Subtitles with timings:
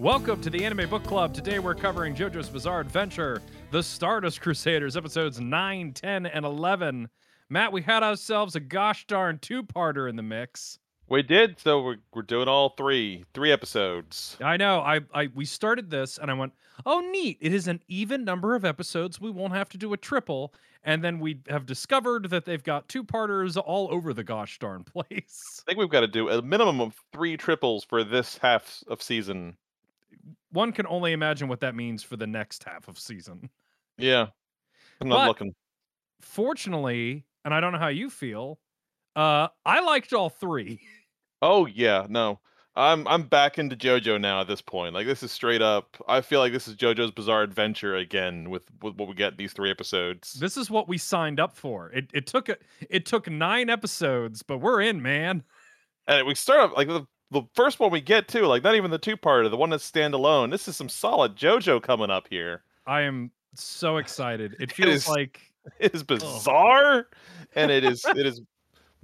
[0.00, 1.34] Welcome to the Anime Book Club.
[1.34, 7.06] Today we're covering JoJo's Bizarre Adventure, The Stardust Crusaders, episodes 9, 10, and 11.
[7.50, 10.78] Matt, we had ourselves a gosh darn two parter in the mix.
[11.10, 14.38] We did, so we're, we're doing all three, three episodes.
[14.42, 14.80] I know.
[14.80, 16.54] I, I we started this and I went,
[16.86, 17.36] oh neat.
[17.42, 19.20] It is an even number of episodes.
[19.20, 20.54] We won't have to do a triple.
[20.82, 24.82] And then we have discovered that they've got two parters all over the gosh darn
[24.84, 25.62] place.
[25.62, 29.02] I think we've got to do a minimum of three triples for this half of
[29.02, 29.58] season.
[30.52, 33.48] One can only imagine what that means for the next half of season.
[33.98, 34.26] Yeah,
[35.00, 35.54] I'm not But- looking.
[36.20, 38.58] Fortunately, and I don't know how you feel,
[39.16, 40.80] uh, I liked all three.
[41.42, 42.40] Oh yeah, no,
[42.76, 44.94] I'm I'm back into JoJo now at this point.
[44.94, 45.96] Like this is straight up.
[46.06, 49.52] I feel like this is JoJo's Bizarre Adventure again with, with what we get these
[49.54, 50.34] three episodes.
[50.34, 51.90] This is what we signed up for.
[51.90, 52.56] It it took a,
[52.90, 55.42] it took nine episodes, but we're in, man.
[56.06, 58.90] and we start off like the the first one we get to, like not even
[58.90, 60.50] the two part parter, the one that's standalone.
[60.50, 62.62] This is some solid JoJo coming up here.
[62.86, 64.56] I am so excited.
[64.58, 65.40] It feels is- like
[65.78, 67.06] It is bizarre,
[67.54, 68.40] and it is it is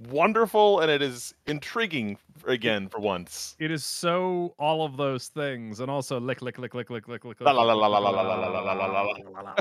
[0.09, 3.55] wonderful, and it is intriguing again for once.
[3.59, 7.23] it is so all of those things, and also lick lick lick lick lick lick
[7.23, 7.41] lick.
[7.41, 9.55] La la la la la la la la la la la la.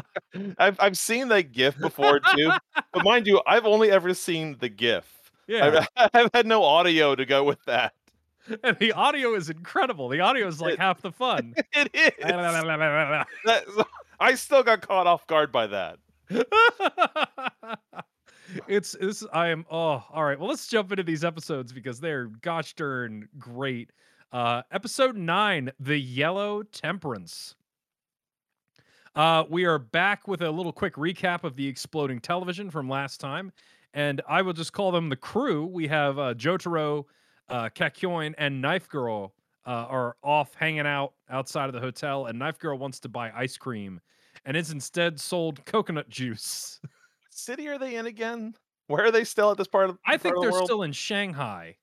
[0.58, 2.50] I've I've seen that GIF before too,
[2.92, 5.30] but mind you, I've only ever seen the GIF.
[5.46, 7.92] Yeah, I've, I've had no audio to go with that.
[8.62, 10.08] and the audio is incredible.
[10.08, 11.54] The audio is like It- half the fun.
[11.72, 12.12] It is.
[13.44, 13.86] That-
[14.18, 15.98] I still got caught off guard by that.
[18.68, 20.38] it's this I am oh all right.
[20.38, 23.90] Well, let's jump into these episodes because they're gosh darn great.
[24.32, 27.54] Uh episode 9, The Yellow Temperance.
[29.14, 33.20] Uh we are back with a little quick recap of the exploding television from last
[33.20, 33.52] time
[33.94, 35.66] and I will just call them the crew.
[35.66, 37.04] We have uh Jotaro,
[37.48, 39.34] uh Kakyoin and Knife Girl
[39.66, 43.30] uh, are off hanging out outside of the hotel and Knife Girl wants to buy
[43.34, 44.00] ice cream
[44.44, 46.80] and is instead sold coconut juice.
[47.30, 48.54] City are they in again?
[48.86, 49.98] Where are they still at this part of?
[50.06, 50.66] I think of the they're world?
[50.66, 51.76] still in Shanghai.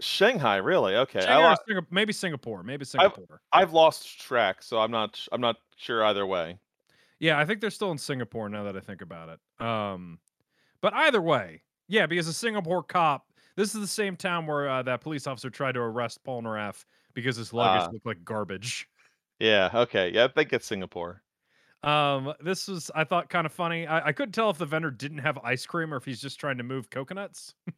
[0.00, 0.56] Shanghai.
[0.56, 0.96] Really?
[0.96, 1.20] Okay.
[1.20, 1.56] Shanghai
[1.90, 2.62] maybe Singapore.
[2.62, 3.40] Maybe Singapore.
[3.52, 5.20] I've lost track, so I'm not.
[5.32, 6.58] I'm not sure either way.
[7.18, 9.64] Yeah, I think they're still in Singapore now that I think about it.
[9.64, 10.18] Um,
[10.80, 13.26] but either way, yeah, because a Singapore cop.
[13.56, 16.84] This is the same town where uh, that police officer tried to arrest Polnareff
[17.14, 17.90] because his luggage Ah.
[17.92, 18.88] looked like garbage.
[19.38, 19.70] Yeah.
[19.74, 20.10] Okay.
[20.14, 20.24] Yeah.
[20.24, 21.22] I think it's Singapore.
[21.82, 23.86] Um, this was I thought kind of funny.
[23.86, 26.38] I, I couldn't tell if the vendor didn't have ice cream or if he's just
[26.38, 27.54] trying to move coconuts.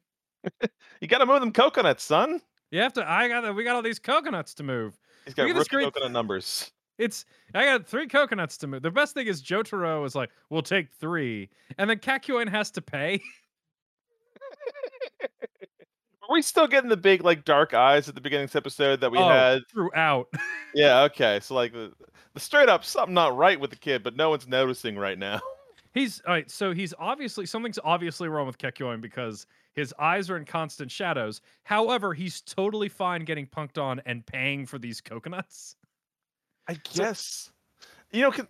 [1.00, 2.41] You got to move them coconuts, son.
[2.72, 3.09] You have to.
[3.09, 3.54] I got.
[3.54, 4.99] We got all these coconuts to move.
[5.25, 6.72] He's got rookie great- coconut numbers.
[6.99, 8.83] It's I got three coconuts to move.
[8.83, 12.83] The best thing is Jotaro is like, we'll take three, and then Kakyoin has to
[12.83, 13.21] pay.
[16.32, 19.03] Are we still getting the big like dark eyes at the beginning of this episode
[19.03, 19.28] that we Oh.
[19.28, 19.69] had?
[19.70, 20.28] throughout.
[20.75, 21.03] Yeah.
[21.03, 21.38] Okay.
[21.43, 21.93] So like the,
[22.32, 25.42] the straight up something not right with the kid, but no one's noticing right now.
[25.92, 26.50] He's all right.
[26.50, 31.42] So he's obviously something's obviously wrong with Kakyoin because his eyes are in constant shadows.
[31.65, 35.76] However, he's totally fine getting punked on and paying for these coconuts.
[36.66, 37.50] I guess.
[38.10, 38.48] You know, can,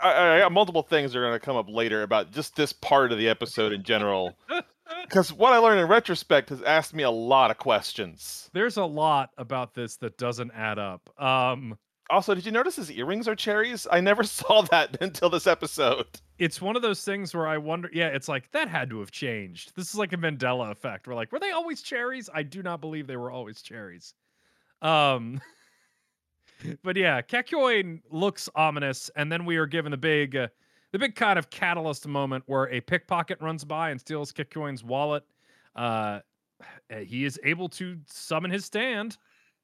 [0.00, 2.54] I, I I got multiple things that are going to come up later about just
[2.54, 4.32] this part of the episode in general.
[5.04, 8.50] Because what I learned in retrospect has asked me a lot of questions.
[8.52, 11.08] There's a lot about this that doesn't add up.
[11.22, 11.78] Um,
[12.10, 13.86] Also, did you notice his earrings are cherries?
[13.90, 16.06] I never saw that until this episode.
[16.38, 17.88] it's one of those things where I wonder.
[17.92, 19.72] Yeah, it's like that had to have changed.
[19.76, 21.06] This is like a Mandela effect.
[21.06, 22.28] We're like, were they always cherries?
[22.32, 24.12] I do not believe they were always cherries.
[24.82, 25.40] Um,
[26.82, 30.48] but yeah, Kakyoin looks ominous, and then we are given the big, uh,
[30.94, 35.24] the big kind of catalyst moment where a pickpocket runs by and steals Kakyoin's wallet.
[35.74, 36.20] Uh,
[37.04, 39.16] he is able to summon his stand,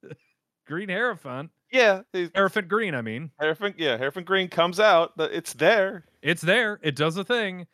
[0.66, 2.96] Green Hierophant, Yeah, he's- Hierophant Green.
[2.96, 5.16] I mean, Hierophant, yeah, Hierophant Green comes out.
[5.16, 6.04] but It's there.
[6.20, 7.64] it's there it does a thing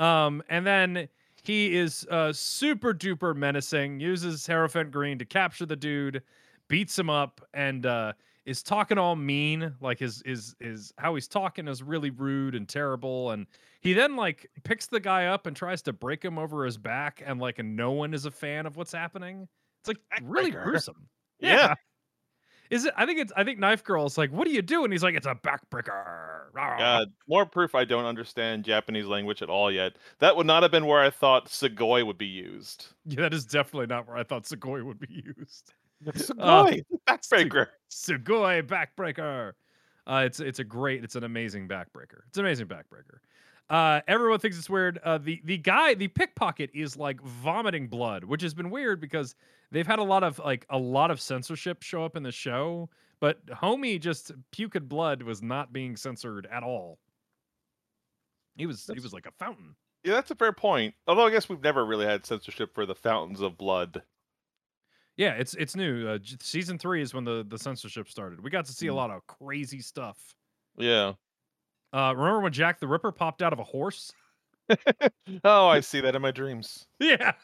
[0.00, 1.08] um and then
[1.44, 6.20] he is uh super duper menacing uses hierophant green to capture the dude
[6.66, 8.12] beats him up and uh
[8.46, 12.68] is talking all mean like his is is how he's talking is really rude and
[12.68, 13.46] terrible and
[13.80, 17.22] he then like picks the guy up and tries to break him over his back
[17.24, 19.48] and like no one is a fan of what's happening
[19.80, 21.08] it's like really gruesome
[21.40, 21.74] Yeah.
[22.70, 24.84] is it i think it's i think knife girl is like what do you do
[24.84, 29.50] and he's like it's a backbreaker God, more proof I don't understand Japanese language at
[29.50, 29.94] all yet.
[30.20, 32.86] That would not have been where I thought Sugoi would be used.
[33.06, 35.72] Yeah, that is definitely not where I thought Sugoi would be used.
[36.14, 37.66] Sugoi, backbreaker.
[37.90, 39.52] Sugoi backbreaker.
[40.06, 42.20] Uh, it's it's a great, it's an amazing backbreaker.
[42.28, 43.18] It's an amazing backbreaker.
[43.70, 44.98] Uh, everyone thinks it's weird.
[45.04, 49.34] Uh, the the guy, the pickpocket, is like vomiting blood, which has been weird because
[49.70, 52.90] they've had a lot of like a lot of censorship show up in the show,
[53.20, 56.98] But Homie just puked blood was not being censored at all.
[58.56, 59.74] He was he was like a fountain.
[60.02, 60.94] Yeah, that's a fair point.
[61.06, 64.02] Although I guess we've never really had censorship for the fountains of blood.
[65.16, 66.08] Yeah, it's it's new.
[66.08, 68.40] Uh, season three is when the the censorship started.
[68.42, 68.94] We got to see a Mm.
[68.94, 70.34] lot of crazy stuff.
[70.76, 71.14] Yeah.
[71.92, 74.12] Uh, remember when Jack the Ripper popped out of a horse?
[75.44, 76.86] Oh, I see that in my dreams.
[77.00, 77.34] Yeah.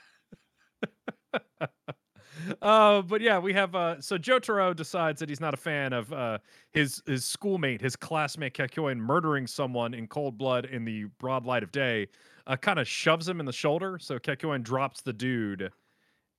[2.62, 6.12] uh, but yeah, we have uh so Taro decides that he's not a fan of
[6.12, 6.38] uh
[6.72, 11.62] his his schoolmate, his classmate Kakyoin murdering someone in cold blood in the broad light
[11.62, 12.08] of day.
[12.46, 15.72] Uh kind of shoves him in the shoulder, so Kakyoin drops the dude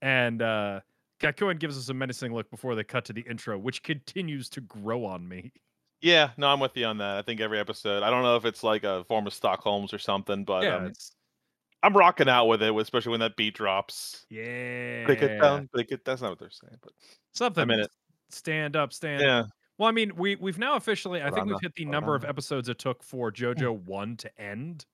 [0.01, 0.41] and
[1.21, 4.61] Kakyoin gives us a menacing look before they cut to the intro, which continues to
[4.61, 5.53] grow on me.
[6.01, 7.17] Yeah, no, I'm with you on that.
[7.17, 8.01] I think every episode.
[8.01, 10.85] I don't know if it's like a form of Stockholm's or something, but yeah, um,
[10.87, 11.11] it's
[11.83, 14.25] I'm rocking out with it, especially when that beat drops.
[14.29, 15.05] yeah.
[15.05, 16.03] Break it down, break it.
[16.05, 16.91] That's not what they're saying, but
[17.33, 17.69] Something.
[17.69, 17.89] in it.
[18.29, 19.43] Stand up, stand yeah,
[19.77, 22.69] Well, I mean, we we've now officially I think we've hit the number of episodes
[22.69, 24.85] it took for JoJo 1 to end.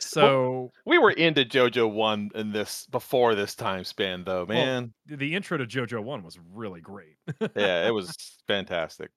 [0.00, 4.94] So, we were into JoJo one in this before this time span, though, Well, man.
[5.06, 7.16] the intro to JoJo 1 was really great.
[7.56, 9.10] yeah, it was fantastic.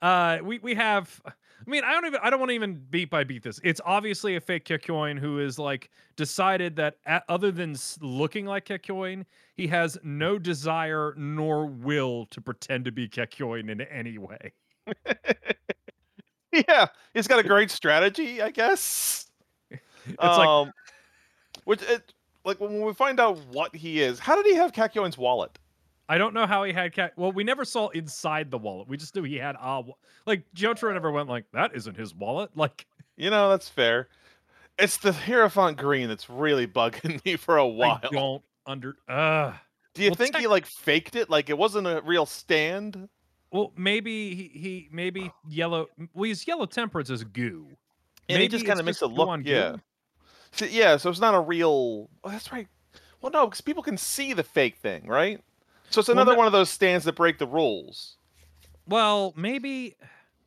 [0.00, 1.32] Uh we we have I
[1.68, 3.58] mean, I don't even I don't want to even beat by beat this.
[3.64, 8.64] It's obviously a fake Kakyoin who is like decided that a other than looking like
[8.66, 9.26] Kakyoin,
[9.56, 14.52] he has no desire nor will to pretend to be Kakyoin in any way.
[16.52, 19.27] yeah, he's got a great strategy, I guess.
[20.22, 20.72] It's like um,
[21.64, 22.12] which it
[22.44, 24.18] like when we find out what he is.
[24.18, 25.58] How did he have Kakyoin's wallet?
[26.08, 27.12] I don't know how he had cat.
[27.16, 28.88] Well, we never saw inside the wallet.
[28.88, 29.94] We just knew he had a wa-
[30.26, 31.74] like Jotaro never went like that.
[31.74, 32.50] Isn't his wallet?
[32.56, 34.08] Like You know, that's fair.
[34.78, 38.00] It's the Hierophant green that's really bugging me for a while.
[38.02, 38.96] I don't under.
[39.06, 39.52] Uh
[39.94, 41.28] Do you well, think he like faked it?
[41.28, 43.08] Like it wasn't a real stand?
[43.50, 45.88] well, maybe he, he maybe yellow.
[46.14, 47.66] Well, his yellow temperance is goo.
[48.28, 49.80] And he just kind of makes it look, on goo.
[50.52, 50.58] Yeah.
[50.58, 52.08] See, yeah, so it's not a real.
[52.24, 52.68] Oh, that's right.
[53.20, 55.40] Well, no, because people can see the fake thing, right?
[55.90, 58.16] So it's another no- one of those stands that break the rules
[58.86, 59.96] Well, maybe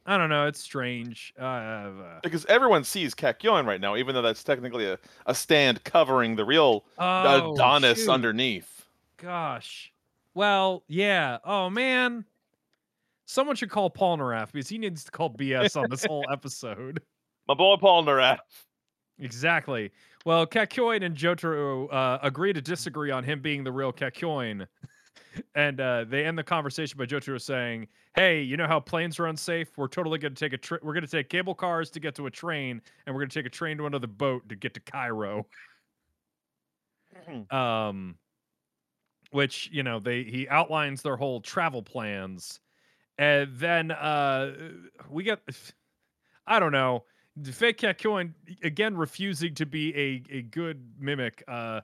[0.05, 0.47] I don't know.
[0.47, 1.33] It's strange.
[1.39, 5.83] Uh, uh, because everyone sees Kakyoin right now, even though that's technically a, a stand
[5.83, 8.09] covering the real oh, Adonis shoot.
[8.09, 8.85] underneath.
[9.17, 9.91] Gosh.
[10.33, 11.37] Well, yeah.
[11.43, 12.25] Oh man.
[13.25, 17.01] Someone should call Polnareff because he needs to call BS on this whole episode.
[17.47, 18.39] My boy Polnareff.
[19.21, 19.91] Exactly.
[20.25, 24.67] Well, Kakyoin and Jotaro uh, agree to disagree on him being the real Kakyoin.
[25.55, 29.27] and uh, they end the conversation by Jotaro saying, Hey, you know how planes are
[29.27, 29.77] unsafe?
[29.77, 32.15] We're totally going to take a tri- we're going to take cable cars to get
[32.15, 34.73] to a train, and we're going to take a train to another boat to get
[34.73, 35.45] to Cairo.
[37.51, 38.15] um,
[39.31, 42.59] which you know they he outlines their whole travel plans,
[43.17, 44.53] and then uh,
[45.09, 45.41] we get
[46.47, 47.05] I don't know
[47.37, 48.33] the fake Kakyoin
[48.63, 51.43] again refusing to be a a good mimic.
[51.47, 51.81] Uh,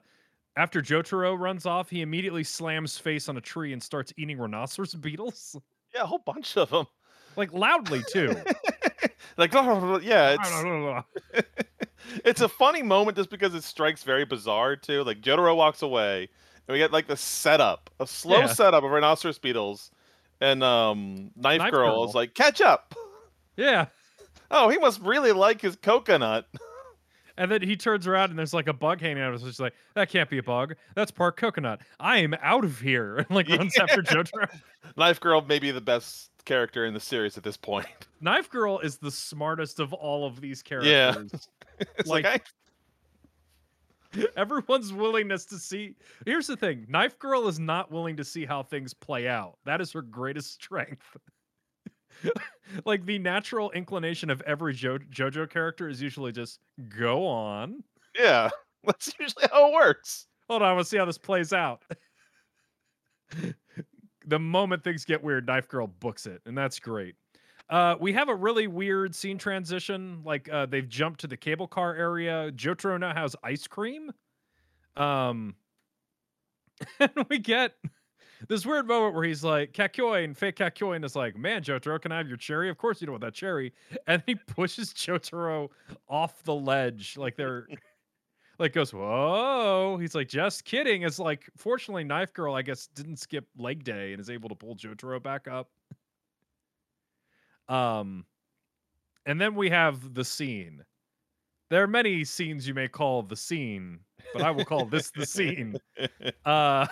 [0.56, 4.94] after Jotaro runs off, he immediately slams face on a tree and starts eating rhinoceros
[4.94, 5.56] beetles,
[5.94, 6.86] Yeah, a whole bunch of them.
[7.36, 8.34] like loudly too.
[9.36, 11.46] like, yeah, it's
[12.24, 15.02] it's a funny moment just because it strikes very bizarre too.
[15.04, 16.28] Like Jotaro walks away,
[16.66, 18.46] and we get like the setup, a slow Yeah.
[18.46, 19.90] setup of rhinoceros beetles,
[20.40, 22.04] and um, Knife, Knife Girl, Girl.
[22.08, 22.94] is like, catch up.
[23.56, 23.86] yeah.
[24.50, 26.46] Oh, he must really like his coconut.
[27.40, 29.48] And then he turns around and there's like a bug hanging out of his.
[29.48, 30.74] She's like, "That can't be a bug.
[30.96, 31.80] That's part coconut.
[32.00, 34.48] I am out of here." And like runs after Jotaro.
[34.96, 37.86] Knife Girl may be the best character in the series at this point.
[38.20, 41.12] Knife Girl is the smartest of all of these Yeah.
[41.12, 41.48] characters.
[41.78, 42.44] it's like, Like-
[44.16, 45.94] I, Everyone's willingness to see.
[46.26, 49.58] Here's the thing: Knife Girl is not willing to see how things play out.
[49.64, 51.06] That is her greatest strength.
[52.84, 56.60] like the natural inclination of every jo- JoJo character is usually just
[56.98, 57.82] go on.
[58.18, 58.50] yeah,
[58.84, 60.26] that's usually how it works.
[60.48, 61.82] Hold on, we'll see how this plays out.
[64.26, 67.14] the moment things get weird, Knife Girl books it, and that's great.
[67.70, 70.22] Uh, we have a really weird scene transition.
[70.24, 72.50] Like uh, they've jumped to the cable car area.
[72.52, 74.10] Jotaro now has ice cream.
[74.96, 75.54] Um,
[77.00, 77.74] and we get
[78.46, 82.18] this weird moment where he's like, Kakyoin, fake Kakyoin is like, man, Jotaro, can I
[82.18, 82.68] have your cherry?
[82.68, 83.72] Of course you don't want that cherry.
[84.06, 85.70] And he pushes Jotaro
[86.08, 87.16] off the ledge.
[87.16, 87.66] Like they're
[88.58, 89.98] like goes, whoa.
[90.00, 91.02] He's like, just kidding.
[91.02, 94.54] It's like, fortunately, Knife Girl, I guess, didn't skip leg day and is able to
[94.54, 95.70] pull Jotaro back up.
[97.68, 98.24] Um,
[99.26, 100.84] and then we have the scene.
[101.70, 104.00] There are many scenes you may call the scene,
[104.32, 105.76] but I will call this the scene.
[106.44, 106.86] Uh,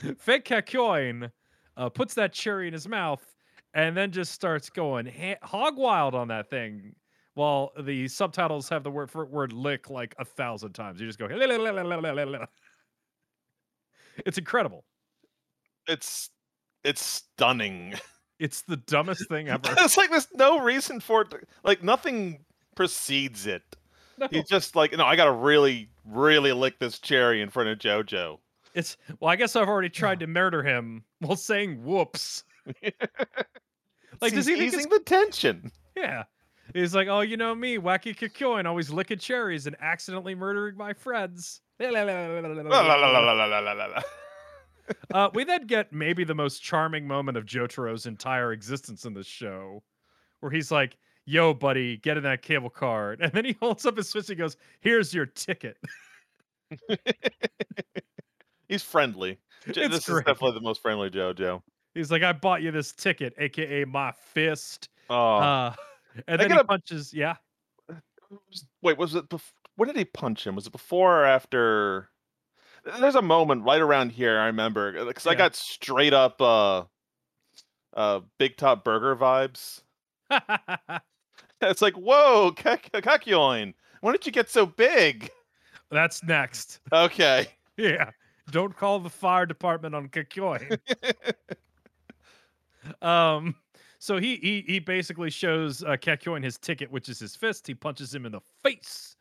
[0.18, 1.30] fake Kakyoin
[1.76, 3.24] uh, puts that cherry in his mouth,
[3.74, 6.94] and then just starts going ha- hog wild on that thing.
[7.34, 11.00] While the subtitles have the word for word lick like a thousand times.
[11.00, 11.28] You just go.
[14.26, 14.84] It's incredible.
[15.86, 16.30] It's
[16.84, 17.94] it's stunning.
[18.40, 19.62] It's the dumbest thing ever.
[19.78, 21.30] it's like there's no reason for it.
[21.30, 22.44] To, like nothing
[22.76, 23.64] precedes it.
[24.16, 24.28] No.
[24.30, 28.38] He's just like, no, I gotta really, really lick this cherry in front of JoJo.
[28.78, 30.20] It's well, I guess I've already tried oh.
[30.20, 32.44] to murder him while saying whoops.
[34.20, 35.72] like, does he easing the tension?
[35.96, 36.22] Yeah.
[36.72, 40.92] He's like, oh, you know me, wacky Kakyoin, always licking cherries and accidentally murdering my
[40.92, 41.60] friends.
[45.14, 49.26] uh, we then get maybe the most charming moment of Jotaro's entire existence in this
[49.26, 49.82] show,
[50.38, 53.20] where he's like, yo, buddy, get in that cable card.
[53.22, 55.78] And then he holds up his switch and goes, here's your ticket.
[58.68, 59.38] He's friendly.
[59.66, 60.18] It's this great.
[60.20, 61.62] is definitely the most friendly JoJo.
[61.94, 65.74] He's like, "I bought you this ticket, aka my fist." Oh, Uh,
[66.28, 67.12] and They then he gotta- punches.
[67.12, 67.36] Yeah,
[68.82, 69.28] wait, was it?
[69.28, 70.54] Bef- when did he punch him?
[70.54, 72.10] Was it before or after?
[73.00, 74.38] There's a moment right around here.
[74.38, 76.84] I remember because I got straight up uh,
[77.94, 79.82] uh, Big Top Burger vibes.
[81.60, 85.28] It's like, whoa, Kak- Kakyoin, when did you get so big?
[85.90, 86.78] that's next.
[86.92, 87.48] Okay.
[87.76, 88.10] Yeah.
[88.50, 90.78] Don't call the fire department on Kakyoin.
[93.02, 93.54] um
[93.98, 97.66] so he he he basically shows uh Kakyoin his ticket, which is his fist.
[97.66, 99.16] He punches him in the face.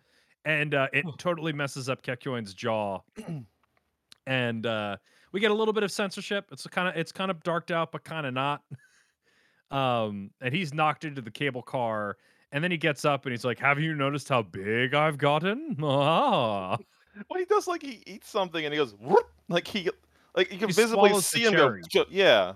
[0.45, 2.99] And uh it totally messes up Kakyoin's jaw.
[4.27, 4.97] and uh
[5.33, 6.45] we get a little bit of censorship.
[6.51, 8.61] It's kind of it's kind of darked out, but kind of not.
[9.71, 12.15] um, and he's knocked into the cable car,
[12.53, 15.75] and then he gets up and he's like, Have you noticed how big I've gotten?
[15.83, 16.77] Ah.
[17.29, 19.29] Well, he does like he eats something and he goes, Whoop!
[19.49, 19.89] like he,
[20.35, 21.81] like you can He visibly see him go, cherry.
[21.83, 22.53] "Ch- yeah.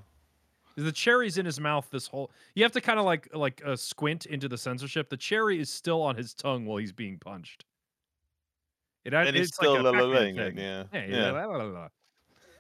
[0.78, 1.88] The cherry's in his mouth.
[1.92, 5.10] This whole you have to kind of like like uh, squint into the censorship.
[5.10, 7.66] The cherry is still on his tongue while he's being punched.
[9.04, 10.38] It, And he's it's still like a thing.
[10.38, 10.84] it, yeah.
[10.94, 11.32] Yeah.
[11.32, 11.88] la.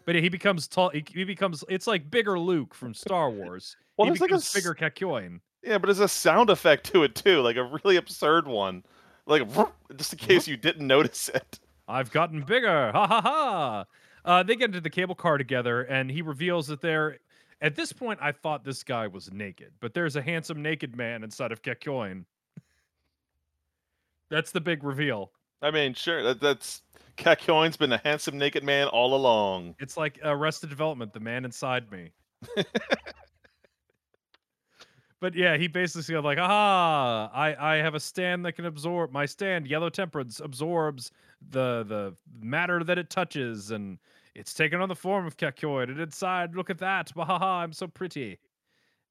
[0.05, 0.89] But he becomes tall.
[0.89, 1.63] He, he becomes.
[1.70, 3.75] It's like bigger Luke from Star Wars.
[3.98, 5.41] Well, he there's like a bigger Kakyoin.
[5.62, 8.84] Yeah, but there's a sound effect to it too, like a really absurd one.
[9.27, 9.48] Like
[9.96, 11.60] just in case you didn't notice it.
[11.91, 12.91] I've gotten bigger.
[12.91, 13.86] Ha ha ha.
[14.24, 17.17] Uh, they get into the cable car together, and he reveals that they're.
[17.62, 21.24] At this point, I thought this guy was naked, but there's a handsome naked man
[21.24, 22.25] inside of Kakyoin.
[24.31, 25.31] That's the big reveal.
[25.62, 26.81] I mean, sure, that, that's
[27.17, 29.75] Kakyoin's been a handsome naked man all along.
[29.79, 32.12] It's like Arrested Development, the man inside me.
[35.19, 39.12] but yeah, he basically said like, "Ah, I I have a stand that can absorb
[39.12, 39.67] my stand.
[39.67, 41.12] Yellow temperance absorbs
[41.50, 43.98] the the matter that it touches, and
[44.36, 45.89] it's taken on the form of Kakyoin.
[45.89, 47.13] And inside, look at that.
[47.15, 48.39] Bahaha, I'm so pretty."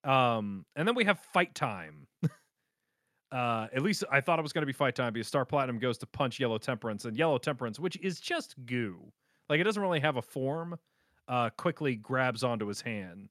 [0.03, 2.07] Um, and then we have fight time.
[3.33, 5.79] uh, at least I thought it was going to be fight time because Star Platinum
[5.79, 9.13] goes to punch Yellow Temperance, and Yellow Temperance, which is just goo,
[9.49, 10.79] like it doesn't really have a form,
[11.29, 13.29] uh, quickly grabs onto his hand.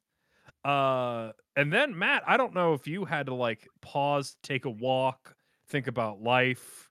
[0.64, 4.70] Uh, and then Matt, I don't know if you had to like pause, take a
[4.70, 5.36] walk,
[5.68, 6.90] think about life.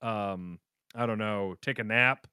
[0.00, 0.58] Um,
[0.94, 2.26] I don't know, take a nap.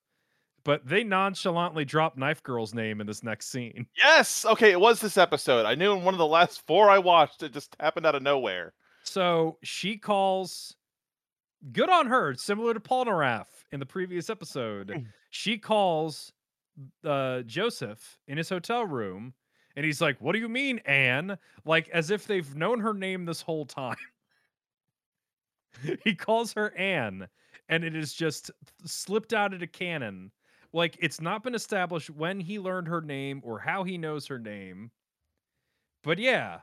[0.64, 3.86] But they nonchalantly drop Knife Girl's name in this next scene.
[3.98, 5.66] Yes, okay, it was this episode.
[5.66, 8.22] I knew in one of the last four I watched, it just happened out of
[8.22, 8.74] nowhere.
[9.04, 10.76] So she calls,
[11.72, 15.06] good on her, similar to Paul Polnareff in the previous episode.
[15.30, 16.34] she calls
[17.06, 19.34] uh, Joseph in his hotel room,
[19.76, 21.38] and he's like, What do you mean, Anne?
[21.66, 23.96] Like, as if they've known her name this whole time.
[26.04, 27.28] he calls her Anne,
[27.70, 28.52] and it is just
[28.86, 30.32] slipped out of the canon.
[30.74, 34.40] Like, it's not been established when he learned her name or how he knows her
[34.40, 34.92] name.
[36.04, 36.60] But yeah,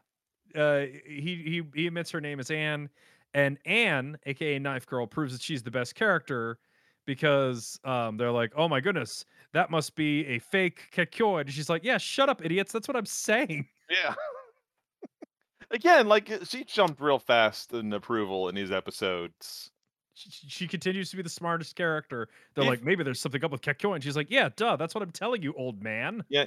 [0.54, 2.88] uh, he he he admits her name is Anne,
[3.34, 6.58] and Anne, aka Knife Girl, proves that she's the best character
[7.06, 11.68] because um, they're like, "Oh my goodness, that must be a fake Kakyoin." And she's
[11.68, 12.72] like, "Yeah, shut up, idiots.
[12.72, 14.14] That's what I'm saying." Yeah.
[15.70, 19.70] Again, like uh, she jumped real fast in approval in these episodes.
[20.14, 22.28] She, she continues to be the smartest character.
[22.54, 24.76] They're If- like, "Maybe there's something up with Kakyoin." She's like, "Yeah, duh.
[24.76, 26.46] That's what I'm telling you, old man." Yeah,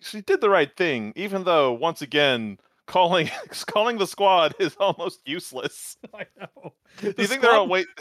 [0.00, 3.28] she did the right thing, even though once again calling
[3.66, 5.96] calling the squad is almost useless.
[6.14, 6.72] I know.
[7.00, 7.86] Do you think they're all wait?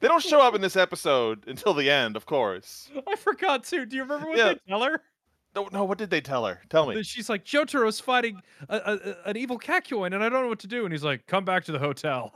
[0.00, 2.90] They don't show up in this episode until the end, of course.
[3.06, 3.84] I forgot to.
[3.84, 4.54] Do you remember what Yeah.
[4.54, 5.02] they tell her?
[5.54, 5.84] No, no.
[5.84, 6.58] What did they tell her?
[6.70, 7.02] Tell me.
[7.02, 10.60] She's like, Jotaro's fighting a, a, a- an evil Kakyoin, and I don't know what
[10.60, 10.84] to do.
[10.84, 12.32] And he's like, come back to the hotel.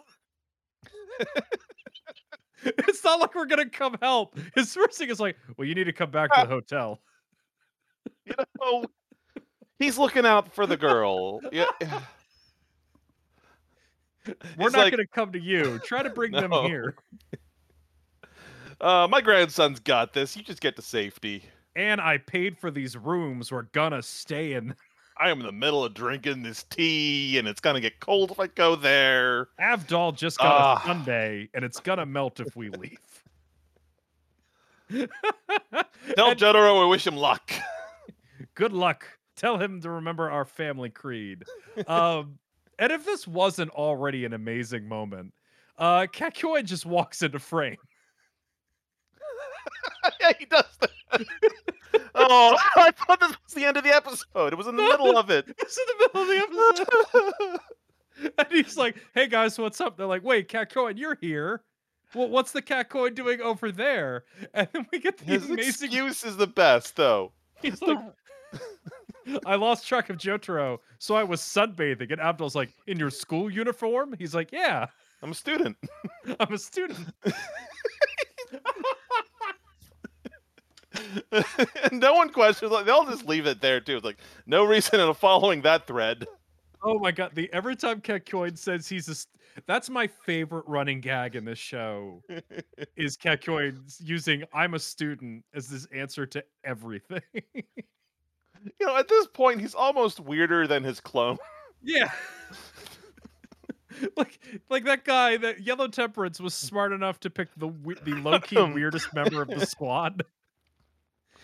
[2.65, 4.37] it's not like we're gonna come help.
[4.55, 7.00] His first thing is like, well, you need to come back to the hotel.
[8.25, 8.85] You know,
[9.79, 11.41] He's looking out for the girl.
[11.53, 11.67] Yeah.
[14.27, 14.35] We're
[14.65, 15.79] He's not like, going to come to you.
[15.85, 16.97] Try to bring them here.
[18.81, 20.37] uh, my grandson's got this.
[20.37, 21.45] You just get to safety.
[21.77, 23.53] And I paid for these rooms.
[23.53, 24.75] We're gonna stay in.
[25.20, 28.38] I am in the middle of drinking this tea, and it's gonna get cold if
[28.38, 29.48] I go there.
[29.60, 30.82] Avdol just got Ah.
[30.82, 32.98] a sundae, and it's gonna melt if we leave.
[34.90, 37.50] Tell And Jotaro I wish him luck.
[38.54, 39.06] good luck.
[39.37, 41.44] Tell him to remember our family creed.
[41.87, 42.38] Um,
[42.78, 45.32] and if this wasn't already an amazing moment,
[45.78, 47.76] uh, Kakyoin just walks into frame.
[50.20, 51.25] yeah, he does that.
[52.14, 54.52] oh, I thought this was the end of the episode.
[54.52, 55.47] It was in the middle of it.
[55.59, 56.85] It's in the middle of the
[58.23, 58.33] episode.
[58.38, 61.62] and he's like, "Hey guys, what's up?" They're like, "Wait, Kakyoin, you're here.
[62.14, 65.68] Well, what's the Kakyoin doing over there?" And then we get the His amazing.
[65.90, 67.33] excuse is the best, though.
[67.62, 67.99] He's like,
[69.47, 73.50] "I lost track of Jotaro, so I was sunbathing." And Avdol's like, "In your school
[73.50, 74.87] uniform?" He's like, "Yeah,
[75.23, 75.76] I'm a student.
[76.40, 76.99] I'm a student."
[81.33, 81.45] And
[82.00, 82.71] no one questions.
[82.71, 83.97] Like, they'll just leave it there too.
[83.97, 86.27] It's like no reason in following that thread.
[86.83, 87.33] Oh my god!
[87.35, 89.35] The every time Kakyoin says he's a, st-
[89.67, 92.23] that's my favorite running gag in this show.
[92.97, 97.23] is Kakyoin using "I'm a student" as this answer to everything.
[97.35, 101.38] You know, at this point, he's almost weirder than his clone.
[101.83, 102.11] yeah.
[104.17, 104.38] like,
[104.69, 107.71] like that guy, that Yellow Temperance was smart enough to pick the
[108.05, 110.25] the low key um, weirdest member of the squad.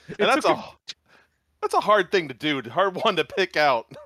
[0.08, 0.64] And that's took a
[1.61, 2.62] that's a hard thing to do.
[2.70, 3.87] Hard one to pick out.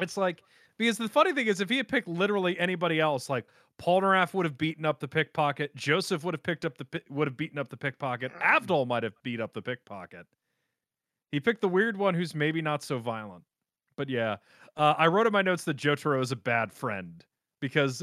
[0.00, 0.44] It's like
[0.78, 3.46] because the funny thing is, if he had picked literally anybody else, like
[3.78, 7.26] Paul Polnareff would have beaten up the pickpocket, Joseph would have picked up the would
[7.26, 10.26] have beaten up the pickpocket, Avdol might have beat up the pickpocket.
[11.32, 13.42] He picked the weird one who's maybe not so violent.
[13.96, 14.36] But yeah,
[14.76, 17.24] uh, I wrote in my notes that Jotaro is a bad friend
[17.60, 18.02] because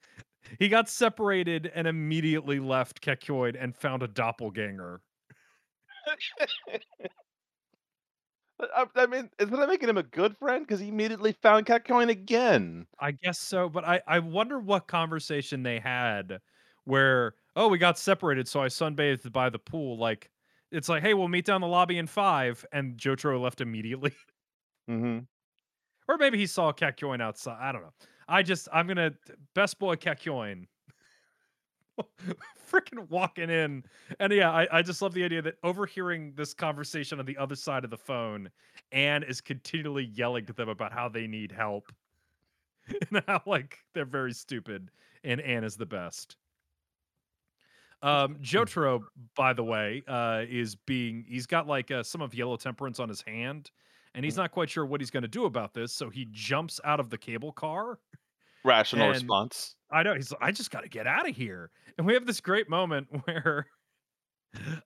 [0.58, 5.00] he got separated and immediately left Kakyoin and found a doppelganger.
[8.58, 10.66] I, I mean, is that making him a good friend?
[10.66, 12.86] Because he immediately found Kakyoin again.
[12.98, 16.40] I guess so, but I I wonder what conversation they had
[16.84, 19.98] where oh we got separated, so I sunbathed by the pool.
[19.98, 20.30] Like
[20.70, 24.14] it's like hey we'll meet down the lobby in five, and Jotaro left immediately,
[24.88, 25.26] Mm-hmm.
[26.08, 27.58] or maybe he saw Kakyoin outside.
[27.60, 27.94] I don't know.
[28.28, 29.12] I just I'm gonna
[29.54, 30.66] best boy Kakyoin.
[32.70, 33.84] Freaking walking in,
[34.18, 37.54] and yeah, I, I just love the idea that overhearing this conversation on the other
[37.54, 38.50] side of the phone,
[38.92, 41.92] Anne is continually yelling to them about how they need help
[43.10, 44.90] and how like they're very stupid
[45.24, 46.36] and Anne is the best.
[48.02, 49.02] Um, Jotaro,
[49.34, 53.08] by the way, uh, is being he's got like uh, some of yellow temperance on
[53.08, 53.70] his hand,
[54.14, 55.92] and he's not quite sure what he's going to do about this.
[55.92, 57.98] So he jumps out of the cable car.
[58.66, 59.74] Rational And- response.
[59.90, 60.32] I know he's.
[60.32, 61.70] like, I just got to get out of here.
[61.96, 63.66] And we have this great moment where,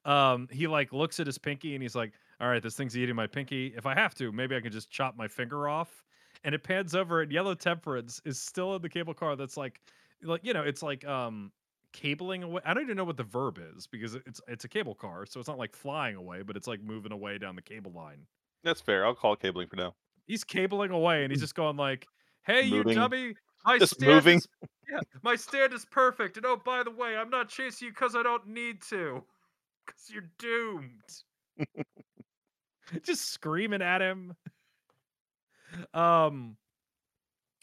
[0.04, 3.14] um, he like looks at his pinky and he's like, "All right, this thing's eating
[3.16, 3.72] my pinky.
[3.76, 6.02] If I have to, maybe I can just chop my finger off."
[6.44, 9.36] And it pans over, and Yellow Temperance is still in the cable car.
[9.36, 9.80] That's like,
[10.22, 11.52] like you know, it's like um
[11.92, 12.62] cabling away.
[12.64, 15.38] I don't even know what the verb is because it's it's a cable car, so
[15.40, 18.26] it's not like flying away, but it's like moving away down the cable line.
[18.64, 19.06] That's fair.
[19.06, 19.94] I'll call cabling for now.
[20.26, 22.06] He's cabling away, and he's just going like,
[22.44, 23.34] "Hey, you dummy!
[23.64, 24.38] My Just stand moving.
[24.38, 24.48] is
[24.90, 26.36] yeah, my stand is perfect.
[26.36, 29.22] And oh, by the way, I'm not chasing you because I don't need to.
[29.86, 31.84] Because you're doomed.
[33.02, 34.34] Just screaming at him.
[35.94, 36.56] Um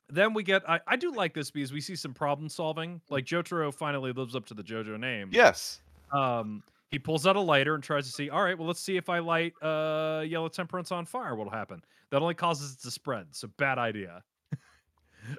[0.10, 3.02] then we get I, I do like this because we see some problem solving.
[3.10, 5.30] Like Jotaro finally lives up to the JoJo name.
[5.34, 5.82] Yes.
[6.14, 8.96] Um he pulls out a lighter and tries to see, all right, well, let's see
[8.96, 11.82] if I light uh yellow temperance on fire, what'll happen.
[12.12, 13.28] That only causes it to spread.
[13.32, 14.24] So bad idea.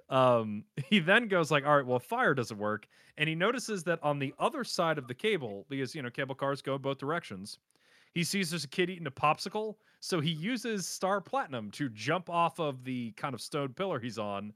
[0.09, 3.98] Um he then goes like all right well fire doesn't work and he notices that
[4.03, 7.59] on the other side of the cable because you know cable cars go both directions
[8.14, 12.31] he sees there's a kid eating a popsicle so he uses star platinum to jump
[12.31, 14.53] off of the kind of stone pillar he's on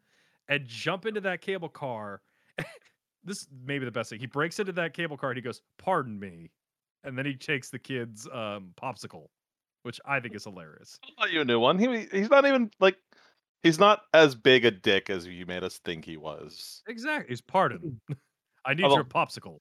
[0.48, 2.20] and jump into that cable car.
[3.24, 4.18] This may be the best thing.
[4.18, 6.50] He breaks into that cable car and he goes pardon me
[7.04, 9.28] and then he takes the kid's um popsicle
[9.84, 10.98] which i think is hilarious.
[11.18, 11.78] I'll you a new one.
[11.78, 12.96] He he's not even like
[13.62, 16.82] he's not as big a dick as you made us think he was.
[16.88, 18.00] exactly he's pardon
[18.64, 19.58] i need Although- your popsicle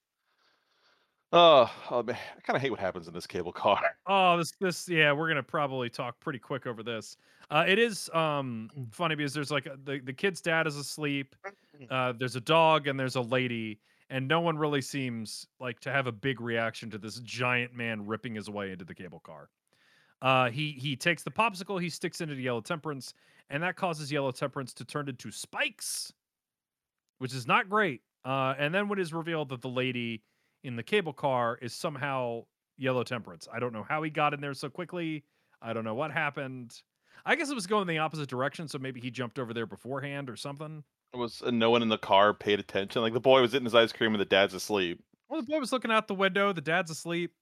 [1.34, 3.80] Oh, oh man, I kind of hate what happens in this cable car.
[4.06, 7.16] Oh, this this yeah, we're gonna probably talk pretty quick over this.
[7.50, 11.34] Uh, it is um funny because there's like a, the the kid's dad is asleep.
[11.90, 15.90] Uh, there's a dog and there's a lady, and no one really seems like to
[15.90, 19.48] have a big reaction to this giant man ripping his way into the cable car.
[20.20, 23.14] Uh, he he takes the popsicle, he sticks into the Yellow Temperance,
[23.50, 26.12] and that causes Yellow Temperance to turn into spikes,
[27.18, 28.02] which is not great.
[28.24, 30.22] Uh, and then when it is revealed that the lady
[30.64, 32.44] in the cable car is somehow
[32.78, 35.24] Yellow Temperance, I don't know how he got in there so quickly.
[35.60, 36.74] I don't know what happened.
[37.24, 40.28] I guess it was going the opposite direction, so maybe he jumped over there beforehand
[40.28, 40.82] or something.
[41.14, 43.02] It was uh, no one in the car paid attention.
[43.02, 45.02] Like the boy was eating his ice cream and the dad's asleep.
[45.28, 46.52] Well, the boy was looking out the window.
[46.52, 47.32] The dad's asleep.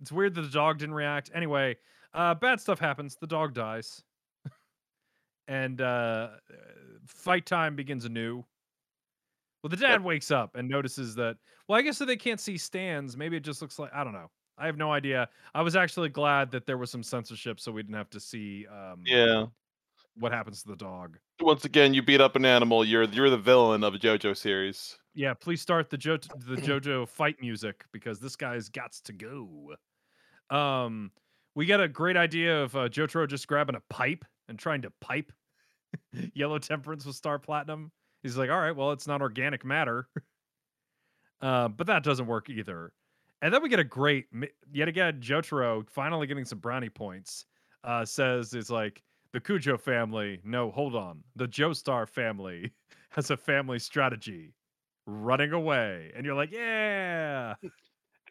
[0.00, 1.30] It's weird that the dog didn't react.
[1.32, 1.76] Anyway,
[2.12, 3.16] uh, bad stuff happens.
[3.16, 4.02] The dog dies,
[5.48, 6.28] and uh,
[7.06, 8.44] fight time begins anew.
[9.62, 10.02] Well, the dad Yep.
[10.02, 11.36] wakes up and notices that.
[11.68, 13.16] Well, I guess that they can't see stands.
[13.16, 14.30] Maybe it just looks like I don't know.
[14.58, 15.28] I have no idea.
[15.54, 18.66] I was actually glad that there was some censorship, so we didn't have to see
[18.66, 19.46] um, Yeah.
[20.16, 21.18] what happens to the dog.
[21.40, 22.84] Once again, you beat up an animal.
[22.84, 24.98] You're you're the villain of a JoJo series.
[25.14, 29.74] Yeah, please start the jo- the JoJo fight music because this guy's got to go.
[30.50, 31.10] Um,
[31.54, 34.90] we get a great idea of uh, Jotaro just grabbing a pipe and trying to
[35.00, 35.32] pipe
[36.34, 37.90] Yellow Temperance with Star Platinum.
[38.22, 40.08] He's like, all right, well, it's not organic matter,
[41.40, 42.92] uh, but that doesn't work either.
[43.40, 44.26] And then we get a great,
[44.72, 47.46] yet again, Jotaro finally getting some brownie points.
[47.84, 49.02] Uh, says is like
[49.32, 50.38] the Kujo family.
[50.44, 52.70] No, hold on, the Joestar family
[53.10, 54.54] has a family strategy
[55.06, 56.12] running away.
[56.14, 57.54] And you're like, yeah.
[57.62, 57.70] It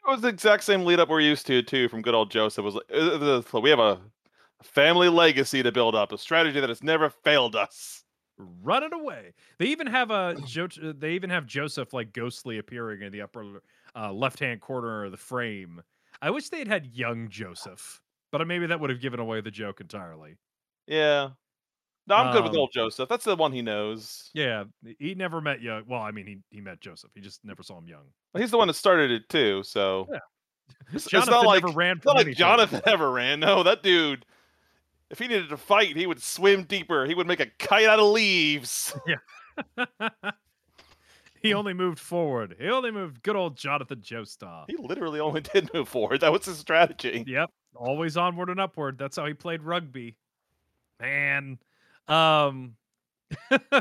[0.07, 2.63] was the exact same lead up we're used to too from good old Joseph.
[2.63, 3.99] It was like uh, uh, we have a
[4.63, 8.03] family legacy to build up, a strategy that has never failed us.
[8.37, 9.33] Run it away.
[9.59, 13.61] They even have a jo- they even have Joseph like ghostly appearing in the upper
[13.95, 15.81] uh, left hand corner of the frame.
[16.21, 19.79] I wish they'd had young Joseph, but maybe that would have given away the joke
[19.81, 20.37] entirely.
[20.87, 21.29] Yeah.
[22.07, 23.07] No, I'm good with Um, old Joseph.
[23.07, 24.31] That's the one he knows.
[24.33, 24.63] Yeah,
[24.97, 25.83] he never met young.
[25.87, 27.11] Well, I mean, he he met Joseph.
[27.13, 28.05] He just never saw him young.
[28.35, 29.61] He's the one that started it too.
[29.63, 30.17] So Yeah.
[30.93, 32.39] it's, it's not like never ran it's not like anything.
[32.39, 33.39] Jonathan ever ran.
[33.39, 34.25] No, that dude.
[35.11, 37.05] If he needed to fight, he would swim deeper.
[37.05, 38.95] He would make a kite out of leaves.
[39.77, 39.85] Yeah.
[41.41, 42.55] he only moved forward.
[42.57, 43.21] He only moved.
[43.21, 44.63] Good old Jonathan Joestar.
[44.67, 46.21] He literally only did move forward.
[46.21, 47.25] That was his strategy.
[47.27, 47.51] Yep.
[47.75, 48.97] Always onward and upward.
[48.97, 50.15] That's how he played rugby.
[50.99, 51.59] Man.
[52.07, 52.75] Um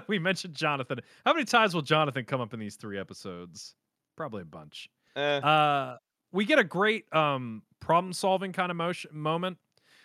[0.09, 1.01] we mentioned Jonathan.
[1.25, 3.75] How many times will Jonathan come up in these three episodes?
[4.17, 4.89] Probably a bunch.
[5.17, 5.97] Eh, Uh
[6.33, 9.59] we get a great um problem solving kind of motion moment.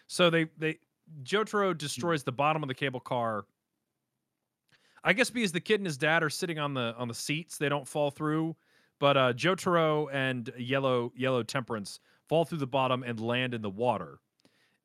[0.07, 0.77] So they they
[1.23, 3.45] Jotaro destroys the bottom of the cable car.
[5.03, 7.57] I guess because the kid and his dad are sitting on the on the seats,
[7.57, 8.55] they don't fall through.
[8.99, 13.69] But uh Jotaro and Yellow Yellow Temperance fall through the bottom and land in the
[13.69, 14.19] water.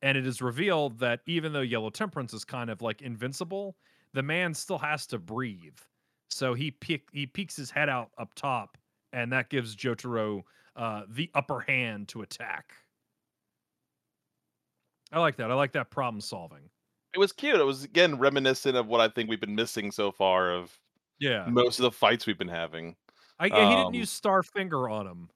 [0.02, 3.76] And it is revealed that even though Yellow Temperance is kind of like invincible,
[4.12, 5.78] the man still has to breathe.
[6.28, 8.78] So he peek, he peeks his head out up top,
[9.12, 10.42] and that gives Jotaro
[10.76, 12.72] uh, the upper hand to attack.
[15.12, 15.50] I like that.
[15.50, 16.70] I like that problem solving.
[17.14, 17.56] it was cute.
[17.58, 20.78] It was again reminiscent of what I think we've been missing so far of
[21.18, 21.46] Yeah.
[21.48, 22.94] most of the fights we've been having.
[23.40, 25.30] I, yeah, he didn't Um, use Star Finger on him.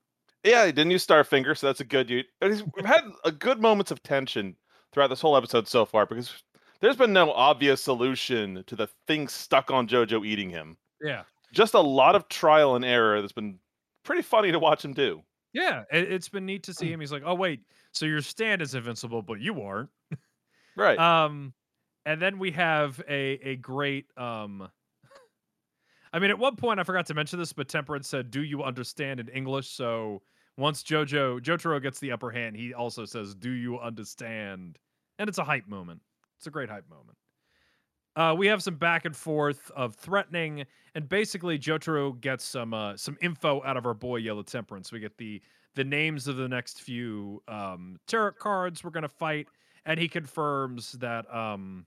[0.45, 4.03] Yeah, he didn't use Starfinger, so that's a good we've had a good moments of
[4.03, 4.57] tension
[4.93, 6.45] throughout this whole episode so far because
[6.81, 10.77] there's been no obvious solution to the thing stuck on JoJo eating him.
[11.01, 11.23] Yeah.
[11.53, 13.59] Just a lot of trial and error that's been
[14.05, 15.23] pretty funny to watch him do.
[15.55, 15.85] Yeah.
[15.91, 17.01] It, it's been neat to see him.
[17.01, 17.63] He's like, oh, wait.
[17.95, 19.91] So your stand is invincible, but you aren't.
[20.77, 20.99] Right.
[20.99, 21.55] Um,
[22.05, 24.69] and then we have a a great um.
[26.13, 28.63] I mean, at one point I forgot to mention this, but Temperance said, "Do you
[28.63, 30.23] understand in English?" So
[30.57, 34.79] once Jojo Jotaro gets the upper hand, he also says, "Do you understand?"
[35.19, 36.03] And it's a hype moment.
[36.39, 37.19] It's a great hype moment.
[38.17, 42.97] Uh, we have some back and forth of threatening, and basically Jotaro gets some uh,
[42.97, 44.93] some info out of our boy Yellow Temperance.
[44.93, 45.43] We get the
[45.75, 49.47] the names of the next few um, tarot cards we're gonna fight,
[49.87, 51.87] and he confirms that um,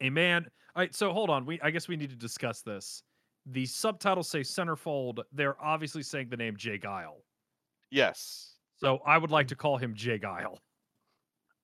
[0.00, 0.46] a man.
[0.74, 1.44] All right, so hold on.
[1.46, 3.02] We I guess we need to discuss this.
[3.46, 5.20] The subtitles say centerfold.
[5.32, 6.78] They're obviously saying the name J.
[6.78, 7.16] Geil.
[7.90, 8.48] yes.
[8.76, 10.18] So I would like to call him J.
[10.18, 10.58] Geil.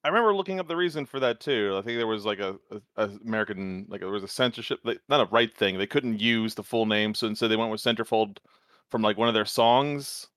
[0.05, 1.77] I remember looking up the reason for that too.
[1.77, 5.01] I think there was like a, a, a American, like there was a censorship, like,
[5.09, 5.79] not a right thing.
[5.79, 8.39] They couldn't use the full name, so instead they went with Centerfold
[8.89, 10.29] from like one of their songs.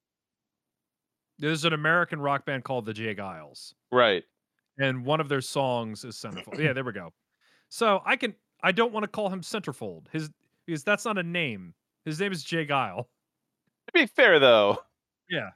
[1.41, 3.15] There's an American rock band called the J.
[3.15, 3.73] Geils.
[3.91, 4.23] Right.
[4.77, 6.58] and one of their songs is centerfold.
[6.60, 7.12] yeah, there we go.
[7.69, 10.06] So I can I don't want to call him centerfold.
[10.12, 10.30] His
[10.65, 11.73] because that's not a name.
[12.06, 12.65] His name is J.
[12.65, 13.06] Geil.
[13.88, 14.77] To be fair though,
[15.30, 15.49] Yeah,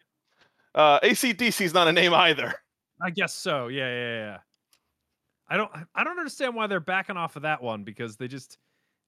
[0.74, 2.54] uh, ACDC is not a name either.
[3.02, 3.68] I guess so.
[3.68, 4.38] Yeah, yeah, yeah.
[5.48, 8.58] I don't I don't understand why they're backing off of that one because they just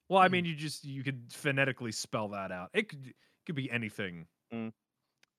[0.08, 2.70] well, I mean, you just you could phonetically spell that out.
[2.72, 3.14] It could it
[3.46, 4.26] could be anything.
[4.54, 4.72] Mm.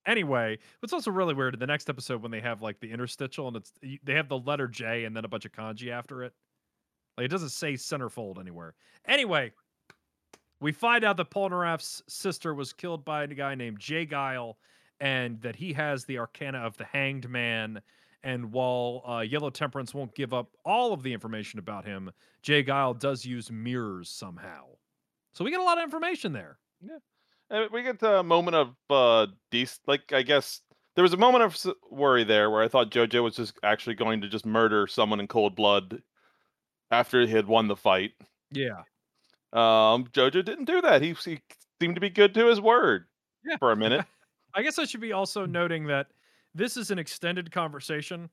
[0.05, 3.47] Anyway, what's also really weird in the next episode when they have like the interstitial
[3.47, 6.33] and it's they have the letter J and then a bunch of kanji after it.
[7.17, 8.75] Like it doesn't say centerfold anywhere.
[9.05, 9.51] Anyway,
[10.61, 14.05] we find out that Polnareff's sister was killed by a guy named J.
[14.05, 14.55] Geil,
[14.99, 17.81] and that he has the arcana of the Hanged Man.
[18.23, 22.63] And while uh, Yellow Temperance won't give up all of the information about him, J.
[22.63, 24.65] Geil does use mirrors somehow.
[25.33, 26.57] So we get a lot of information there.
[26.81, 26.89] And
[27.71, 30.61] we get a moment of uh, dec- like I guess
[30.95, 34.21] there was a moment of worry there where I thought JoJo was just actually going
[34.21, 36.01] to just murder someone in cold blood
[36.91, 38.11] after he had won the fight.
[38.51, 38.81] Yeah.
[39.53, 41.01] Um, JoJo didn't do that.
[41.01, 41.39] He, he
[41.81, 43.05] seemed to be good to his word
[43.45, 43.57] Yeah.
[43.57, 44.05] for a minute.
[44.53, 46.07] I guess I should be also noting that
[46.55, 48.29] this is an extended conversation.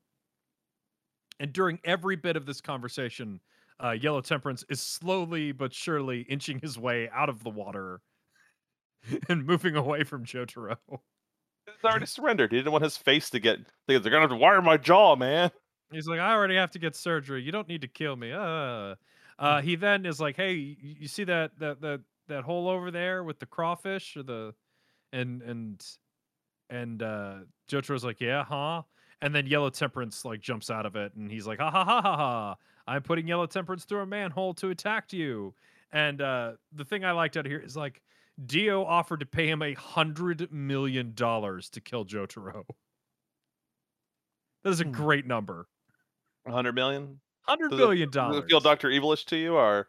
[1.40, 3.40] And during every bit of this conversation,
[3.82, 8.00] uh, Yellow Temperance is slowly but surely inching his way out of the water
[9.28, 10.76] and moving away from Jotaro.
[10.88, 12.52] He's already surrendered.
[12.52, 13.58] He didn't want his face to get.
[13.86, 15.50] They're gonna have to wire my jaw, man.
[15.92, 17.42] He's like, I already have to get surgery.
[17.42, 18.32] You don't need to kill me.
[18.32, 18.94] Uh.
[19.38, 23.22] Uh, he then is like, Hey, you, see that that that that hole over there
[23.22, 24.54] with the crawfish or the,
[25.12, 25.86] and and
[26.70, 27.34] and uh,
[27.68, 28.82] Jotaro's like, Yeah, huh?
[29.22, 32.00] And then Yellow Temperance like jumps out of it, and he's like, Ha ha ha
[32.00, 32.56] ha ha!
[32.86, 35.54] I'm putting Yellow Temperance through a manhole to attack you.
[35.92, 38.02] And uh, the thing I liked out of here is like,
[38.44, 42.64] Dio offered to pay him a hundred million dollars to kill Jotaro.
[44.62, 44.90] That is a Hmm.
[44.92, 45.68] great number.
[46.46, 47.20] A hundred million.
[47.42, 48.44] Hundred Does it- million Does dollars.
[48.44, 49.88] it feel Doctor Evilish to you, or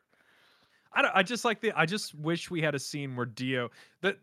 [0.94, 1.72] I don't, I just like the.
[1.74, 3.70] I just wish we had a scene where Dio
[4.02, 4.20] that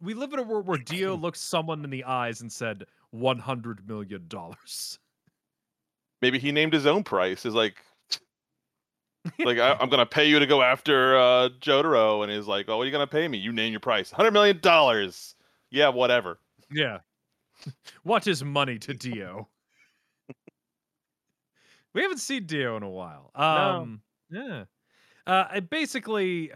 [0.00, 3.38] we live in a world where Dio looked someone in the eyes and said one
[3.38, 4.98] hundred million dollars.
[6.22, 7.44] maybe he named his own price?
[7.44, 7.84] Is like,
[9.38, 12.76] like I, I'm gonna pay you to go after uh, Jotaro, and he's like, "Oh,
[12.76, 13.38] what are you gonna pay me?
[13.38, 14.10] You name your price.
[14.10, 15.34] Hundred million dollars.
[15.70, 16.38] Yeah, whatever."
[16.70, 16.98] Yeah.
[18.02, 19.48] what is money to Dio?
[21.94, 23.30] we haven't seen Dio in a while.
[23.34, 24.64] Um, yeah.
[25.26, 26.52] Uh, I basically.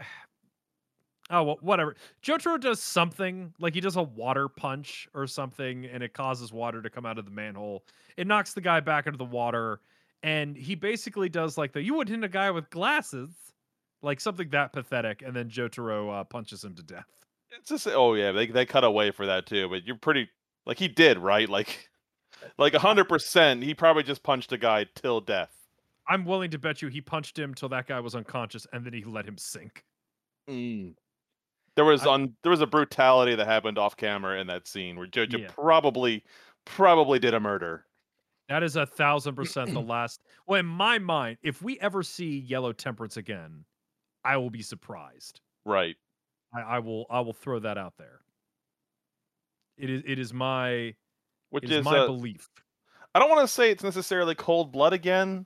[1.29, 1.95] Oh, well, whatever.
[2.21, 6.81] Jotaro does something like he does a water punch or something, and it causes water
[6.81, 7.85] to come out of the manhole.
[8.17, 9.79] It knocks the guy back into the water,
[10.23, 13.29] and he basically does like the you would hit a guy with glasses,
[14.01, 17.05] like something that pathetic, and then Jotaro uh, punches him to death.
[17.51, 19.69] It's just oh yeah, they they cut away for that too.
[19.69, 20.29] But you're pretty
[20.65, 21.89] like he did right, like
[22.57, 23.61] like hundred percent.
[23.63, 25.51] He probably just punched a guy till death.
[26.07, 28.93] I'm willing to bet you he punched him till that guy was unconscious, and then
[28.93, 29.83] he let him sink.
[30.49, 30.95] Mm.
[31.75, 34.95] There was I- on there was a brutality that happened off camera in that scene
[34.97, 35.47] where Jojo Yeah.
[35.49, 36.23] probably
[36.65, 37.85] probably did a murder.
[38.49, 40.21] That is a thousand percent the last.
[40.47, 43.65] Well, in my mind, if we ever see Yellow Temperance again,
[44.23, 45.39] I will be surprised.
[45.65, 45.95] Right.
[46.53, 47.05] I, I will.
[47.09, 48.19] I will throw that out there.
[49.77, 50.03] It is.
[50.05, 50.93] It is my.
[51.49, 52.49] Which is is my uh, belief.
[53.15, 55.45] I don't want to say it's necessarily cold blood again,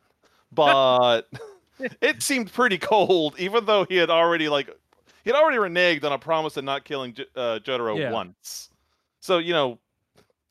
[0.51, 1.23] but
[2.01, 4.69] it seemed pretty cold, even though he had already like
[5.23, 8.11] he had already reneged on a promise of not killing J- uh, Jotaro Yeah.
[8.11, 8.69] once.
[9.19, 9.79] So you know,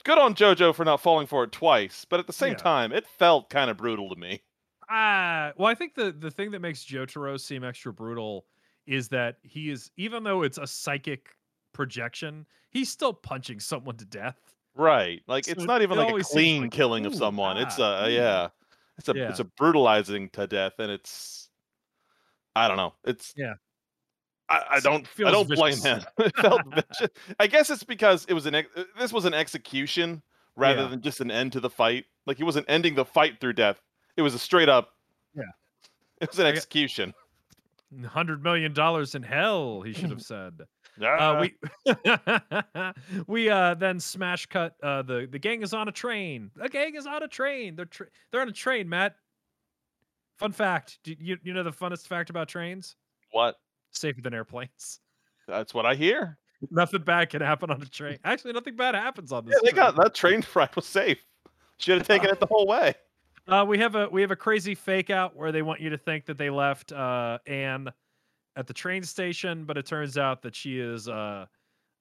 [0.07, 2.57] good on JoJo for not falling for it twice, but at the same Yeah.
[2.57, 4.43] time, it felt kind of brutal to me.
[4.89, 8.47] Ah, well, I think the the thing that makes Jotaro seem extra brutal
[8.87, 11.37] is that he is, even though it's a psychic
[11.73, 14.55] projection, he's still punching someone to death.
[14.75, 15.23] Right.
[15.27, 17.57] Like So it's not even it like a clean like, killing of someone.
[17.57, 18.49] It's ah, a yeah.
[18.99, 19.29] It's a Yeah.
[19.29, 21.51] it's a brutalizing to death and it's
[22.55, 22.95] I don't know.
[23.05, 23.55] It's Yeah.
[24.49, 26.03] I, I don't feel I don't blame him.
[26.19, 27.09] it felt vicious.
[27.41, 30.23] I guess it's because it was an ex- uh, this was an execution
[30.55, 30.89] rather Yeah.
[30.89, 32.05] than just an end to the fight.
[32.27, 33.81] Like he wasn't ending the fight through death.
[34.17, 34.91] It was a straight up
[35.35, 35.43] Yeah.
[36.21, 37.13] It was an execution.
[38.07, 40.61] Hundred million dollars in hell, he should have said.
[41.01, 41.55] Uh, Ah, we
[43.27, 44.75] we uh, then smash cut.
[44.83, 46.51] Uh, the the gang is on a train.
[46.57, 47.77] The gang is on a train.
[47.77, 48.89] They're tra- they're on a train.
[48.89, 49.17] Matt.
[50.39, 50.99] Fun fact.
[51.05, 52.97] Do you you know the funnest fact about trains?
[53.33, 53.57] what?
[53.97, 55.01] Safer than airplanes.
[55.49, 56.39] That's what I hear.
[56.71, 58.19] Nothing bad can happen on a train.
[58.25, 59.55] Actually, nothing bad happens on this.
[59.55, 59.95] Yeah, they train.
[59.95, 61.19] got that train ride was safe.
[61.79, 62.95] Should have taken it the whole way.
[63.47, 65.99] Uh, we have a we have a crazy fake out where they want you to
[65.99, 67.89] think that they left uh, Anne
[68.57, 71.47] at the train station, but it turns out that she is uh,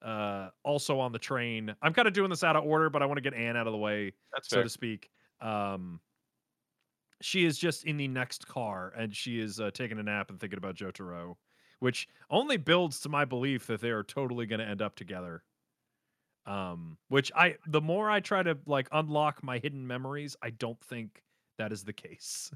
[0.02, 1.74] uh, also on the train.
[1.82, 3.66] I'm kind of doing this out of order, but I want to get Anne out
[3.66, 4.64] of the way, That's so fair.
[4.64, 5.10] to speak.
[5.40, 6.00] Um,
[7.20, 10.40] she is just in the next car, and she is uh, taking a nap and
[10.40, 11.36] thinking about Joe Jotaro,
[11.80, 15.42] which only builds to my belief that they are totally going to end up together.
[16.46, 20.80] Um, which I the more I try to like unlock my hidden memories, I don't
[20.80, 21.22] think
[21.58, 22.52] that is the case.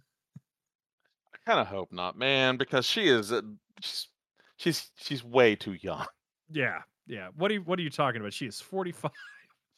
[1.35, 3.43] I kind of hope not, man, because she is uh,
[3.81, 4.09] she's
[4.57, 6.07] she's she's way too young.
[6.53, 7.29] Yeah, yeah.
[7.35, 8.33] What are you What are you talking about?
[8.33, 9.11] She is forty five.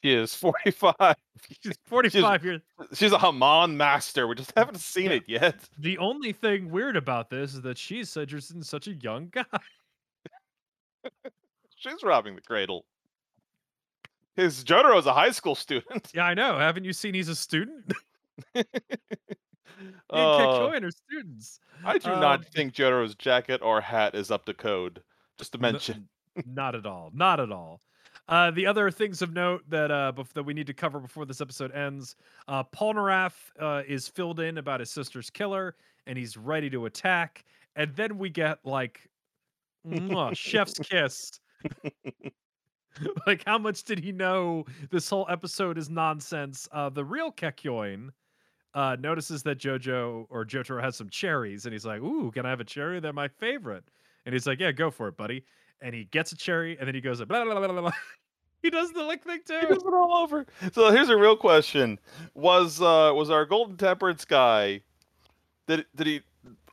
[0.02, 0.94] She is 45.
[1.62, 2.60] She's 45 years.
[2.92, 4.26] She's a Hamon master.
[4.26, 5.16] We just haven't seen Yeah.
[5.16, 5.54] it yet.
[5.78, 9.44] The only thing weird about this is that she's such a, such a young guy.
[11.76, 12.84] She's robbing the cradle.
[14.36, 16.12] His Jotaro is a high school student.
[16.14, 16.56] Yeah, I know.
[16.56, 17.92] Haven't you seen he's a student?
[18.54, 18.64] And
[20.08, 21.58] Uh, Kakyoin are students.
[21.84, 25.02] I do um, not think Jotaro's jacket or hat is up to code.
[25.38, 26.08] Just to mention.
[26.46, 27.10] not at all.
[27.12, 27.80] Not at all.
[28.28, 31.26] Uh, the other things of note that uh, bef- that we need to cover before
[31.26, 32.16] this episode ends:
[32.48, 37.44] uh, Polnareff uh, is filled in about his sister's killer, and he's ready to attack.
[37.74, 39.08] And then we get like,
[40.34, 41.40] chef's kiss.
[43.26, 44.64] like, how much did he know?
[44.90, 46.68] This whole episode is nonsense.
[46.72, 48.10] Uh, the real Kakyoin
[48.74, 52.50] uh, notices that Jojo or Jotaro has some cherries, and he's like, "Ooh, can I
[52.50, 53.00] have a cherry?
[53.00, 53.84] They're my favorite."
[54.26, 55.44] And he's like, "Yeah, go for it, buddy."
[55.82, 57.92] And he gets a cherry, and then he goes, blah, blah, blah, blah, blah.
[58.62, 59.58] he does the lick thing too.
[59.60, 60.46] He does it all over.
[60.72, 61.98] So here's a real question:
[62.34, 64.82] Was uh, was our golden temperance guy?
[65.66, 66.20] Did did he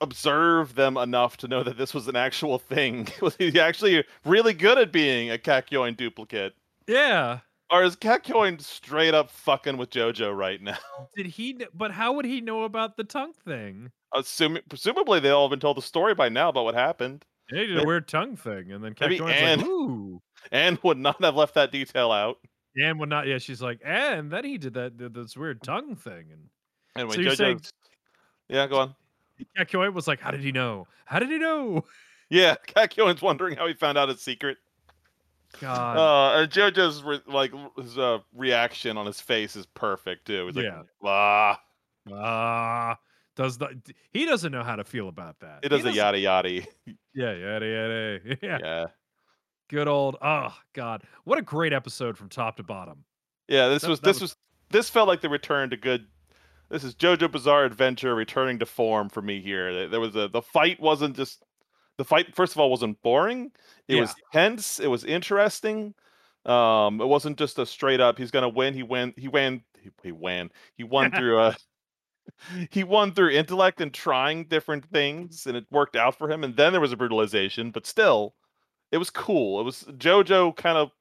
[0.02, 3.08] observe them enough to know that this was an actual thing?
[3.22, 6.56] Was he actually really good at being a Kakyoin duplicate,
[6.88, 7.40] Yeah.
[7.70, 10.78] or is Kakyoin straight up fucking with JoJo right now?
[11.16, 11.66] Did he?
[11.74, 13.92] But how would he know about the tongue thing?
[14.14, 17.62] Assuming, presumably, they all have been told the story by now about what happened, Yeah,
[17.62, 20.98] he did a weird tongue thing, and then maybe Kakyoin's Anne- like, "Ooh." and would
[20.98, 22.38] not have left that detail out.
[22.82, 23.28] Anne would not.
[23.28, 26.26] Yeah, she's like, and then he did that did this weird tongue thing,
[26.96, 27.62] and when So you're saying-
[28.48, 28.96] yeah, go on.
[29.58, 30.88] Kakyoin was like, "How did he know?
[31.06, 31.86] How did he know?"
[32.32, 34.58] Yeah, Kakyoin's wondering how he found out his secret.
[35.60, 35.98] God.
[35.98, 40.46] Uh, and JoJo's re- like his uh, reaction on his face is perfect too.
[40.46, 40.84] He's like, Yeah.
[41.04, 41.60] ah,
[42.14, 43.00] Ah,
[43.40, 45.60] does the he doesn't know how to feel about that.
[45.64, 46.50] it He does a yada yada.
[47.16, 48.38] Yeah, yada yada.
[48.42, 48.58] Yeah.
[48.62, 48.86] Yeah,
[49.70, 50.18] Good old.
[50.22, 53.06] Oh God, what a great episode from top to bottom.
[53.48, 53.70] yeah.
[53.70, 54.38] This That- was that this was- was
[54.72, 56.06] this felt like the return to good.
[56.70, 59.88] This is JoJo Bizarre Adventure returning to form for me here.
[59.88, 61.44] There- was a the fight wasn't just
[61.98, 62.36] the fight.
[62.36, 63.52] First of all, wasn't boring.
[63.88, 64.80] It was tense.
[64.82, 65.96] It was interesting.
[66.46, 68.18] Um, it wasn't just a straight up.
[68.18, 68.74] He's gonna win.
[68.74, 69.14] He win.
[69.18, 69.62] He win.
[69.82, 70.52] He, he won.
[70.76, 71.54] He won through uh
[72.72, 76.44] he won through intellect and trying different things, and it worked out for him.
[76.44, 78.36] And then there was a brutalization, but still,
[78.92, 79.60] it was cool.
[79.60, 80.92] It was JoJo kind of.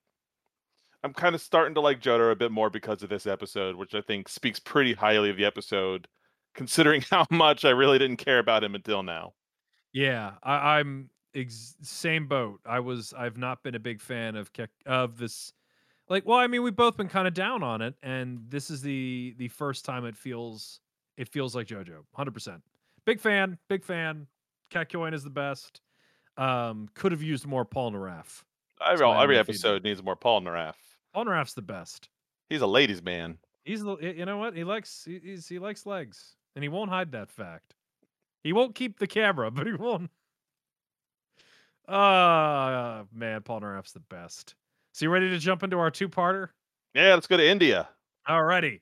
[1.04, 3.94] I'm kind of starting to like Jotaro a bit more because of this episode, which
[3.94, 6.08] I think speaks pretty highly of the episode,
[6.54, 9.34] considering how much I really didn't care about him until now.
[9.92, 12.60] Yeah, I, I'm ex- same boat.
[12.66, 13.14] I was.
[13.16, 15.52] I've not been a big fan of Kek, of this.
[16.08, 18.82] Like, well, I mean, we've both been kind of down on it, and this is
[18.82, 20.80] the the first time it feels
[21.18, 22.04] it feels like JoJo.
[22.14, 22.62] Hundred percent.
[23.04, 23.58] Big fan.
[23.68, 24.26] Big fan.
[24.70, 25.82] Kakyoin is the best.
[26.38, 28.44] Um, could have used more Polnareff.
[28.86, 30.74] Every, every episode needs more Polnareff.
[31.12, 32.08] Paul Naraf's the best.
[32.48, 33.38] He's a ladies' man.
[33.64, 36.90] He's the you know what he likes he, he's, he likes legs and he won't
[36.90, 37.74] hide that fact.
[38.42, 40.10] He won't keep the camera, but he won't.
[41.88, 44.54] Ah man, Polnareff's the best.
[44.92, 46.48] So you ready to jump into our two-parter?
[46.94, 47.88] Yeah, let's go to India.
[48.28, 48.80] Alrighty.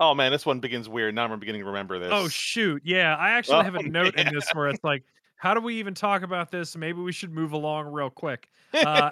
[0.00, 1.14] Oh man, this one begins weird.
[1.14, 2.10] Now I'm beginning to remember this.
[2.12, 3.16] Oh shoot, yeah.
[3.16, 5.04] I actually Oh, have a note in this where it's like,
[5.36, 6.76] how do we even talk about this?
[6.76, 8.48] Maybe we should move along real quick.
[8.72, 9.10] Uh,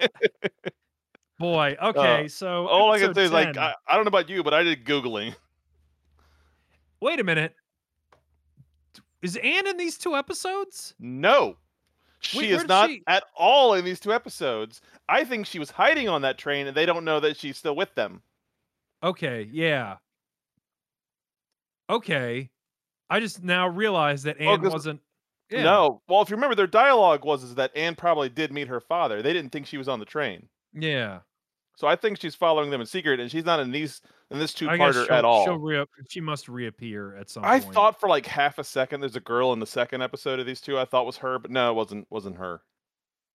[1.39, 4.43] boy, okay, so All I can say is like I, I don't know about you,
[4.43, 5.35] but I did googling.
[7.01, 7.55] wait a minute.
[9.23, 10.95] Is Anne in these two episodes?
[10.99, 11.57] No,
[12.19, 14.81] she Wait, is not she- at all in these two episodes.
[15.09, 17.77] I think she was hiding on that train, and they don't know that she's still
[17.77, 18.23] with them.
[19.05, 19.97] Okay, yeah.
[21.91, 22.51] Okay.
[23.11, 25.01] I just now realized that Anne wasn't.
[25.51, 25.65] Yeah.
[25.65, 28.81] No, well, if you remember, their dialogue was is that Anne probably did meet her
[28.81, 29.21] father.
[29.21, 31.19] They didn't think she was on the train, Yeah.
[31.77, 34.55] so I think she's following them in secret, and she's not in these in this
[34.55, 35.45] two parter at all.
[35.45, 37.53] She'll she must reappear at some point.
[37.55, 37.75] I point.
[37.75, 40.63] thought for like half a second there's a girl in the second episode of these
[40.63, 40.79] two.
[40.79, 42.07] I thought was her, but no, it wasn't.
[42.11, 42.63] Wasn't her.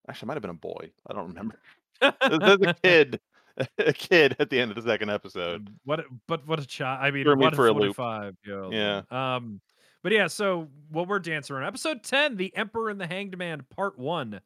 [0.10, 0.90] Actually, it might have been a boy.
[1.08, 1.60] I don't remember.
[2.02, 3.20] There's a kid,
[3.80, 5.70] a kid at the end of the second episode.
[5.84, 6.06] what?
[6.28, 7.00] But what a child!
[7.02, 8.36] I mean, Threw me what for a forty-five.
[8.46, 8.74] year-old.
[8.74, 9.02] Yeah.
[9.12, 9.62] Um.
[10.04, 13.66] But yeah, so what we're dancing around episode ten, the Emperor and the Hanged Man,
[13.76, 14.40] part one.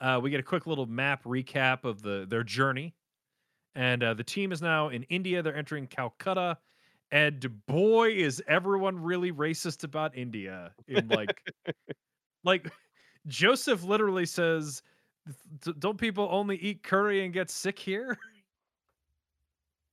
[0.00, 2.94] Uh, we get a quick little map recap of the their journey,
[3.74, 5.42] and uh, the team is now in India.
[5.42, 6.58] They're entering Calcutta,
[7.10, 10.72] and boy, is everyone really racist about India.
[10.86, 11.42] In like,
[12.44, 12.70] like
[13.26, 14.82] Joseph literally says,
[15.64, 18.16] "D- "Don't people only eat curry and get sick here?"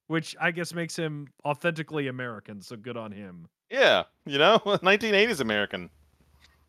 [0.07, 2.61] Which I guess makes him authentically American.
[2.61, 3.47] So good on him.
[3.71, 5.89] Yeah, you know, 1980s American.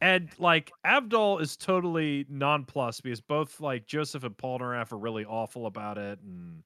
[0.00, 5.66] And like Avdol is totally nonplussed because both like Joseph and Polnareff are really awful
[5.66, 6.62] about it, and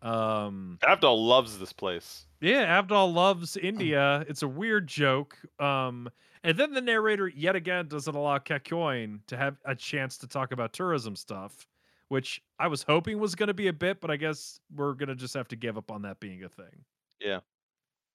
[0.00, 2.26] Um, Avdol loves this place.
[2.40, 4.24] yeah, Avdol loves India.
[4.28, 5.38] It's a weird joke.
[5.60, 6.08] Um,
[6.44, 10.50] and then the narrator yet again doesn't allow Kakyoin to have a chance to talk
[10.52, 11.68] about tourism stuff,
[12.12, 15.08] which I was hoping was going to be a bit, but I guess we're going
[15.08, 16.84] to just have to give up on that being a thing.
[17.20, 17.40] Yeah.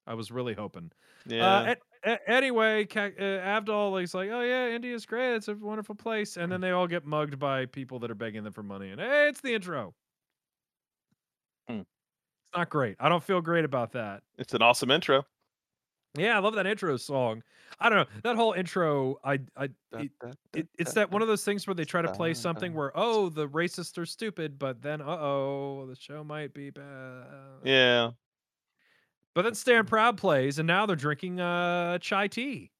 [0.05, 0.91] I was really hoping.
[1.25, 1.45] Yeah.
[1.47, 1.75] Uh,
[2.05, 5.35] a- a- anyway, Ka- uh, Avdol is like, "Oh yeah, India's great.
[5.35, 8.43] It's a wonderful place." And then they all get mugged by people that are begging
[8.43, 8.91] them for money.
[8.91, 9.95] And hey, it's the intro.
[11.67, 11.79] Hmm.
[11.79, 12.95] It's not great.
[12.99, 14.23] I don't feel great about that.
[14.37, 15.25] it's an awesome intro.
[16.15, 17.43] Yeah, I love that intro song.
[17.79, 19.19] I don't know that whole intro.
[19.23, 20.11] I, I, it,
[20.53, 23.29] it, it's that one of those things where they try to play something where, oh,
[23.29, 27.25] the racists are stupid, but then, uh oh, the show might be bad.
[27.63, 28.11] Yeah.
[29.35, 32.71] But then Stand Proud plays, and now they're drinking uh chai tea.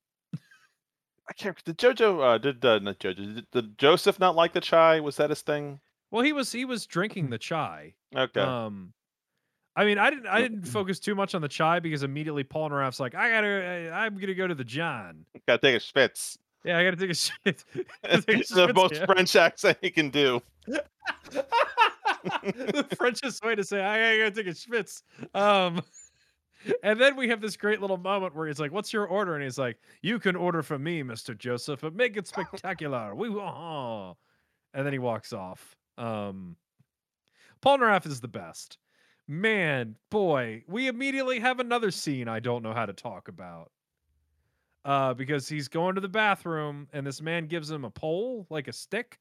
[1.30, 1.62] I can't.
[1.64, 2.24] Did Jojo?
[2.24, 3.36] Uh, did uh, not Jojo?
[3.36, 5.00] Did, did Joseph not like the chai?
[5.02, 5.80] Was that his thing?
[6.10, 7.94] Well, he was he was drinking the chai.
[8.16, 8.40] Okay.
[8.40, 8.94] Um,
[9.78, 13.00] I mean, I didn't I didn't focus too much on the chai because immediately Polnareff's
[13.00, 15.24] like, I gotta, I, I'm gonna go to the John.
[15.48, 16.40] Gotta take a spitz.
[16.66, 17.38] Yeah, I gotta take a shit.
[17.76, 18.04] Take a
[18.40, 19.06] It's the most yeah.
[19.06, 20.42] French accent he can do.
[20.66, 20.84] the
[22.98, 25.04] Frenchest way to say I gotta take a schwitz.
[25.36, 25.84] Um,
[26.82, 29.44] and then we have this great little moment where he's like, "What's your order?" And
[29.44, 34.14] he's like, "You can order for me, Mister Joseph, but make it spectacular." We uh
[34.74, 35.76] and then he walks off.
[36.00, 36.56] Um,
[37.62, 38.80] Polnareff is the best.
[39.28, 43.72] Man, boy, we immediately have another scene I don't know how to talk about.
[44.86, 48.70] Uh, because he's going to the bathroom and this man gives him a pole, like
[48.70, 49.20] a stick.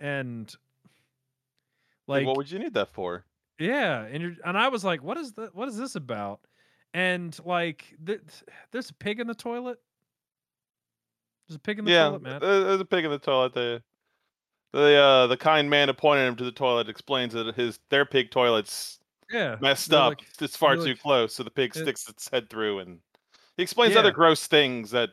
[0.00, 0.54] And
[2.06, 3.24] like what would you need that for?
[3.58, 5.54] yeah, and you're, and I was like, what is that?
[5.54, 6.40] What is this about?
[6.92, 8.20] And like, th-
[8.70, 9.78] there's a pig in the toilet.
[11.48, 12.40] There's a pig in the yeah, toilet, man.
[12.40, 13.54] there's a pig in the toilet.
[13.54, 13.82] The
[14.74, 18.04] the uh, the kind man who pointed him to the toilet explains that his their
[18.04, 18.98] pig toilet's
[19.32, 20.10] yeah, messed up.
[20.10, 22.98] like- it's far too like- close, so the pig sticks its head through, and
[23.56, 25.10] he explains other gross things that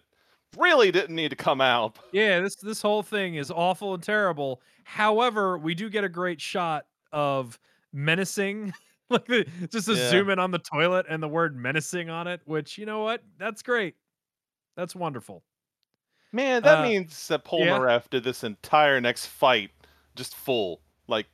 [0.58, 1.98] really didn't need to come out.
[2.12, 4.62] yeah, this this whole thing is awful and terrible.
[4.84, 7.58] However, we do get a great shot of
[7.94, 8.74] menacing,
[9.10, 10.10] like the, just a Yeah.
[10.10, 12.42] zoom in on the toilet and the word menacing on it.
[12.46, 13.22] Which you know what?
[13.38, 13.96] That's great.
[14.76, 15.44] That's wonderful.
[16.32, 17.52] Man, that Uh, means that yeah.
[17.52, 19.72] Polnareff did this entire next fight
[20.16, 20.82] just full.
[21.08, 21.28] Like,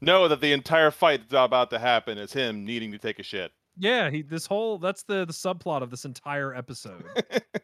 [0.00, 3.22] know that the entire fight that's about to happen is him needing to take a
[3.22, 3.52] shit.
[3.78, 7.04] Yeah, he this whole that's the the subplot of this entire episode.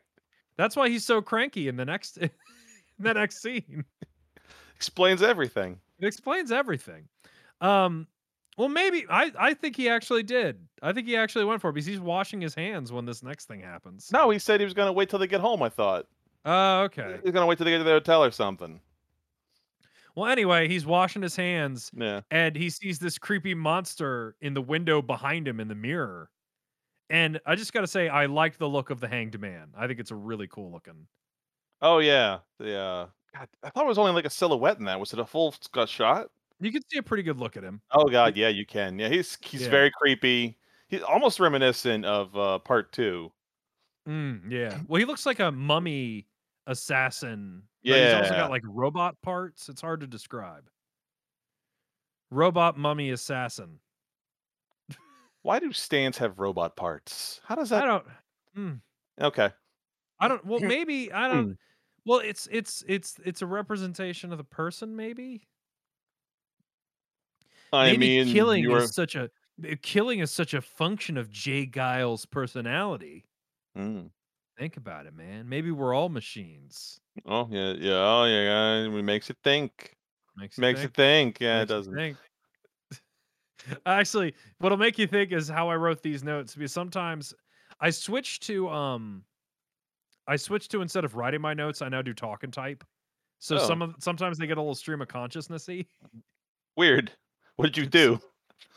[0.56, 2.30] that's why he's so cranky in the next in
[2.98, 3.84] the next scene.
[4.76, 5.78] Explains everything.
[6.00, 7.08] It explains everything.
[7.60, 8.06] Um
[8.58, 10.66] well maybe I I think he actually did.
[10.82, 13.46] I think he actually went for it because he's washing his hands when this next
[13.46, 14.10] thing happens.
[14.12, 16.06] No, he said he was going to wait till they get home, I thought.
[16.44, 17.18] Oh, okay.
[17.22, 18.80] He's going to wait till they get to the hotel or something.
[20.14, 22.20] Well anyway, he's washing his hands Yeah.
[22.30, 26.30] and he sees this creepy monster in the window behind him in the mirror.
[27.08, 29.68] And I just got to say I like the look of the hanged man.
[29.76, 31.06] I think it's a really cool looking.
[31.80, 32.38] Oh, yeah.
[32.58, 35.00] The, uh, God, I thought it was only like a silhouette in that.
[35.00, 35.54] Was it a full
[35.86, 36.28] shot?
[36.60, 37.80] You can see a pretty good look at him.
[37.92, 38.36] Oh, God.
[38.36, 38.98] Yeah, you can.
[38.98, 39.70] Yeah, he's he's Yeah.
[39.70, 40.58] very creepy.
[40.88, 43.32] He's almost reminiscent of uh, part two.
[44.08, 44.78] Mm, yeah.
[44.88, 46.26] Well, he looks like a mummy
[46.66, 47.62] assassin.
[47.84, 49.68] But he's also got like robot parts.
[49.68, 50.68] It's hard to describe.
[52.30, 53.78] Robot mummy assassin.
[55.42, 57.40] Why do stands have robot parts?
[57.44, 57.82] How does that?
[57.82, 58.06] I don't.
[58.56, 58.80] Mm,
[59.20, 59.50] Okay.
[60.20, 60.44] I don't.
[60.44, 61.58] Well, maybe I don't.
[62.04, 64.94] Well, it's it's it's it's a representation of the person.
[64.96, 65.46] Maybe.
[67.72, 68.78] I maybe mean, killing were.
[68.78, 69.30] is such a
[69.82, 71.66] killing is such a function of J.
[71.66, 73.24] Geil's personality.
[73.76, 74.10] Mm.
[74.58, 75.48] Think about it, man.
[75.48, 77.00] Maybe we're all machines.
[77.26, 78.42] Oh yeah, yeah, oh yeah,
[78.82, 78.98] yeah.
[78.98, 79.96] It makes you think.
[80.36, 80.90] Makes you Makes think.
[80.90, 81.40] you think.
[81.40, 81.94] Yeah, Makes it doesn't.
[81.94, 82.16] think.
[83.86, 87.32] Actually, what'll make you think is how I wrote these notes because sometimes
[87.80, 89.24] I switch to um
[90.26, 92.84] I switch to instead of writing my notes, I now do talk and type.
[93.38, 93.66] So Oh.
[93.66, 95.86] some of sometimes they get a little stream of consciousnessy.
[96.76, 97.10] Weird.
[97.56, 98.20] What did you do?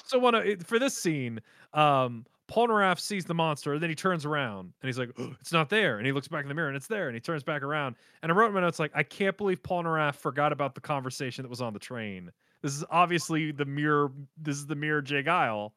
[0.06, 1.40] So one of- for this scene,
[1.74, 5.52] um Polnareff sees the monster, and then he turns around and he's like, "Oh, "It's
[5.52, 7.08] not there." And he looks back in the mirror, and it's there.
[7.08, 9.62] And he turns back around, and I wrote in my notes like, "I can't believe
[9.64, 12.32] Polnareff forgot about the conversation that was on the train.
[12.62, 14.12] This is obviously the mirror.
[14.38, 15.24] This is the mirror J.
[15.24, 15.74] Geil."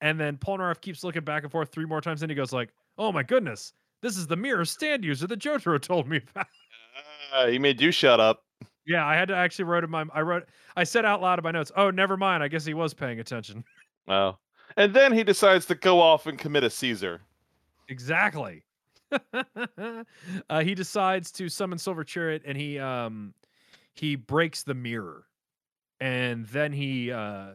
[0.00, 2.72] And then Polnareff keeps looking back and forth three more times, and he goes like,
[2.98, 6.48] "Oh my goodness, this is the mirror stand user that Jotaro told me about."
[7.32, 8.44] Uh, he made you shut up.
[8.86, 11.42] Yeah, I had to actually wrote in my I wrote I said out loud in
[11.44, 11.70] my notes.
[11.76, 12.42] Oh, never mind.
[12.42, 13.64] I guess he was paying attention.
[14.08, 14.38] Oh.
[14.76, 17.20] And then he decides to go off and commit a Caesar.
[17.88, 18.62] Exactly.
[20.50, 23.32] uh, he decides to summon Silver Chariot, and he um
[23.94, 25.24] he breaks the mirror,
[26.00, 27.52] and then he uh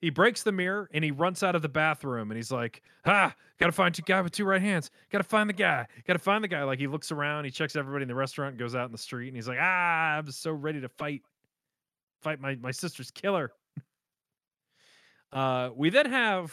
[0.00, 3.34] he breaks the mirror and he runs out of the bathroom and he's like, "Ah,
[3.58, 4.90] gotta find two guy with two right hands.
[5.10, 5.86] Gotta find the guy.
[6.06, 8.74] Gotta find the guy." Like he looks around, he checks everybody in the restaurant, goes
[8.74, 11.22] out in the street, and he's like, "Ah, I'm so ready to fight,
[12.22, 13.52] fight my my sister's killer."
[15.36, 16.50] Uh, we then have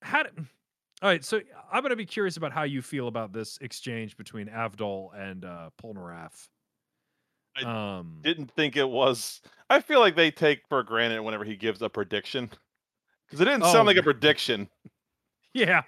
[0.00, 0.28] had.
[1.02, 1.40] All right, so
[1.72, 5.70] I'm gonna be curious about how you feel about this exchange between Avdol and uh,
[5.82, 6.46] Polnareff.
[7.56, 9.40] I Um, Didn't think it was.
[9.68, 12.48] I feel like they take for granted whenever he gives a prediction
[13.26, 14.68] because it didn't Oh, sound like a prediction.
[15.52, 15.82] yeah,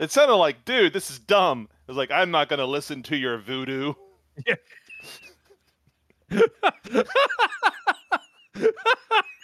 [0.00, 1.68] It sounded like, dude, this is dumb.
[1.70, 3.92] It was like, I'm not gonna listen to your voodoo.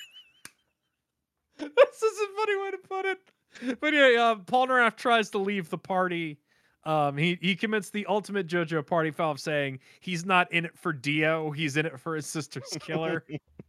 [1.59, 3.79] this is a funny way to put it.
[3.81, 6.39] But yeah, uh, Polnareff tries to leave the party.
[6.85, 10.77] Um, he he commits the ultimate JoJo party foul of saying he's not in it
[10.77, 13.25] for Dio, he's in it for his sister's killer.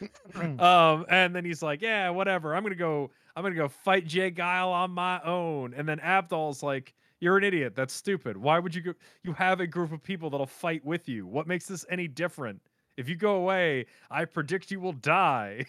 [0.58, 2.54] um, and then he's like, "Yeah, whatever.
[2.54, 3.10] I'm gonna go.
[3.36, 4.30] I'm gonna go fight J.
[4.30, 7.74] Geil on my own." And then Avdol's like, "You're an idiot.
[7.74, 8.36] That's stupid.
[8.36, 8.94] Why would you go?
[9.22, 11.26] You have a group of people that'll fight with you.
[11.26, 12.60] What makes this any different?
[12.96, 15.66] If you go away, I predict you will die."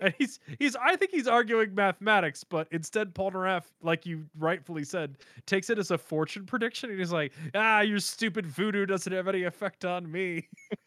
[0.00, 4.84] And he's he's I think he's arguing mathematics, but instead Paul Polnareff, like you rightfully
[4.84, 5.16] said,
[5.46, 9.28] takes it as a fortune prediction, and he's like, "Ah, your stupid voodoo doesn't have
[9.28, 10.48] any effect on me."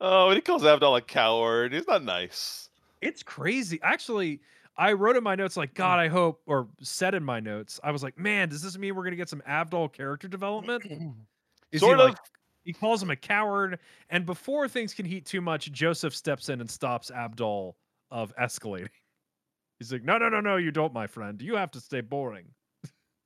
[0.00, 1.74] Oh, and he calls Avdol a coward.
[1.74, 2.70] He's not nice.
[3.02, 3.78] It's crazy.
[3.82, 4.40] Actually,
[4.76, 7.90] I wrote in my notes like, God, I hope, or said in my notes, I
[7.90, 10.84] was like, man, does this mean we're gonna get some Avdol character development?
[11.72, 12.08] Is Sort he of.
[12.10, 12.18] like
[12.64, 13.78] he calls him a coward,
[14.10, 17.74] and before things can heat too much, Joseph steps in and stops Avdol
[18.10, 18.88] of escalating.
[19.78, 21.40] He's like, No, no, no, no, you don't, my friend.
[21.40, 22.46] You have to stay boring.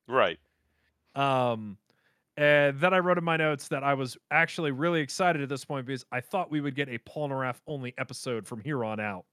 [0.07, 0.39] Right.
[1.15, 1.77] Um,
[2.37, 5.63] and then I wrote in my notes that I was actually really excited at this
[5.65, 8.99] point because I thought we would get a Paul Polnareff only episode from here on
[8.99, 9.25] out.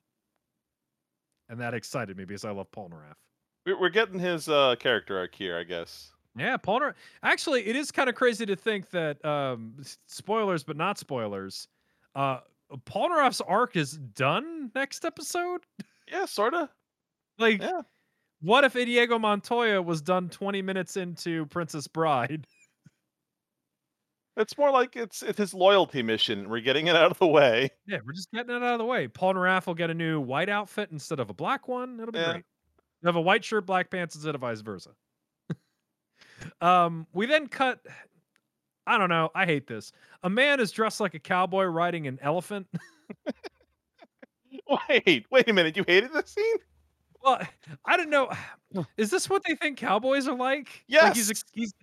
[1.49, 3.15] And that excited me because I love Polnareff.
[3.67, 6.12] We- We're getting his uh, character arc here, I guess.
[6.37, 6.81] Yeah, Paul.
[6.81, 6.95] Polnareff.
[7.23, 9.77] Actually, it is kind of crazy to think that um
[10.07, 11.69] spoilers, but not spoilers.
[12.15, 12.41] Uh
[12.87, 15.61] Polnareff's arc is done next episode.
[16.11, 16.71] Yeah, sorta.
[17.39, 17.83] Like, Yeah.
[18.41, 22.47] what if Diego Montoya was done 20 minutes into Princess Bride?
[24.37, 26.49] It's more like it's it's his loyalty mission.
[26.49, 27.69] We're getting it out of the way.
[27.87, 29.07] Yeah, we're just getting it out of the way.
[29.07, 32.01] Paul Polnareff will get a new white outfit instead of a black one.
[32.01, 32.33] It'll be Yeah.
[32.33, 32.45] great.
[33.03, 34.95] He'll have a white shirt, black pants instead of vice versa.
[36.61, 37.81] Um, we then cut.
[38.87, 39.31] I don't know.
[39.35, 39.93] I hate this.
[40.23, 42.67] A man is dressed like a cowboy riding an elephant.
[44.89, 45.77] Wait, wait a minute.
[45.77, 46.57] You hated this scene?
[47.23, 47.41] well,
[47.85, 48.31] I don't know.
[48.97, 50.85] Is this what they think cowboys are like?
[51.05, 51.75] Like he's, a, he's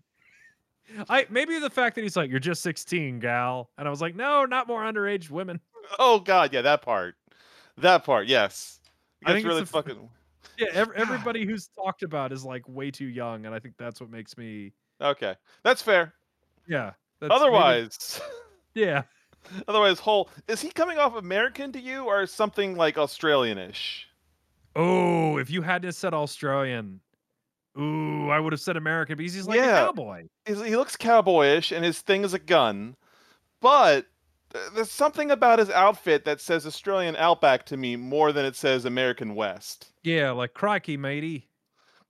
[1.10, 3.70] I maybe the fact that he's like, you're just 16, gal.
[3.78, 5.60] And I was like, no, not more underage women.
[5.98, 7.16] Oh God, yeah, that part.
[7.78, 8.80] That part, yes.
[9.26, 10.10] I It's think it's really the f- fucking
[10.58, 14.00] Yeah, ev- everybody who's talked about is like way too young, and I think that's
[14.02, 15.36] what makes me okay.
[15.64, 16.14] That's fair.
[16.68, 16.92] yeah.
[17.20, 18.22] That's maybe- Otherwise,
[18.74, 19.02] yeah.
[19.68, 24.04] otherwise, whole is he coming off American to you or something like Australianish?
[24.76, 27.02] Oh, if you had to said Australian,
[27.78, 29.84] ooh, I would have said American because he's like Yeah.
[29.84, 30.28] a cowboy.
[30.46, 32.96] He's, he looks cowboyish, and his thing is a gun,
[33.62, 34.06] but
[34.74, 38.86] there's something about his outfit that says Australian Outback to me more than it says
[38.86, 39.92] American West.
[40.04, 41.48] Yeah, like crikey, matey.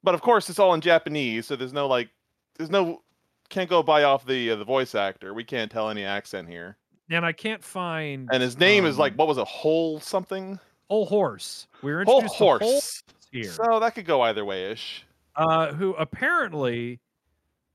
[0.04, 2.10] But of course, it's all in Japanese, so there's no like,
[2.58, 3.02] there's no,
[3.50, 5.34] can't go by off the uh, the voice actor.
[5.34, 6.78] We can't tell any accent here.
[7.10, 10.60] And I can't find And his name is like um, what was it, Whole something?
[10.90, 11.68] whole horse.
[11.84, 13.04] We were introduced to Hol Horse.
[13.32, 15.06] here, So that could go either way ish.
[15.36, 17.00] uh, who apparently,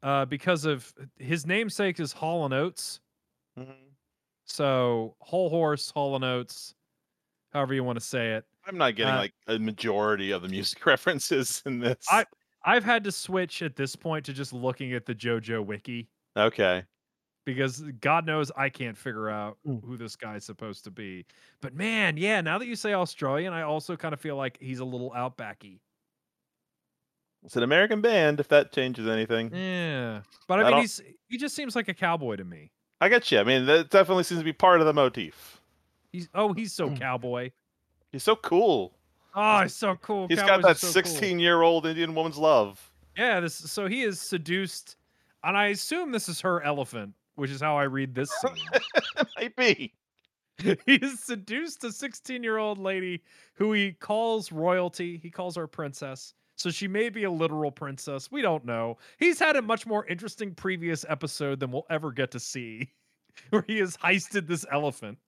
[0.03, 3.01] uh, because of his namesake is Hall and Oates,
[4.45, 6.75] so whole horse, Hall and Oates,
[7.53, 8.45] however you want to say it.
[8.67, 12.05] I'm not getting Uh, like a majority of the music references in this.
[12.11, 12.27] I-
[12.67, 16.83] I've had to switch at this point to just looking at the JoJo wiki okay.
[17.45, 19.85] because God knows I can't figure out Mm.
[19.85, 21.27] who this guy's supposed to be.
[21.61, 24.79] But man, yeah, now that you say Australian, I also kind of feel like he's
[24.81, 25.81] a little outbacky.
[27.45, 28.41] It's an American band.
[28.41, 31.89] If that changes anything, Yeah, but I, I mean, don't- he's he just seems like
[31.89, 32.73] a cowboy to me.
[33.01, 33.39] I get you.
[33.39, 35.61] I mean, that definitely seems to be part of the motif.
[36.13, 36.99] He's oh, he's so Mm.
[36.99, 37.51] cowboy.
[38.13, 38.97] He's so cool.
[39.35, 40.29] Oh, he's so cool.
[40.29, 42.93] He's Cowboys got that so 16 year old Indian woman's love.
[43.17, 44.97] Yeah, this so he is seduced,
[45.43, 49.27] and I assume this is her elephant, which is how I read this scene.
[49.37, 49.93] Might be.
[50.87, 53.23] he has seduced a 16 year old lady
[53.55, 55.19] who he calls royalty.
[55.21, 56.35] He calls her princess.
[56.57, 58.31] So she may be a literal princess.
[58.31, 58.99] We don't know.
[59.19, 62.93] He's had a much more interesting previous episode than we'll ever get to see,
[63.51, 65.19] where he has heisted this elephant.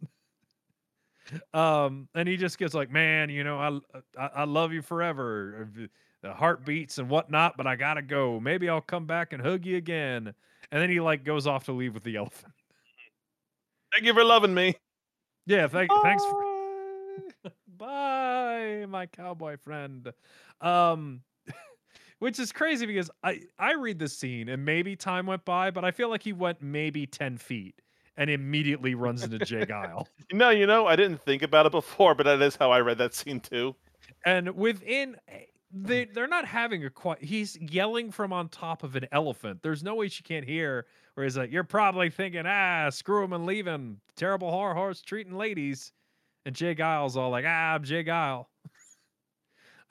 [1.53, 5.69] Um, and he just gets like, man, you know, I I, I love you forever.
[6.23, 8.41] The heartbeats and whatnot, but I gotta go.
[8.41, 10.33] Maybe I'll come back and hug you again.
[10.71, 12.53] And then he like goes off to leave with the elephant.
[13.93, 14.77] Thank you for loving me.
[15.47, 17.51] Yeah, thank thanks for
[18.67, 20.13] bye, my cowboy friend.
[20.61, 21.23] Um
[22.19, 25.85] which is crazy because I I read the scene and maybe time went by, but
[25.85, 27.81] I feel like he went maybe 10 feet
[28.17, 29.67] and immediately runs into J.
[29.67, 30.07] Geil.
[30.33, 32.99] No, you know, I didn't think about it before, but that is how I read
[32.99, 33.77] that scene too.
[34.25, 35.17] And within
[35.73, 39.63] they they're not having a quiet he's yelling from on top of an elephant.
[39.63, 43.33] There's no way she can't hear where he's like, You're probably thinking, ah, screw him
[43.33, 44.01] and leave him.
[44.17, 45.93] Terrible whore horse treating ladies.
[46.47, 46.75] And J.
[46.75, 48.05] Geil's all like, ah, I'm J.
[48.05, 48.47] Geil.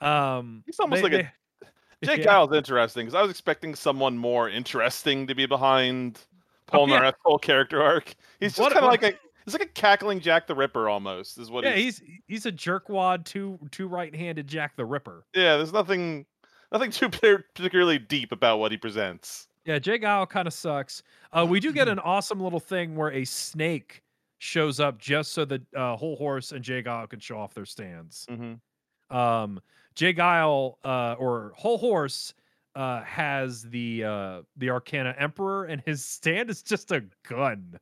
[0.00, 1.16] um He's almost they- like a
[1.62, 1.68] they-
[2.04, 2.24] Jake Yeah.
[2.24, 6.20] Giles interesting because I was expecting someone more interesting to be behind
[6.66, 7.10] Paul Oh, yeah.
[7.24, 8.14] Whole character arc.
[8.40, 9.12] He's just kind of like a
[9.44, 11.38] he's like a cackling Jack the Ripper almost.
[11.38, 15.24] Is what yeah, he's, he's he's a jerkwad, two two right-handed Jack the Ripper.
[15.34, 15.56] yeah.
[15.56, 16.26] There's nothing
[16.72, 19.46] nothing too particularly deep about what he presents.
[19.64, 19.98] Yeah, J.
[19.98, 21.02] Geil kind of sucks.
[21.32, 24.02] Uh, we do get an awesome little thing where a snake
[24.38, 26.82] shows up just so that uh, Hol Horse and J.
[26.82, 28.26] Geil can show off their stands.
[28.30, 29.16] Mm-hmm.
[29.16, 29.60] Um,
[29.94, 30.12] J.
[30.12, 32.34] Geil uh, or Hol Horse
[32.74, 37.78] uh, has the uh, the Arcana Emperor, and his stand is just a gun.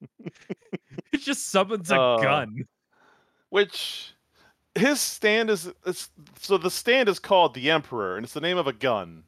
[0.24, 2.64] it just summons a Uh, gun.
[3.50, 4.14] Which
[4.74, 5.70] his stand is
[6.38, 9.24] so the stand is called the Emperor and it's the name of a gun.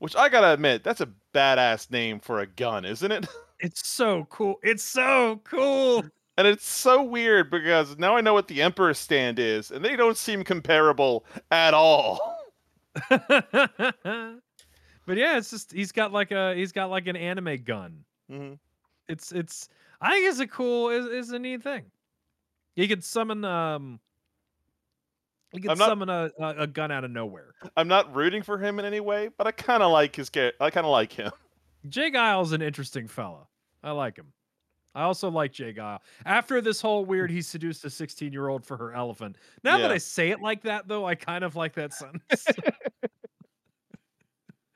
[0.00, 3.26] Which I gotta admit, that's a badass name for a gun, isn't it?
[3.60, 4.56] It's so cool.
[4.62, 6.04] It's so cool.
[6.36, 9.96] And it's so weird because now I know what the Emperor stand is, and they
[9.96, 12.20] don't seem comparable at all.
[13.10, 13.32] but
[15.16, 18.04] yeah, it's just he's got like a he's got like an anime gun.
[18.30, 18.52] hmm
[19.08, 19.68] It's it's
[20.00, 21.86] I think it's a cool is is a neat thing.
[22.76, 23.98] He could summon um
[25.52, 27.52] he could not- summon a, a a gun out of nowhere.
[27.76, 30.30] I'm not rooting for him in any way, but I kind of like his.
[30.60, 31.32] I kind of like him.
[31.88, 32.10] J.
[32.10, 33.47] Geil's an interesting fella.
[33.82, 34.32] I like him.
[34.94, 35.72] I also like J.
[35.72, 35.98] Geil.
[36.26, 39.36] After this whole weird, he seduced a 16 year old for her elephant.
[39.62, 42.46] Now that I say it like that, though, I kind of like that sentence.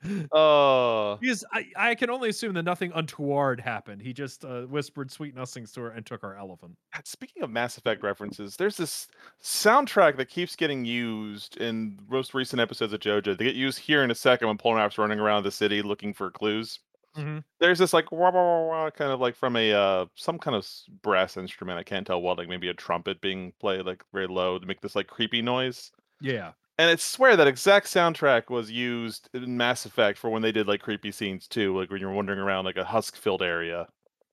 [0.31, 4.01] Oh, because I, I can only assume that nothing untoward happened.
[4.01, 6.77] He just uh, whispered sweet nothings to her and took our elephant.
[7.05, 9.07] speaking of Mass Effect references, there's this
[9.41, 13.37] soundtrack that keeps getting used in most recent episodes of JoJo.
[13.37, 16.29] They get used here in a second when Polnareff's running around the city looking for
[16.29, 16.79] clues.
[17.15, 17.43] Mhm.
[17.59, 20.55] There's this like wah, wah, wah, wah, kind of like from a uh, some kind
[20.55, 20.67] of
[21.01, 21.79] brass instrument.
[21.79, 24.81] I can't tell what, like maybe a trumpet being played like very low to make
[24.81, 25.91] this like creepy noise.
[26.19, 26.53] Yeah.
[26.77, 30.67] And I swear that exact soundtrack was used in Mass Effect for when they did
[30.67, 33.87] like creepy scenes too, like when you're wandering around like a husk-filled area,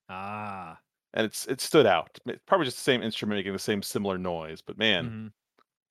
[0.09, 0.81] Ah.
[1.15, 2.19] and it's it stood out.
[2.27, 5.33] It's probably just the same instrument making the same similar noise, but man, Mhm.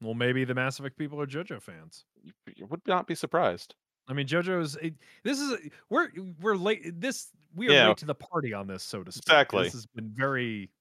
[0.02, 2.06] Well, maybe the Mass Effect people are JoJo fans.
[2.22, 3.76] you, you would not be surprised.
[4.10, 4.76] I mean, JoJo's.
[4.78, 6.10] It, this is we're
[6.42, 7.00] we're late.
[7.00, 7.88] This we are Yeah.
[7.90, 9.24] late to the party on this, so to speak.
[9.28, 9.64] Exactly.
[9.64, 10.72] This has been very,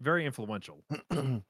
[0.00, 0.84] very influential.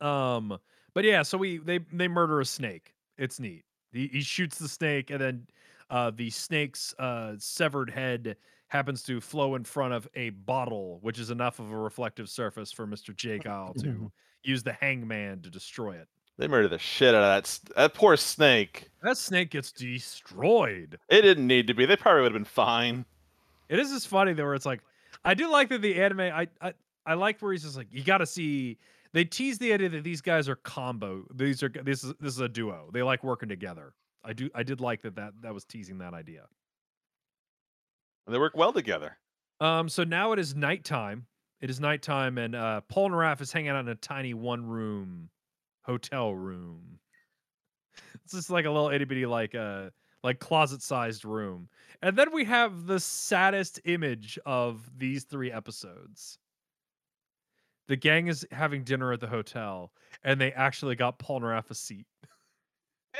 [0.00, 0.58] Um,
[0.94, 2.94] but yeah, so we they they murder a snake.
[3.18, 3.64] It's neat.
[3.92, 5.46] He, he shoots the snake, and then
[5.90, 8.36] uh, the snake's uh, severed head
[8.68, 12.72] happens to flow in front of a bottle, which is enough of a reflective surface
[12.72, 13.38] for Mister J.
[13.40, 14.12] Geil to
[14.44, 16.08] use the hangman to destroy it.
[16.38, 18.88] They murder the shit out of that s- that poor snake.
[19.02, 20.98] That snake gets destroyed.
[21.08, 21.86] It didn't need to be.
[21.86, 23.04] They probably would have been fine.
[23.68, 24.80] It is just funny though, where it's like,
[25.24, 26.20] I do like that the anime.
[26.20, 26.72] I I,
[27.06, 28.78] I like where he's just like, you got to see.
[29.12, 31.24] They tease the idea that these guys are combo.
[31.34, 32.88] These are this is this is a duo.
[32.92, 33.92] They like working together.
[34.24, 34.48] I do.
[34.54, 35.16] I did like that.
[35.16, 36.46] That that was teasing that idea.
[38.26, 39.18] They work well together.
[39.60, 39.88] Um.
[39.88, 41.26] So now it is nighttime.
[41.60, 45.28] It is nighttime, and uh, Polnareff is hanging out in a tiny one room
[45.82, 46.98] hotel room.
[48.24, 49.90] It's just like a little itty bitty like uh
[50.22, 51.68] like closet sized room.
[52.00, 56.38] And then we have the saddest image of these three episodes.
[57.88, 59.92] The gang is having dinner at the hotel,
[60.24, 62.06] and they actually got Polnareff a seat.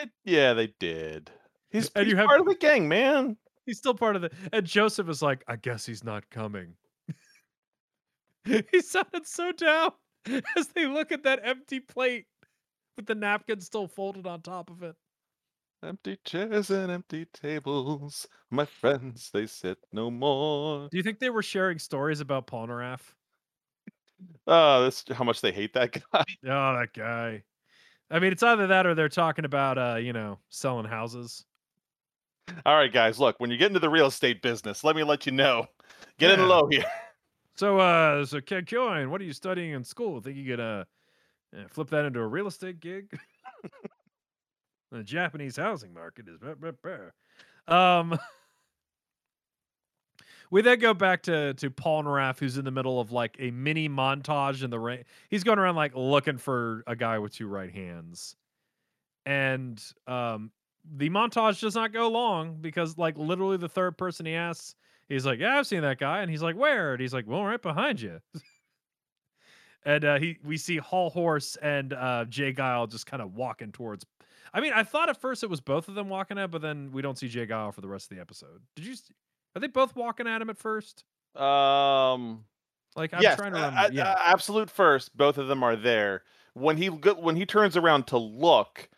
[0.00, 1.30] It, yeah, they did.
[1.70, 3.36] He's, And he's you have- part of the gang, man.
[3.66, 4.30] He's still part of the.
[4.52, 6.74] And Joseph is like, I guess he's not coming.
[8.44, 9.90] he sounded so down
[10.56, 12.26] as they look at that empty plate
[12.96, 14.96] with the napkin still folded on top of it.
[15.84, 18.28] Empty chairs and empty tables.
[18.50, 20.88] My friends, they sit no more.
[20.90, 23.00] Do you think they were sharing stories about Polnareff?
[24.46, 26.24] Oh, that's how much they hate that guy.
[26.44, 27.42] Oh, that guy.
[28.10, 31.44] I mean, it's either that or they're talking about, uh, you know, selling houses.
[32.66, 35.26] All right, guys, look, when you get into the real estate business, let me let
[35.26, 35.66] you know.
[36.18, 36.44] Get Yeah.
[36.44, 36.84] in low here.
[37.54, 40.22] So, uh, so Kakyoin, what are you studying in school?
[40.22, 40.84] Think you could uh,
[41.56, 43.18] uh, flip that into a real estate gig?
[44.90, 46.38] the Japanese housing market is.
[46.38, 47.10] Blah.
[47.68, 48.18] Um,
[50.50, 53.88] we then go back to to Polnareff, who's in the middle of like a mini
[53.88, 55.04] montage in the rain.
[55.30, 58.36] He's going around like looking for a guy with two right hands,
[59.24, 60.50] and um,
[60.96, 64.74] the montage does not go long because like literally the third person he asks,
[65.08, 67.44] he's like, "Yeah, I've seen that guy," and he's like, "Where?" And he's like, "Well,
[67.44, 68.20] right behind you."
[69.84, 72.52] and uh, he we see Hol Horse and uh, J.
[72.52, 74.04] Geil just kind of walking towards.
[74.54, 76.90] I mean, I thought at first it was both of them walking at, but then
[76.92, 77.46] we don't see J.
[77.46, 78.60] Geil for the rest of the episode.
[78.76, 78.94] Did you?
[78.94, 79.14] See,
[79.56, 81.04] are they both walking at him at first?
[81.36, 82.44] Um,
[82.96, 83.88] Like I'm yes, trying to remember.
[83.88, 85.16] a- yeah, absolute first.
[85.16, 86.22] Both of them are there.
[86.54, 88.88] When he when he turns around to look,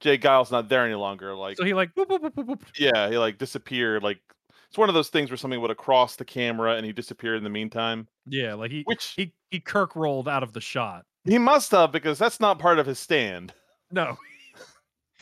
[0.00, 0.18] J.
[0.18, 1.34] Geil's not there any longer.
[1.34, 2.64] Like so he like whoop, whoop, whoop.
[2.78, 4.02] yeah, he like disappeared.
[4.02, 4.20] Like
[4.68, 7.36] it's one of those things where something would have crossed the camera and he disappeared
[7.38, 8.06] in the meantime.
[8.26, 11.04] yeah, like he Which he he Kirk rolled out of the shot.
[11.24, 13.52] he must have because that's not part of his stand.
[13.90, 14.16] No.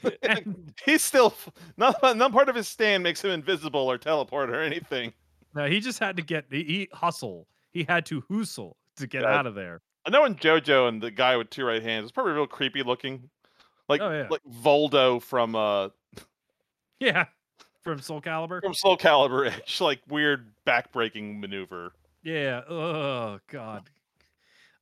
[0.22, 1.34] and He's still
[1.76, 5.12] not not part of his stand makes him invisible or teleport or anything.
[5.54, 7.46] no, he just had to get he, he hustle.
[7.72, 9.34] He had to hustle to get Yeah.
[9.38, 9.82] out of there.
[10.06, 12.82] I know in JoJo and the guy with two right hands, it's probably real creepy
[12.82, 13.28] looking,
[13.88, 14.26] like Oh, yeah.
[14.30, 15.88] like Voldo from uh
[17.00, 17.26] Yeah.
[17.86, 18.60] From Soul Calibur.
[18.60, 21.92] from Soul Calibur ish, like weird backbreaking maneuver.
[22.22, 22.62] Yeah.
[22.68, 23.88] Oh God.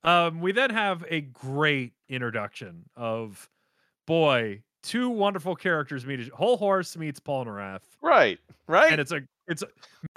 [0.03, 3.49] Um, we then have a great introduction of
[4.07, 7.81] boy, two wonderful characters meet each Hol Horse meets Polnareff.
[8.01, 8.91] Right, right.
[8.91, 9.67] And it's a it's a,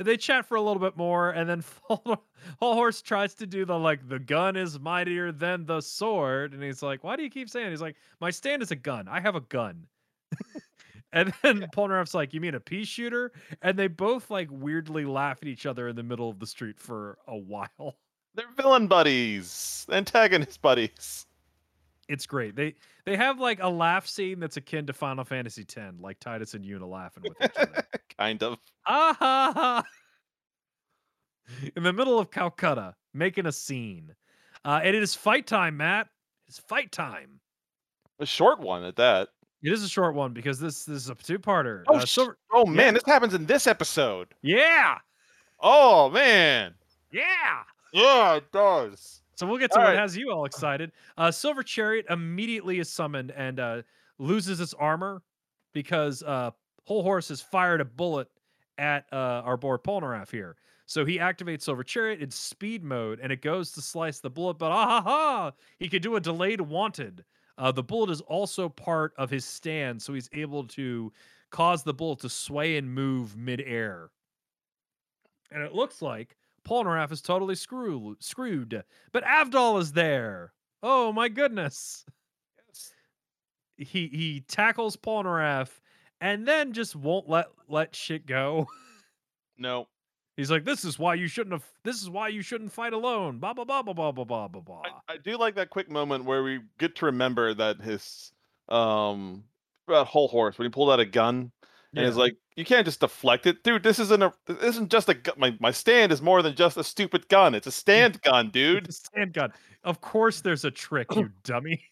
[0.03, 2.19] they chat for a little bit more, and then Hol
[2.61, 6.83] Horse tries to do the like the gun is mightier than the sword, and he's
[6.83, 7.71] like, Why do you keep saying?
[7.71, 9.09] He's like, My stand is a gun.
[9.09, 9.87] I have a gun.
[11.13, 13.33] and then Polnareff's like, You mean a pea shooter?
[13.63, 16.79] And they both like weirdly laugh at each other in the middle of the street
[16.79, 17.97] for a while.
[18.35, 21.27] They're villain buddies, antagonist buddies.
[22.09, 22.57] It's great.
[22.57, 26.55] They they have like a laugh scene that's akin to Final Fantasy X, like Tidus
[26.55, 27.87] and Yuna laughing with each other.
[28.19, 28.59] kind of.
[28.87, 29.83] Ah ha ha!
[31.77, 34.15] In the middle of Calcutta, making a scene.
[34.65, 36.09] Uh, and it is fight time, Matt.
[36.47, 37.41] It's fight time.
[38.21, 39.29] A short one at that.
[39.63, 41.83] It is a short one because this, this is a two-parter.
[41.89, 44.29] Oh, Uh, Silver- oh man, this happens in this episode.
[44.43, 44.99] yeah,
[45.61, 46.75] Oh man.
[47.11, 47.63] yeah.
[47.93, 49.23] Yeah, it does.
[49.35, 49.99] So we'll get to All what right.
[49.99, 50.93] has you all excited.
[51.17, 53.83] Uh, Silver Chariot immediately is summoned and uh,
[54.19, 55.23] loses its armor
[55.73, 56.51] because uh,
[56.85, 58.29] Hol Horse has fired a bullet
[58.79, 60.57] at uh, our board Polnareff here.
[60.87, 64.55] So he activates Silver Chariot in speed mode and it goes to slice the bullet,
[64.59, 65.53] but ah ha ha!
[65.79, 67.25] He can do a delayed wanted.
[67.59, 71.13] Uh, the bullet is also part of his stand, so he's able to
[71.51, 74.11] cause the bullet to sway and move midair.
[75.51, 76.37] And it looks like
[76.67, 78.83] Polnareff is totally screw- screwed.
[79.13, 80.53] But Avdol is there.
[80.83, 82.05] Oh my goodness.
[82.69, 82.93] Yes.
[83.77, 85.81] He he tackles Polnareff
[86.21, 88.69] and then just won't let let shit go.
[89.61, 89.89] No.
[90.39, 91.65] He's like, "This is why you shouldn't have.
[91.83, 94.61] This is why you shouldn't fight alone." Blah blah blah blah blah blah blah blah
[94.61, 94.83] blah.
[94.85, 98.33] I, I do like that quick moment where we get to remember that his
[98.69, 99.43] um
[99.89, 101.51] about Hol Horse when he pulled out a gun
[101.97, 103.83] and he's like, you can't just deflect it, dude.
[103.83, 106.85] This isn't a this isn't just a my my stand is more than just a
[106.85, 107.55] stupid gun.
[107.55, 108.93] It's a stand gun, dude.
[108.93, 109.53] Stand gun.
[109.83, 111.83] Of course, there's a trick, you dummy.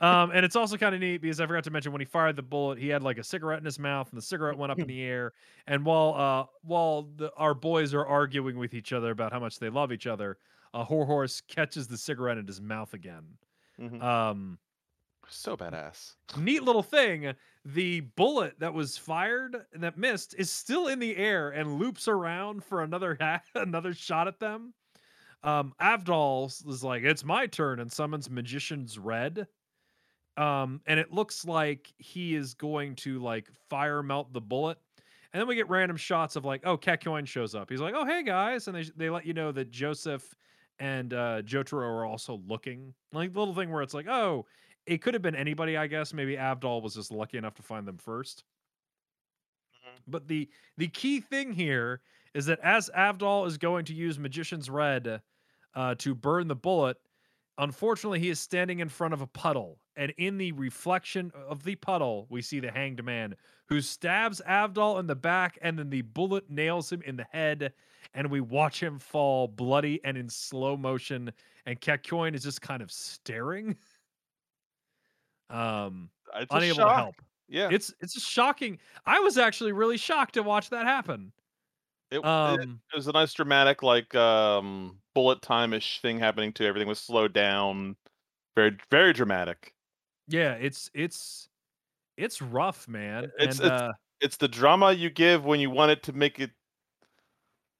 [0.00, 2.36] Um, and it's also kind of neat because I forgot to mention when he fired
[2.36, 4.78] the bullet, he had like a cigarette in his mouth, and the cigarette went up
[4.78, 5.32] in the air.
[5.66, 9.58] And while uh, while the, our boys are arguing with each other about how much
[9.58, 10.38] they love each other,
[10.74, 13.24] uh, Hol Horse catches the cigarette in his mouth again.
[13.80, 14.02] Mhm.
[14.02, 14.58] Um,
[15.28, 16.16] So badass.
[16.36, 17.32] neat little thing.
[17.64, 22.08] The bullet that was fired and that missed is still in the air and loops
[22.08, 24.74] around for another ha- another shot at them.
[25.44, 29.48] Um, Avdol is like, "It's my turn," and summons Magician's Red.
[30.36, 34.78] Um, and it looks like he is going to like fire melt the bullet.
[35.32, 37.70] And then we get random shots of like, oh, Kakyoin shows up.
[37.70, 40.34] He's like, oh, hey guys, and they they let you know that Joseph
[40.80, 42.94] and uh, Jotaro are also looking.
[43.12, 44.46] Like little thing where it's like, oh,
[44.86, 46.14] it could have been anybody, I guess.
[46.14, 48.44] Maybe Avdol was just lucky enough to find them 1st
[49.74, 50.02] Mhm.
[50.06, 52.02] But the the key thing here
[52.34, 55.22] is that as Avdol is going to use Magician's Red
[55.74, 56.96] uh, to burn the bullet,
[57.58, 61.74] unfortunately he is standing in front of a puddle, and in the reflection of the
[61.76, 63.34] puddle, we see the Hanged Man
[63.68, 67.72] who stabs Avdol in the back, and then the bullet nails him in the head,
[68.12, 71.32] and we watch him fall bloody and in slow motion,
[71.66, 73.76] and Kakyoin is just kind of staring.
[75.50, 76.08] Um,
[76.50, 76.88] unable shock.
[76.88, 77.14] to help.
[77.48, 77.68] Yeah.
[77.70, 78.78] It's it's just shocking.
[79.06, 81.32] I was actually really shocked to watch that happen.
[82.10, 86.52] It, it, Um, it was a nice dramatic, like um, bullet time ish thing happening
[86.54, 87.96] to everything was slowed down.
[88.56, 89.74] Very, very dramatic.
[90.28, 91.48] yeah, it's it's
[92.16, 93.24] it's rough, man.
[93.24, 96.40] It's and it's uh, it's the drama you give when you want it to make
[96.40, 96.52] it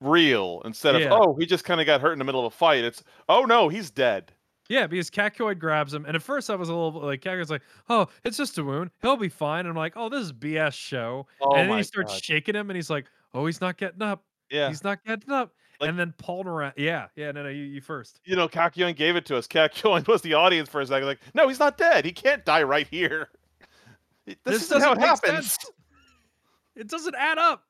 [0.00, 2.56] real instead of oh he just kind of got hurt in the middle of a
[2.56, 2.84] fight.
[2.84, 4.32] It's oh no he's dead.
[4.68, 7.62] yeah, because Kakyoin grabs him, and at first I was a little like Kakyoin's like,
[7.88, 8.90] "Oh, it's just a wound.
[9.02, 11.84] He'll be fine." And I'm like, "Oh, this is BS show." Oh and then he
[11.84, 12.24] starts God.
[12.24, 14.24] shaking him, and he's like, "Oh, he's not getting up.
[14.50, 17.80] Yeah, He's not getting up." Like- and then Polnareff, yeah, yeah, no, no, you, you
[17.80, 18.20] first.
[18.24, 19.46] you know Kakyoin gave it to us.
[19.46, 21.06] Kakyoin was the audience for a second.
[21.06, 22.04] Like no he's not dead.
[22.04, 23.28] He can't die right here.
[24.26, 25.52] This, This isn't how it happens.
[25.52, 25.70] sense.
[26.76, 27.62] It doesn't add up.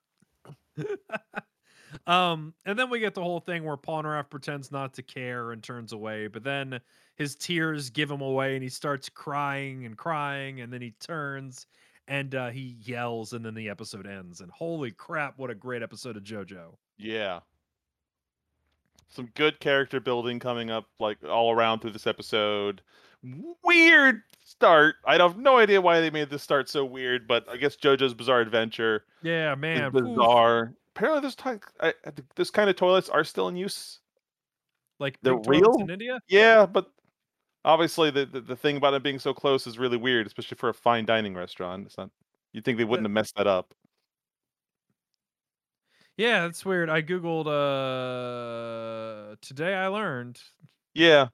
[2.06, 5.62] um, and then we get the whole thing where Polnareff pretends not to care and
[5.62, 6.80] turns away, but then
[7.16, 11.66] his tears give him away, and he starts crying and crying, and then he turns
[12.06, 14.40] and uh, he yells, and then the episode ends.
[14.40, 16.74] And holy crap, what a great episode of JoJo!
[16.98, 17.40] Yeah.
[19.08, 22.82] Some good character building coming up, like all around through this episode.
[23.62, 24.96] Weird start.
[25.06, 28.12] I have no idea why they made this start so weird, but I guess JoJo's
[28.14, 29.92] Bizarre Adventure Yeah, man, oof.
[29.92, 30.74] bizarre.
[30.94, 31.94] Apparently, this time, I,
[32.36, 34.00] this kind of toilets are still in use.
[35.00, 36.20] like The real- in India.
[36.28, 36.90] Yeah, but
[37.64, 40.68] obviously, the, the the thing about it being so close is really weird, especially for
[40.68, 41.86] a fine dining restaurant.
[41.86, 42.10] It's not.
[42.52, 43.74] You'd think they wouldn't have messed that up.
[46.16, 46.88] Yeah, that's weird.
[46.90, 49.74] I googled uh today.
[49.74, 50.40] I learned.
[50.94, 51.28] Yeah,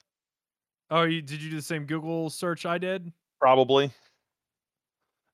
[0.91, 3.13] Oh, you did you do the same Google search I did?
[3.41, 3.93] Probably.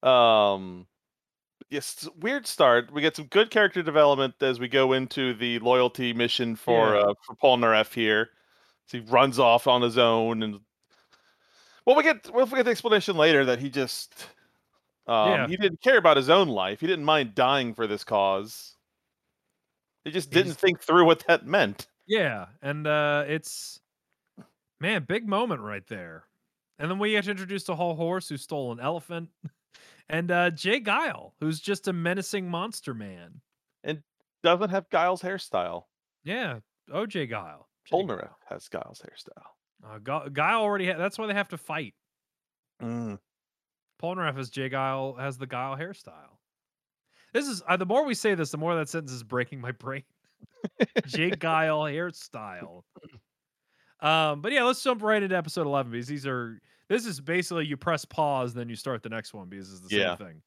[0.02, 0.86] Um
[1.70, 2.92] yes, weird start.
[2.92, 7.00] We get some good character development as we go into the loyalty mission for Yeah.
[7.02, 8.30] uh for Polnareff here.
[8.86, 10.60] So he runs off on his own and
[11.86, 14.26] well we get we'll get the explanation later that he just
[15.06, 15.46] um Yeah.
[15.48, 16.80] he didn't care about his own life.
[16.80, 18.75] He didn't mind dying for this cause.
[20.06, 21.88] He just didn't He's- think through what that meant.
[22.06, 23.80] Yeah, and uh it's
[24.80, 26.24] man, big moment right there.
[26.78, 29.30] And then we get introduced to a Hol Horse, who stole an elephant,
[30.08, 30.80] and uh J.
[30.80, 33.40] Geil, who's just a menacing monster man.
[33.82, 34.02] And
[34.44, 35.86] doesn't have Giles' hairstyle.
[36.22, 37.68] Yeah, OJ Guile.
[37.92, 39.42] Polnareff has Giles' hairstyle.
[39.84, 40.86] Uh, Gu- Guile already.
[40.88, 41.94] Ha- that's why they have to fight.
[42.80, 43.18] Mm.
[44.00, 46.35] Polnareff as Jay Guile has the Guile hairstyle.
[47.36, 49.72] This is uh, the more we say this, the more that sentence is breaking my
[49.72, 50.04] brain.
[51.06, 52.82] Jake Guile hairstyle.
[54.00, 56.58] Um, but yeah, let's jump right into episode eleven because these are
[56.88, 59.94] this is basically you press pause, then you start the next one because it's the
[59.94, 60.16] Yeah.
[60.16, 60.42] same thing.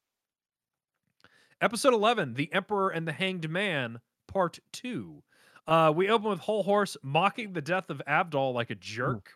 [1.60, 5.22] Episode eleven, The Emperor and the Hanged Man, Part Two.
[5.68, 9.30] Uh, we open with Hol Horse mocking the death of Avdol like a jerk.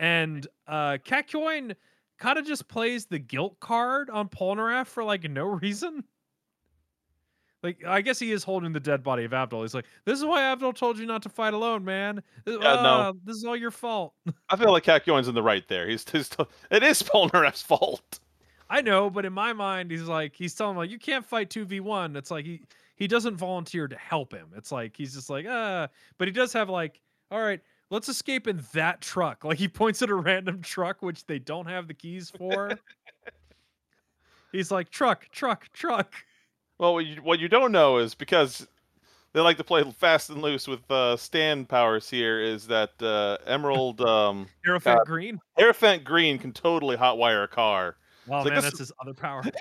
[0.00, 1.76] And uh Kakyoin
[2.18, 6.02] kind of just plays the guilt card on Polnareff for like no reason.
[7.62, 9.62] Like, I guess he is holding the dead body of Avdol.
[9.62, 12.22] He's like, "This is why Avdol told you not to fight alone, man.
[12.44, 12.82] This, Yeah, no.
[12.82, 14.14] ah, this is all your fault."
[14.48, 15.88] I feel like Kakyoin's in the right there.
[15.88, 16.30] He's, he's
[16.70, 18.20] it is Polnareff's fault.
[18.70, 21.50] I know, but in my mind, he's like, he's telling him like, "You can't fight
[21.50, 22.62] two v one." It's like he
[23.00, 24.48] he doesn't volunteer to help him.
[24.56, 25.88] It's like he's just like, ah,
[26.18, 27.00] but he does have like,
[27.30, 29.42] all right, let's escape in that truck.
[29.42, 32.78] Like he points at a random truck which they don't have the keys for.
[34.52, 36.14] he's like, truck, truck, truck.
[36.80, 38.66] Well, what you, what you don't know is because
[39.34, 42.40] they like to play fast and loose with uh, stand powers here.
[42.40, 45.38] Is that uh, Emerald um, Hierophant Green.
[45.58, 47.96] Hierophant Green can totally hotwire a car.
[48.30, 49.42] Oh It's like man, this- that's his other power.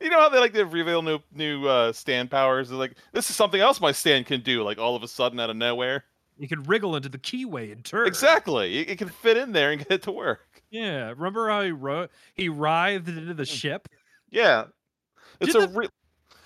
[0.00, 2.70] You know how they like to reveal new new uh, stand powers?
[2.70, 4.62] They're like, this is something else my stand can do.
[4.62, 6.04] Like all of a sudden out of nowhere.
[6.38, 8.06] You can wriggle into the keyway and turn.
[8.06, 8.78] Exactly.
[8.78, 10.62] It, it can fit in there and get it to work.
[10.70, 11.10] Yeah.
[11.10, 13.88] Remember how he wrote he writhed into the ship?
[14.30, 14.64] Yeah.
[15.40, 15.92] It's Did a the- re- did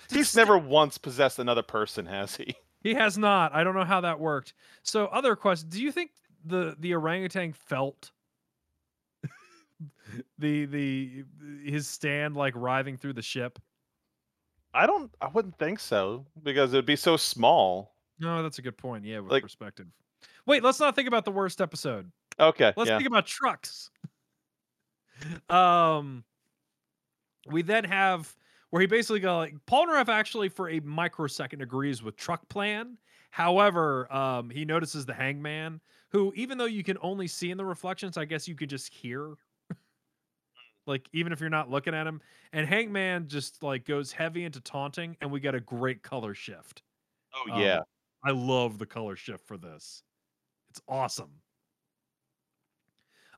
[0.09, 2.55] He's never once possessed another person, has he?
[2.83, 3.53] He has not.
[3.53, 4.53] I don't know how that worked.
[4.83, 6.11] So other question, do you think
[6.45, 8.11] the the orangutan felt
[10.37, 11.23] the the
[11.65, 13.59] his stand like writhing through the ship?
[14.73, 15.11] I don't.
[15.19, 17.95] I wouldn't think so because it would be so small.
[18.19, 19.03] No, that's a good point.
[19.03, 19.87] Yeah, with Like- perspective.
[20.45, 22.09] Wait, let's not think about the worst episode.
[22.39, 22.73] Okay.
[22.77, 22.97] Let's yeah.
[22.97, 23.89] think about trucks.
[25.49, 26.23] um,
[27.47, 28.33] we then have
[28.77, 32.99] where he basically go like Polnareff actually for a microsecond agrees with truck plan.
[33.31, 37.65] However, um, he notices the hangman, who even though you can only see in the
[37.65, 39.33] reflections, I guess you could just hear.
[40.85, 42.21] like even if you're not looking at him,
[42.53, 46.83] and Hangman just like goes heavy into taunting, and we get a great color shift.
[47.33, 47.81] oh Um, yeah.
[48.23, 50.03] I love the color shift for this.
[50.69, 51.31] It's awesome.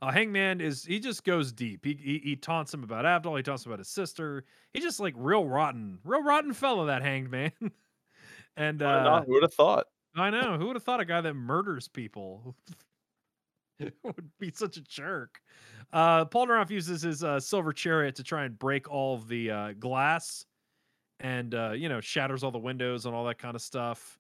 [0.02, 1.84] Uh, Hangman is he just goes deep.
[1.84, 3.36] He, he he taunts him about Avdol.
[3.36, 4.46] He taunts him about his sister.
[4.74, 7.52] He just like real rotten, real rotten fellow that Hanged Man.
[8.58, 9.26] And uh, not?
[9.26, 9.86] Who would have thought?
[10.16, 12.58] I know who would have thought a guy that murders people
[14.04, 15.40] would be such a jerk.
[15.94, 19.74] Uh, Polnareff uses his uh, silver chariot to try and break all of the uh,
[19.80, 20.46] glass,
[21.22, 24.20] and uh, you know shatters all the windows and all that kind of stuff.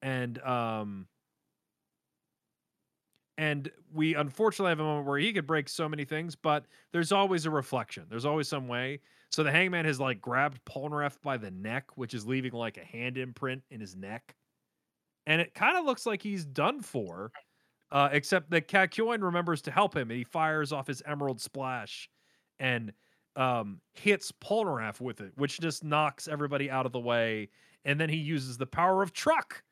[0.00, 1.06] And um,
[3.38, 7.12] and we unfortunately have a moment where he could break so many things, but there's
[7.12, 8.06] always a reflection.
[8.08, 9.00] There's always some way.
[9.30, 12.84] So the hangman has like grabbed Polnareff by the neck, which is leaving like a
[12.84, 14.34] hand imprint in his neck.
[15.26, 17.32] And it kind of looks like he's done for,
[17.90, 22.08] uh, except that Kakyoin remembers to help him and he fires off his emerald splash
[22.58, 22.92] and
[23.34, 27.50] um, hits Polnareff with it, which just knocks everybody out of the way.
[27.84, 29.62] And then he uses the power of truck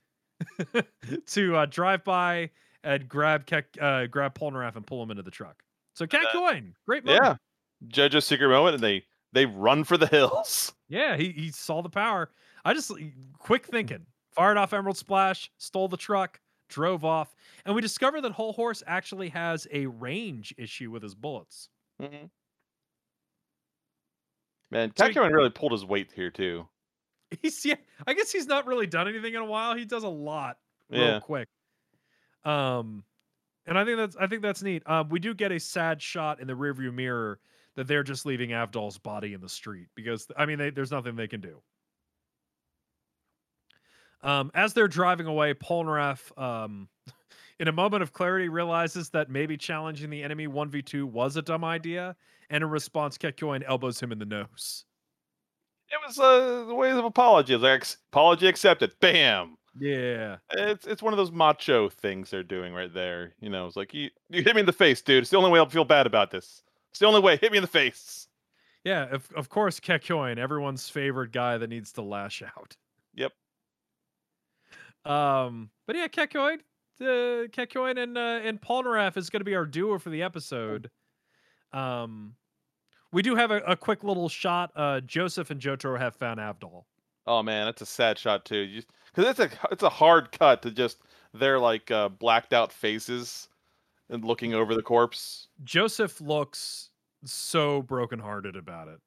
[1.27, 2.51] to uh, drive by
[2.85, 5.63] and grab Kek, uh, grab Polnareff and pull him into the truck.
[5.95, 7.25] So Kakyoin, great moment.
[7.25, 7.37] Yeah.
[7.89, 10.73] Jojo's secret moment, and they they run for the hills.
[10.89, 12.31] Yeah, he, he saw the power.
[12.65, 12.93] I just
[13.39, 18.33] quick thinking, fired off Emerald Splash, stole the truck, drove off, and we discover that
[18.33, 21.69] Hol Horse actually has a range issue with his bullets.
[22.01, 22.31] Mhm.
[24.71, 26.69] Man, So Kakyoin really pulled his weight here too.
[27.43, 27.77] He's yeah,
[28.07, 29.75] I guess he's not really done anything in a while.
[29.75, 30.59] He does a lot
[30.91, 31.21] real Yeah.
[31.21, 31.49] quick.
[32.45, 33.05] Um,
[33.67, 34.83] and I think that's I think that's neat.
[34.87, 37.39] Um, we do get a sad shot in the rearview mirror
[37.77, 41.17] that they're just leaving Avdol's body in the street because I mean they, there's nothing
[41.17, 41.61] they can do.
[44.23, 46.89] Um, as they're driving away, Polnareff, um,
[47.61, 51.37] in a moment of clarity, realizes that maybe challenging the enemy one v two was
[51.37, 52.17] a dumb idea,
[52.51, 54.85] and in response, Kakyoin elbows him in the nose.
[55.91, 57.57] It was uh, ways of apology.
[57.57, 58.93] Like "Ex- apology accepted.
[59.01, 59.57] Bam.
[59.79, 63.35] Yeah, It's it's one of those macho things they're doing right there.
[63.41, 65.23] You know, it's like you you hit me in the face, dude.
[65.23, 66.63] It's the only way I'll feel bad about this.
[66.91, 67.37] It's the only way.
[67.37, 68.29] Hit me in the face.
[68.85, 72.77] Yeah, of, of course, Kakyoin, everyone's favorite guy that needs to lash out.
[73.15, 73.33] Yep.
[75.05, 76.61] Um, but yeah, Kakyoin,
[77.01, 80.91] uh, Kakyoin and uh, and Polnareff is going to be our duo for the episode.
[81.73, 82.37] Um,
[83.13, 84.71] we do have a, a quick little shot.
[84.77, 86.85] Uh, Joseph and Jotaro have found Avdol.
[87.27, 88.83] Oh man, that's a sad shot too.
[89.15, 90.99] Because it's a it's a hard cut to just
[91.33, 93.49] their like uh, blacked out faces
[94.11, 95.49] and looking over the corpse.
[95.63, 96.91] Joseph looks
[97.25, 98.99] so brokenhearted about it.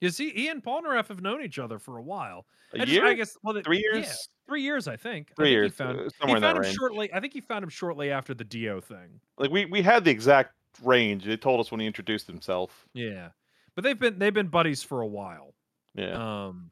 [0.00, 0.30] Is he?
[0.30, 2.46] He and Polnareff have known each other for a while.
[2.74, 3.36] A I just- year, I guess.
[3.42, 5.28] Well, three yeah, years, three years, I think.
[5.30, 6.76] I three think years, He found, uh, he somewhere in found him range.
[6.76, 7.12] shortly.
[7.12, 9.20] I think he found him shortly after the Dio thing.
[9.38, 11.24] Like we we had the exact range.
[11.24, 12.86] They told us when he introduced himself.
[12.94, 13.28] Yeah,
[13.74, 15.54] but they've been they've been buddies for a while.
[15.94, 16.46] Yeah.
[16.46, 16.70] Um,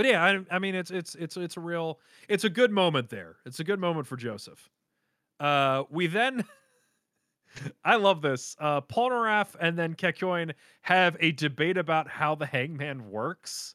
[0.00, 3.10] but yeah, I, I mean, it's it's it's it's a real it's a good moment
[3.10, 3.36] there.
[3.44, 4.70] It's a good moment for Joseph.
[5.38, 6.42] Uh, we then.
[7.84, 8.56] I love this.
[8.58, 13.74] Uh, Polnareff and then Kakyoin have a debate about how the hangman works.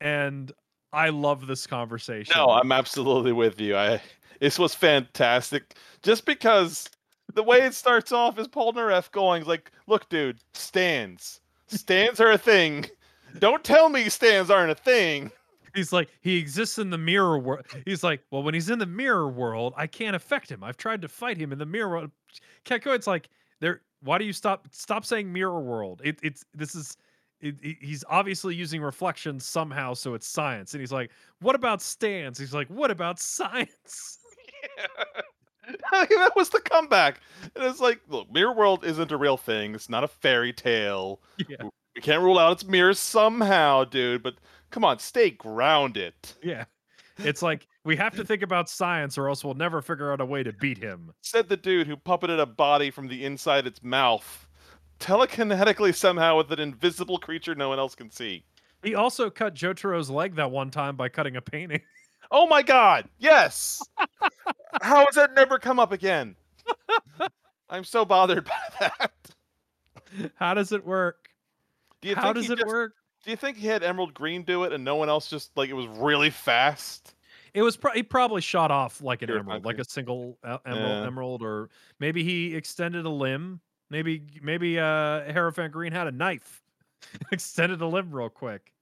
[0.00, 0.50] And
[0.92, 2.32] I love this conversation.
[2.34, 3.76] No, I'm absolutely with you.
[3.76, 4.02] I
[4.40, 5.76] this was fantastic.
[6.02, 6.90] Just because
[7.32, 11.40] the way it starts off is Paul Polnareff going like, "Look, dude, stands.
[11.68, 12.86] Stands are a thing.
[13.38, 15.30] Don't tell me stands aren't a thing."
[15.74, 17.64] He's like, he exists in the mirror world.
[17.86, 20.62] He's like, well, when he's in the mirror world, I can't affect him.
[20.62, 22.10] I've tried to fight him in the mirror world.
[22.66, 23.30] Kekko, it's like,
[23.60, 23.80] there.
[24.02, 24.68] Why do you stop?
[24.70, 26.02] Stop saying mirror world.
[26.04, 26.96] It, it's this is.
[27.40, 30.74] It, it- he's obviously using reflection somehow, so it's science.
[30.74, 31.10] And he's like,
[31.40, 32.38] what about stands?
[32.38, 34.18] He's like, what about science?
[35.92, 37.20] that was the comeback.
[37.54, 39.74] And it's like, look, Mirror World isn't a real thing.
[39.74, 41.20] It's not a fairy tale.
[41.48, 41.56] Yeah.
[41.94, 44.22] We can't rule out it's mirrors somehow, dude.
[44.22, 44.34] But
[44.70, 46.14] come on, stay grounded.
[46.42, 46.64] Yeah.
[47.18, 50.24] It's like we have to think about science, or else we'll never figure out a
[50.26, 51.12] way to beat him.
[51.20, 54.48] Said the dude who puppeted a body from the inside its mouth,
[54.98, 58.44] telekinetically somehow with an invisible creature no one else can see.
[58.82, 61.80] He also cut Jotaro's leg that one time by cutting a painting.
[62.34, 63.82] Oh my god, yes!
[64.80, 66.34] How has that never come up again?
[67.68, 69.12] I'm so bothered by that.
[70.36, 71.21] How does it work?
[72.02, 72.94] Do you How does it just- work?
[73.24, 75.70] Do you think he had Emerald Green do it and no one else just like
[75.70, 77.14] it was really fast?
[77.54, 80.90] It was pro- he probably shot off like an emerald, like a single e- emerald,
[80.90, 81.06] Yeah.
[81.06, 83.60] emerald, or maybe he extended a limb.
[83.90, 86.62] Maybe maybe uh Hierophant Green had a knife,
[87.32, 88.72] extended a limb real quick.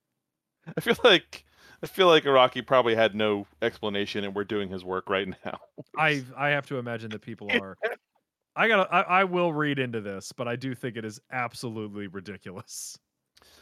[0.75, 1.45] I feel like
[1.83, 5.59] I feel like Araki probably had no explanation and we're doing his work right now.
[5.99, 7.77] I I have to imagine that people are.
[8.57, 12.07] I gotta I, I will read into this, but I do think it is absolutely
[12.07, 12.99] ridiculous.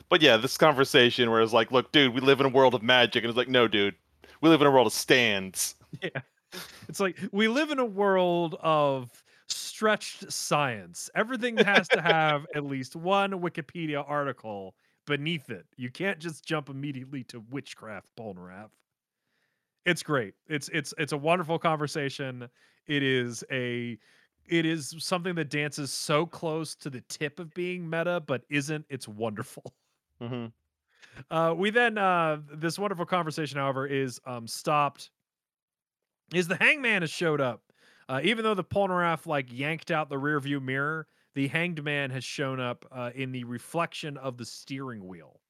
[0.09, 2.83] But yeah, this conversation where it's like, look, dude, we live in a world of
[2.83, 3.95] magic, and it's like, no, dude,
[4.41, 5.75] we live in a world of stands.
[6.03, 6.21] Yeah,
[6.89, 11.09] It's like we live in a world of stretched science.
[11.15, 14.75] Everything has to have at least one Wikipedia article
[15.07, 15.67] beneath it.
[15.77, 18.71] You can't just jump immediately to witchcraft, Polnareff.
[19.85, 20.35] It's great.
[20.49, 22.49] It's it's it's a wonderful conversation.
[22.87, 23.99] It is a
[24.47, 28.85] it is something that dances so close to the tip of being meta, but isn't.
[28.91, 29.75] It's wonderful.
[30.21, 30.47] hmm
[31.31, 35.11] Uh, we then uh, this wonderful conversation, however, is um, stopped.
[36.33, 37.71] Is the Hangman has showed up?
[38.09, 42.11] Uh, even though the Polnareff like yanked out the rear view mirror, the Hanged Man
[42.11, 45.41] has shown up uh, in the reflection of the steering wheel.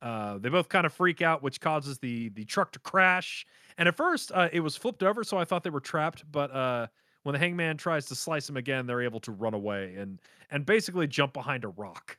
[0.00, 3.44] Uh, they both kind of freak out, which causes the the truck to crash.
[3.76, 6.30] And at first, uh, it was flipped over, so I thought they were trapped.
[6.30, 6.86] But uh,
[7.24, 10.20] when the Hangman tries to slice them again, they're able to run away and
[10.50, 12.18] and basically jump behind a rock.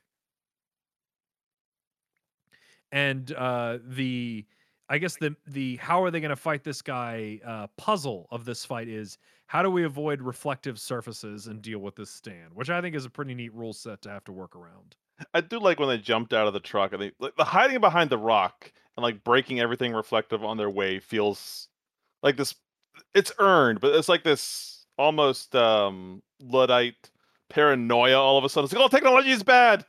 [2.92, 4.44] And uh, the
[4.88, 8.44] I guess the the how are they going to fight this guy uh, puzzle of
[8.44, 12.70] this fight is how do we avoid reflective surfaces and deal with this stand, which
[12.70, 14.96] I think is a pretty neat rule set to have to work around.
[15.34, 17.80] I do like when they jumped out of the truck and they like, the hiding
[17.80, 21.68] behind the rock and like breaking everything reflective on their way feels
[22.22, 22.54] like this.
[23.14, 27.10] It's earned, but it's like this almost um luddite
[27.48, 28.18] paranoia.
[28.18, 29.84] All of a sudden, it's like, oh, technology is bad.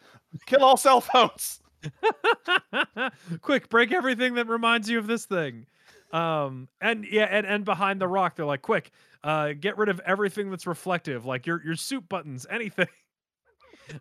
[0.45, 1.61] Kill all cell phones.
[3.41, 5.65] quick break everything that reminds you of this thing.
[6.11, 8.91] Um and yeah and, and behind the rock they're like quick
[9.23, 12.88] uh get rid of everything that's reflective like your your suit buttons anything.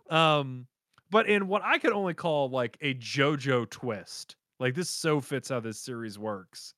[0.09, 0.67] Um
[1.11, 5.49] but in what i could only call like a jojo twist like this so fits
[5.49, 6.75] how this series works.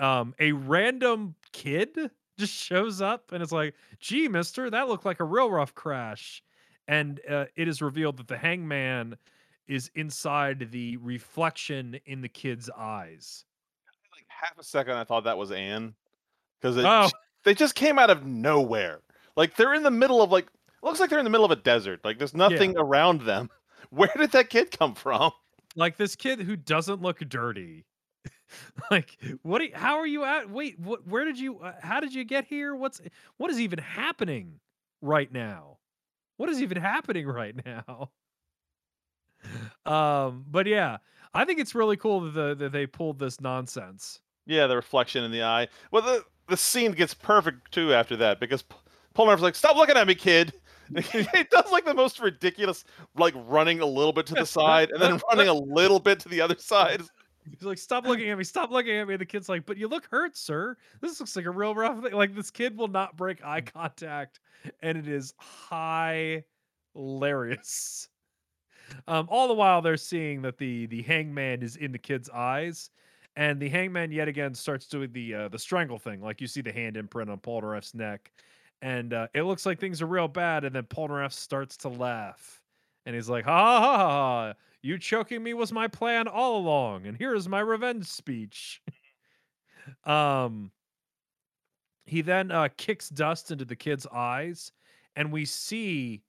[0.00, 1.90] Um a random kid
[2.38, 6.42] just shows up and it's like gee mister that looked like a real rough crash.
[6.88, 9.16] And uh, it is revealed that the hangman
[9.70, 13.44] is inside the reflection in the kid's eyes.
[14.12, 15.94] Like half a second, I thought that was Anne
[16.60, 17.08] because Oh,
[17.44, 19.00] they just came out of nowhere.
[19.36, 20.48] Like they're in the middle of like
[20.82, 22.00] looks like they're in the middle of a desert.
[22.04, 23.48] Like there's nothing around them.
[23.90, 25.32] Where did that kid come from?
[25.76, 27.86] like this kid who doesn't look dirty.
[28.90, 29.62] like what?
[29.62, 30.50] You- how are you at?
[30.50, 31.06] Wait, what?
[31.06, 31.60] Where did you?
[31.60, 32.74] Uh, how did you get here?
[32.74, 33.00] What's
[33.36, 34.58] what is even happening
[35.00, 35.78] right now?
[36.38, 38.10] What is even happening right now?
[39.86, 40.98] Um, but yeah,
[41.34, 44.20] I think it's really cool that, the, that they pulled this nonsense.
[44.46, 45.68] Yeah, the reflection in the eye.
[45.90, 48.76] Well, the the scene gets perfect too after that because P-
[49.14, 50.52] Polnareff's like, "Stop looking at me, kid."
[51.12, 52.84] he does like the most ridiculous,
[53.16, 56.28] like running a little bit to the side and then running a little bit to
[56.28, 57.02] the other side.
[57.50, 58.44] He's like, "Stop looking at me!
[58.44, 60.76] Stop looking at me!" The kid's like, "But you look hurt, sir.
[61.00, 64.40] This looks like a real rough thing." Like this kid will not break eye contact,
[64.82, 65.32] and it is
[66.92, 68.08] hilarious.
[69.06, 72.90] Um, all the while they're seeing that the the hangman is in the kid's eyes,
[73.36, 76.20] and the hangman yet again starts doing the uh, the strangle thing.
[76.20, 78.30] Like you see the hand imprint on Polnareff's neck,
[78.82, 80.64] and uh, it looks like things are real bad.
[80.64, 82.62] And then Polnareff starts to laugh,
[83.06, 83.96] and he's like, "Ha ha ha!
[83.96, 84.54] ha, ha.
[84.82, 88.82] You choking me was my plan all along, and here is my revenge speech."
[90.04, 90.70] um,
[92.06, 94.72] he then uh, kicks dust into the kid's eyes,
[95.14, 96.22] and we see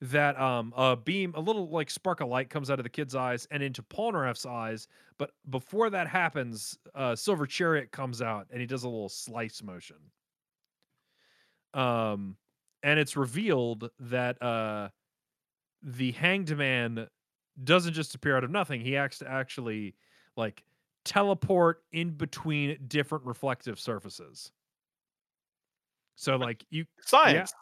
[0.00, 3.14] that um a beam a little like spark of light comes out of the kid's
[3.14, 4.86] eyes and into Polnareff's eyes
[5.18, 9.62] but before that happens uh silver chariot comes out and he does a little slice
[9.62, 9.96] motion.
[11.74, 12.36] Um
[12.82, 14.90] and it's revealed that uh
[15.82, 17.08] the hanged man
[17.64, 19.96] doesn't just appear out of nothing he acts to actually
[20.36, 20.62] like
[21.04, 24.52] teleport in between different reflective surfaces.
[26.14, 27.52] So like you Science.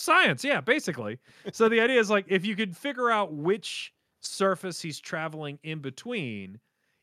[0.00, 1.18] Science yeah basically.
[1.52, 5.80] So the idea is like if you could figure out which surface he's traveling in
[5.80, 6.58] between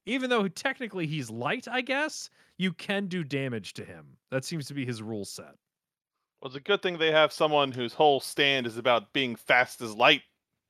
[0.05, 4.05] even though technically he's light i guess you can do damage to him.
[4.31, 5.53] That seems to be his rule set.
[6.41, 9.81] Well, it's a good thing they have someone whose whole stand is about being fast
[9.81, 10.21] as light.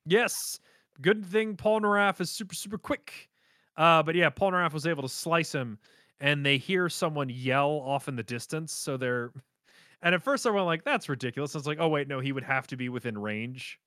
[0.06, 0.60] yes.
[1.00, 3.28] Good thing Polnareff is super super quick.
[3.76, 5.78] Uh but yeah Polnareff was able to slice him
[6.20, 9.30] and they hear someone yell off in the distance so they're
[10.02, 12.32] and at first I went like that's ridiculous I was like oh wait no he
[12.32, 13.78] would have to be within range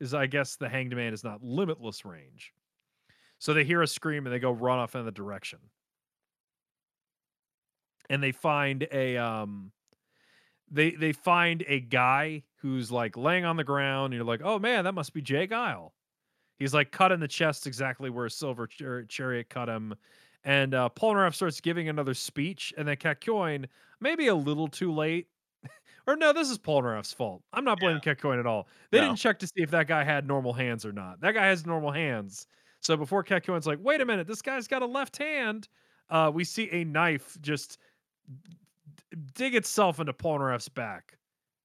[0.00, 2.52] is I guess the hanged man is not limitless range.
[3.38, 5.58] So they hear a scream and they go run off in the direction.
[8.10, 9.72] And they find a um
[10.70, 14.58] they they find a guy who's like laying on the ground and you're like, "Oh
[14.58, 15.46] man, that must be J.
[15.46, 15.92] Geil."
[16.58, 19.94] He's like cut in the chest exactly where a Silver Chariot cut him.
[20.44, 23.66] And uh, Polnareff starts giving another speech, and then Kakyoin,
[24.00, 25.28] maybe a little too late,
[26.06, 27.42] or no, this is Polnareff's fault.
[27.52, 28.68] I'm not blaming Kakyoin at all.
[28.90, 29.00] They No.
[29.00, 31.20] didn't check to see if that guy had normal hands or not.
[31.20, 32.46] That guy has normal hands.
[32.80, 35.68] So before Kakyoin's like, wait a minute, this guy's got a left hand,
[36.10, 37.78] uh, we see a knife just
[39.34, 41.18] dig itself into Polnareff's back.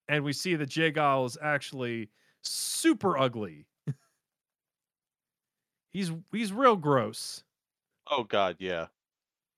[0.07, 0.91] And we see that J.
[0.91, 3.67] Geil is actually super ugly.
[5.91, 7.43] He's he's real gross.
[8.15, 8.87] Oh god, yeah.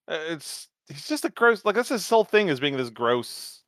[0.08, 3.64] Uh, It's he's just a gross like that's his whole thing is being this gross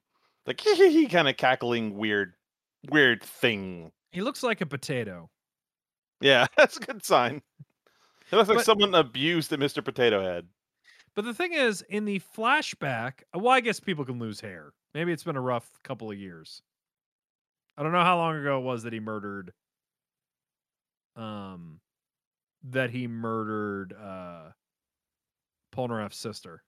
[0.45, 2.35] like hee hee kind of cackling weird
[2.89, 3.91] weird thing.
[4.11, 5.29] He looks like a potato.
[6.21, 7.41] Yeah, that's a good sign.
[8.31, 9.81] It looks like someone abused the Mr.
[9.81, 10.47] Potato Head.
[11.15, 14.73] But the thing is, in the flashback, well, I guess people can lose hair.
[14.93, 16.61] Maybe it's been a rough couple of years.
[17.77, 19.53] I don't know how long ago it was that he murdered.
[21.15, 21.81] Um,
[22.63, 24.51] that he murdered uh,
[25.77, 26.63] Polnareff's sister.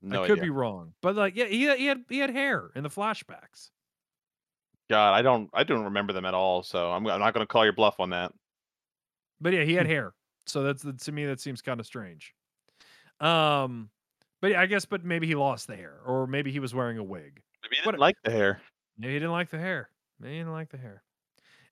[0.00, 0.44] No I could idea.
[0.44, 3.70] be wrong, but like, yeah, he had, he had he had hair in the flashbacks.
[4.88, 7.50] God, I don't I don't remember them at all, so I'm, I'm not going to
[7.50, 8.32] call your bluff on that.
[9.40, 10.14] But yeah, he had hair.
[10.46, 12.32] So that's to me that seems kind of strange.
[13.20, 13.90] Um,
[14.40, 16.98] but yeah, I guess, but maybe he lost the hair, or maybe he was wearing
[16.98, 17.42] a wig.
[17.64, 18.60] Maybe he didn't like the hair.
[18.96, 19.90] Maybe he didn't like the hair.
[20.20, 21.02] Maybe he didn't like the hair.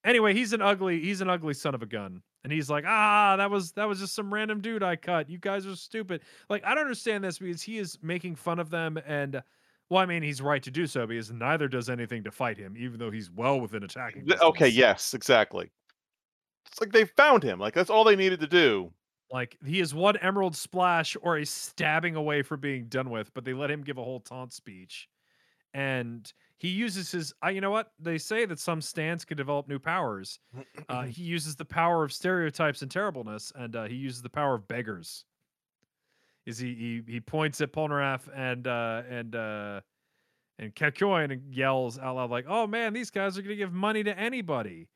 [0.05, 2.23] Anyway, he's an ugly, he's an ugly son of a gun.
[2.47, 5.28] And he's like, ah, that was that was just some random dude I cut.
[5.28, 6.20] You guys are stupid.
[6.48, 9.43] Like, I don't understand this because he is making fun of them and
[9.89, 12.77] well, I mean, he's right to do so because neither does anything to fight him,
[12.78, 14.27] even though he's well within attacking.
[14.27, 15.73] Th- Okay, yes, exactly.
[16.68, 17.59] It's like they found him.
[17.59, 18.93] Like that's all they needed to do.
[19.32, 23.44] Like he is one emerald splash or a stabbing away from being done with, but
[23.44, 25.09] they let him give a whole taunt speech.
[25.74, 27.93] And he uses his uh, you know what?
[27.99, 30.41] They say that some stands can develop new powers.
[30.89, 34.55] Uh, he uses the power of stereotypes and terribleness, and uh, he uses the power
[34.55, 35.24] of beggars.
[36.47, 39.81] Is he he he points at Polnareff and uh and uh
[40.59, 44.05] and Kakyoin and yells out loud like, "Oh man, these guys are gonna give money
[44.05, 44.89] to anybody."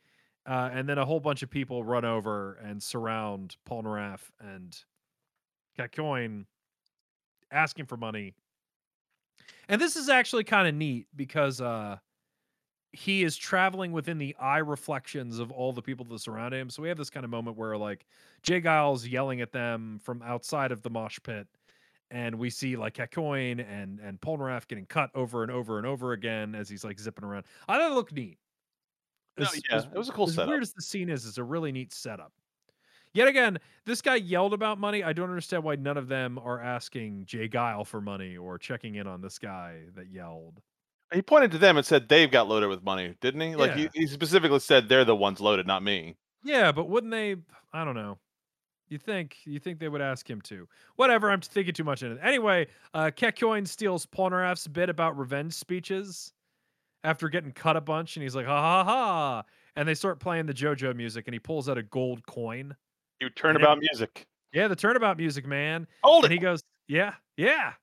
[0.47, 4.77] Uh, and then a whole bunch of people run over and surround Polnareff and
[5.79, 6.47] Kakyoin,
[7.51, 8.35] asking for money.
[9.69, 11.99] And this is actually kind of neat because uh,
[12.93, 16.71] he is traveling within the eye reflections of all the people that surround him.
[16.71, 18.07] So we have this kind of moment where like
[18.43, 18.61] J.
[18.61, 21.47] Geil's yelling at them from outside of the mosh pit.
[22.13, 26.11] And we see like Kakyoin and and Polnareff getting cut over and over and over
[26.13, 27.45] again as he's like zipping around.
[27.69, 28.39] I thought it looked neat.
[29.39, 30.49] No, As- yeah, as- it was a cool as setup.
[30.49, 32.33] weird as the scene is, it's a really neat setup.
[33.13, 35.03] Yet again, this guy yelled about money.
[35.03, 37.49] I don't understand why none of them are asking J.
[37.49, 40.61] Geil for money or checking in on this guy that yelled.
[41.13, 43.57] He pointed to them and said they've got loaded with money, didn't he?
[43.57, 43.89] Like Yeah.
[43.93, 46.17] he, he specifically said they're the ones loaded, not me.
[46.45, 47.37] Yeah, but wouldn't they?
[47.73, 48.19] I don't know.
[48.89, 50.69] You think you think they would ask him to?
[50.97, 51.31] Whatever.
[51.31, 52.19] I'm thinking too much in it.
[52.23, 53.11] Anyway, uh,
[53.65, 56.33] steals Polnareff's bit about revenge speeches
[57.05, 59.43] after getting cut a bunch, and he's like, ha ha ha!
[59.77, 62.75] And they start playing the JoJo music, and he pulls out a gold coin.
[63.21, 64.27] You And turnabout music.
[64.53, 65.87] Yeah, the turnabout music, man.
[66.03, 66.37] Hold And it.
[66.37, 67.75] he goes, yeah, yeah.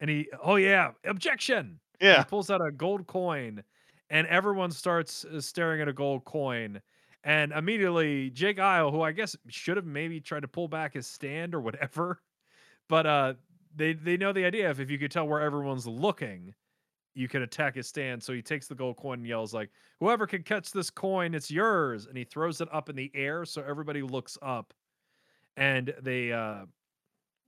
[0.00, 1.56] And he, oh yeah, objection.
[1.58, 2.18] And yeah.
[2.18, 3.62] He pulls out a gold coin,
[4.10, 6.80] and everyone starts uh, staring at a gold coin.
[7.22, 8.54] And immediately, J.
[8.54, 12.20] Geil, who I guess should have maybe tried to pull back his stand or whatever,
[12.88, 13.34] but uh,
[13.76, 16.54] they they know the idea of if you could tell where everyone's looking,
[17.14, 18.22] you can attack his stand.
[18.22, 21.50] So he takes the gold coin and yells like, "Whoever can catch this coin, it's
[21.50, 24.72] yours!" And he throws it up in the air so everybody looks up,
[25.56, 26.66] and they uh,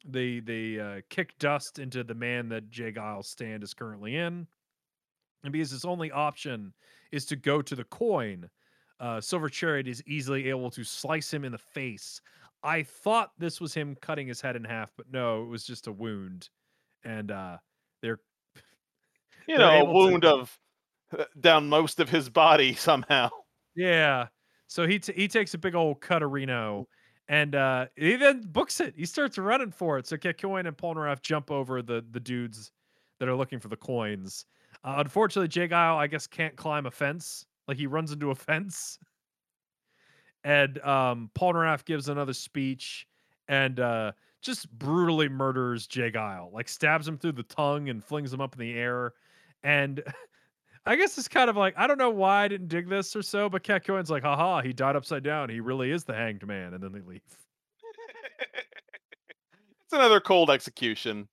[0.05, 2.93] they they uh, kick dust into the man that J.
[2.93, 4.47] Geil's stand is currently in,
[5.45, 6.73] and because his only option
[7.13, 8.49] is to go to the coin,
[9.01, 12.21] uh, Silver Chariot is easily able to slice him in the face.
[12.65, 15.89] I thought this was him cutting his head in half, but no, it was just
[15.89, 16.49] a wound,
[17.05, 17.59] and uh,
[19.49, 20.59] You know, a able to- wound of
[21.19, 23.31] uh, down most of his body somehow.
[23.77, 24.29] Yeah.
[24.67, 26.87] So he t- he takes a big old Cutarino
[27.29, 28.95] and uh he then books it.
[28.97, 30.07] He starts running for it.
[30.07, 32.73] So Kakyoin and Polnareff jump over the the dudes
[33.21, 34.47] that are looking for the coins.
[34.85, 35.69] Uh, unfortunately, J.
[35.69, 37.45] Geil, I guess, can't climb a fence.
[37.69, 38.99] Like he runs into a fence.
[40.45, 43.07] And um Polnareff gives another speech
[43.49, 46.11] and uh just brutally murders J.
[46.11, 46.51] Geil.
[46.53, 49.13] Like stabs him through the tongue and flings him up in the air.
[49.63, 50.03] And
[50.87, 53.23] I guess it's kind of like I don't know why I didn't dig this or
[53.23, 55.49] so, but Kakyoin's like, haha, he died upside down.
[55.49, 57.23] He really is the hanged man, and then they leave.
[59.85, 61.29] it's another cold execution.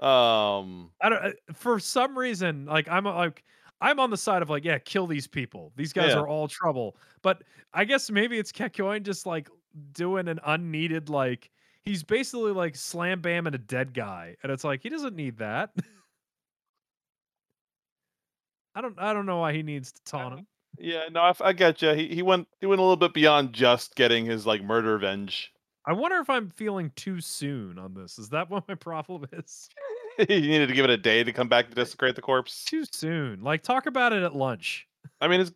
[0.00, 3.44] Um, I don't uh, for some reason, like I'm uh, like
[3.80, 5.72] I'm on the side of like, yeah, kill these people.
[5.76, 6.20] These guys Yeah.
[6.20, 6.96] are all trouble.
[7.22, 7.42] But
[7.74, 9.48] I guess maybe it's Kakyoin just like
[9.92, 11.50] doing an unneeded like
[11.82, 15.70] he's basically like slam bamming a dead guy, and it's like he doesn't need that.
[18.74, 20.46] I don't I don't know why he needs to taunt him.
[20.78, 21.92] yeah, no, I get you.
[21.92, 25.52] He he went he went a little bit beyond just getting his like murder revenge.
[25.86, 28.18] I wonder if I'm feeling too soon on this.
[28.18, 29.68] Is that what my problem is?
[30.28, 32.64] he needed to give it a day to come back to desecrate the corpse.
[32.64, 33.42] Too soon.
[33.42, 34.86] Like talk about it at lunch.
[35.20, 35.52] I mean, it's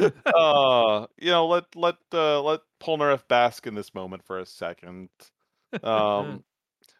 [0.34, 5.08] uh, you know, let let uh, let Polnareff bask in this moment for a second.
[5.82, 6.44] Um,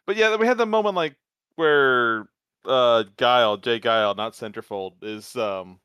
[0.05, 1.15] but yeah, we had the moment like
[1.55, 2.27] where
[2.65, 3.79] uh Geil, J.
[3.79, 5.79] Geil, not Centerfold, is um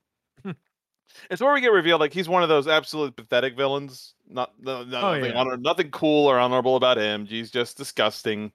[1.31, 4.15] it's where we get revealed like he's one of those absolutely pathetic villains.
[4.29, 5.41] Not no, no, Oh, nothing, yeah.
[5.41, 7.27] honor, nothing cool or honorable about him.
[7.27, 8.53] He's just disgusting.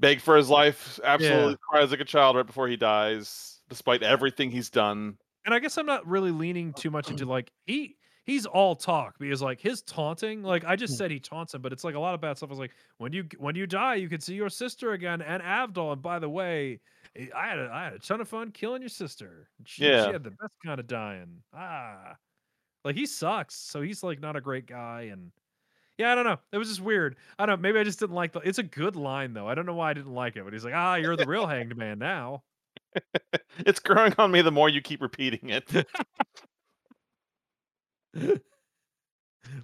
[0.00, 4.50] Beg for his life, absolutely cries like a child right before he dies, despite everything
[4.50, 5.18] he's done.
[5.44, 7.96] and I guess I'm not really leaning too much into like he
[8.28, 11.72] he's all talk because like his taunting, like I just said he taunts him, but
[11.72, 12.50] it's like a lot of bad stuff.
[12.50, 15.42] I was like, when you when you die, you can see your sister again and
[15.42, 15.94] Avdol.
[15.94, 16.78] And by the way,
[17.16, 19.48] eh, I had a, I had a ton of fun killing your sister.
[19.64, 20.06] She, Yeah.
[20.06, 21.42] she had the best kind of dying.
[21.54, 22.16] Ah,
[22.84, 23.54] like he sucks.
[23.56, 25.32] So he's like not a great guy and.
[25.98, 26.38] Yeah, I don't know.
[26.52, 27.16] It was just weird.
[27.40, 27.62] I don't know.
[27.62, 28.38] Maybe I just didn't like the.
[28.40, 29.48] It's a good line though.
[29.48, 31.46] I don't know why I didn't like it, but he's like, "Ah, you're the real
[31.46, 32.44] hanged man now."
[33.66, 35.68] It's growing on me the more you keep repeating it.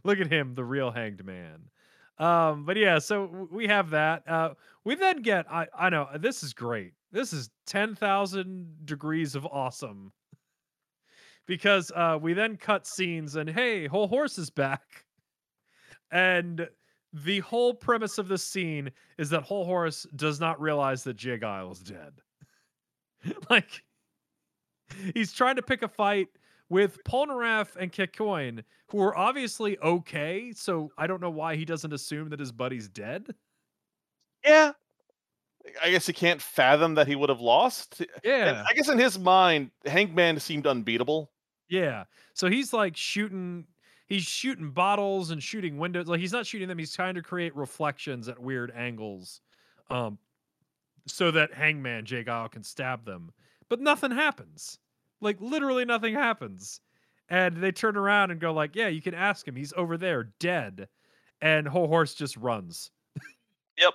[0.04, 1.70] Look at him, the real hanged man.
[2.18, 4.28] Um, but yeah, so we have that.
[4.28, 4.50] Uh,
[4.84, 6.92] we then get I I know this is great.
[7.10, 10.12] This is ten thousand degrees of awesome.
[11.46, 15.04] Because uh, we then cut scenes and hey, Hol Horse is back,
[16.10, 16.68] and
[17.12, 21.38] the whole premise of this scene is that Hol Horse does not realize that J.
[21.38, 22.12] Geil is dead.
[23.50, 23.84] like
[25.14, 26.28] he's trying to pick a fight
[26.74, 30.52] with Polnareff and Kakyoin, who are obviously okay.
[30.52, 33.32] So I don't know why he doesn't assume that his buddy's dead.
[34.44, 34.72] Yeah.
[35.80, 38.00] I guess he can't fathom that he would have lost.
[38.00, 41.30] And Yeah, I guess in his mind, Hangman seemed unbeatable.
[41.68, 42.04] yeah.
[42.34, 43.66] So he's like shooting.
[44.08, 46.08] He's shooting bottles and shooting windows.
[46.08, 46.76] Like he's not shooting them.
[46.78, 49.40] He's trying to create reflections at weird angles,
[49.88, 50.18] um,
[51.06, 52.24] so that Hangman J.
[52.24, 53.32] Geil can stab them.
[53.68, 54.80] But nothing happens.
[55.24, 56.80] Like literally nothing happens.
[57.28, 59.56] And they turn around and go like, "Yeah, you can ask him.
[59.56, 60.88] He's over there, dead."
[61.40, 62.90] And Hol Horse just runs.
[63.78, 63.94] Yep.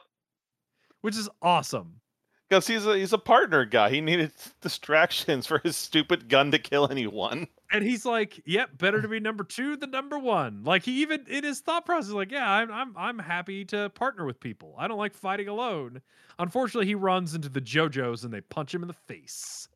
[1.02, 2.02] which is awesome.
[2.50, 3.92] Because he's a he's a partner guy.
[3.92, 4.32] He needed
[4.62, 7.48] distractions for his stupid gun to kill anyone.
[7.72, 11.26] And he's like, "Yep, better to be number two than number one." Like he even
[11.28, 14.74] in his thought process, like, "Yeah, I'm I'm I'm happy to partner with people.
[14.80, 16.02] I don't like fighting alone."
[16.40, 19.68] Unfortunately, he runs into the JoJos and they punch him in the face.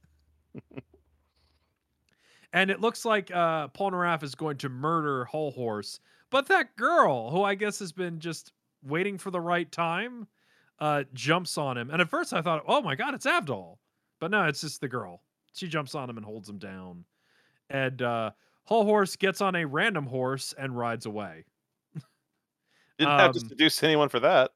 [2.54, 6.00] and it looks like uh, Polnareff is going to murder Hol Horse,
[6.30, 8.54] but that girl, who I guess has been just
[8.84, 10.28] waiting for the right time,
[10.80, 11.90] uh, jumps on him.
[11.90, 13.78] And at first, I thought, "Oh my god, it's Avdol,"
[14.20, 15.24] but no, it's just the girl.
[15.54, 17.06] She jumps on him and holds him down
[17.70, 18.32] and uh
[18.66, 21.46] Hol Horse gets on a random horse and rides away.
[22.98, 24.52] Didn't have to Um, seduce anyone for that.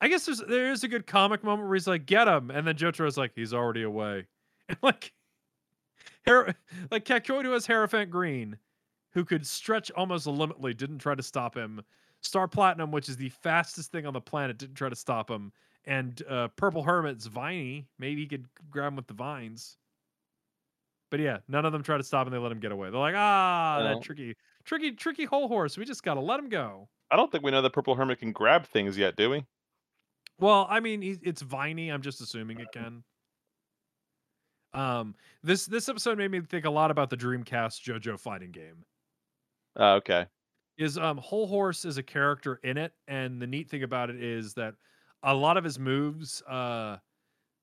[0.00, 2.66] I guess there's there is a good comic moment where he's like, "Get him," and
[2.66, 4.26] then Jotaro's like, "He's already away,"
[4.68, 5.12] and like,
[6.28, 6.54] Her-
[6.90, 8.58] like Kakyoin who has Hierophant Green,
[9.12, 11.82] who could stretch almost limitly, didn't try to stop him.
[12.20, 15.52] Star Platinum, which is the fastest thing on the planet, didn't try to stop him.
[15.84, 19.76] And uh, Purple Hermit's Viney, maybe he could grab him with the vines.
[21.10, 22.32] But yeah, none of them try to stop him.
[22.32, 22.90] They let him get away.
[22.90, 25.78] They're like, ah, Well- that tricky, tricky, tricky Hol Horse.
[25.78, 26.88] We just gotta let him go.
[27.10, 29.46] I don't think we know that Purple Hermit can grab things yet, do we?
[30.38, 31.88] Well, I mean, it's viney.
[31.90, 33.02] I'm just assuming it can.
[34.74, 38.84] Um, this this episode made me think a lot about the Dreamcast JoJo fighting game.
[39.78, 40.26] Uh, okay.
[40.76, 44.22] Is um Hol Horse is a character in it, and the neat thing about it
[44.22, 44.74] is that
[45.22, 46.98] a lot of his moves uh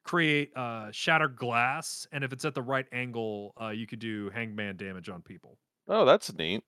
[0.03, 4.29] create uh shattered glass, and if it's at the right angle, uh you could do
[4.31, 5.57] hangman damage on people.
[5.87, 6.63] Oh, that's neat.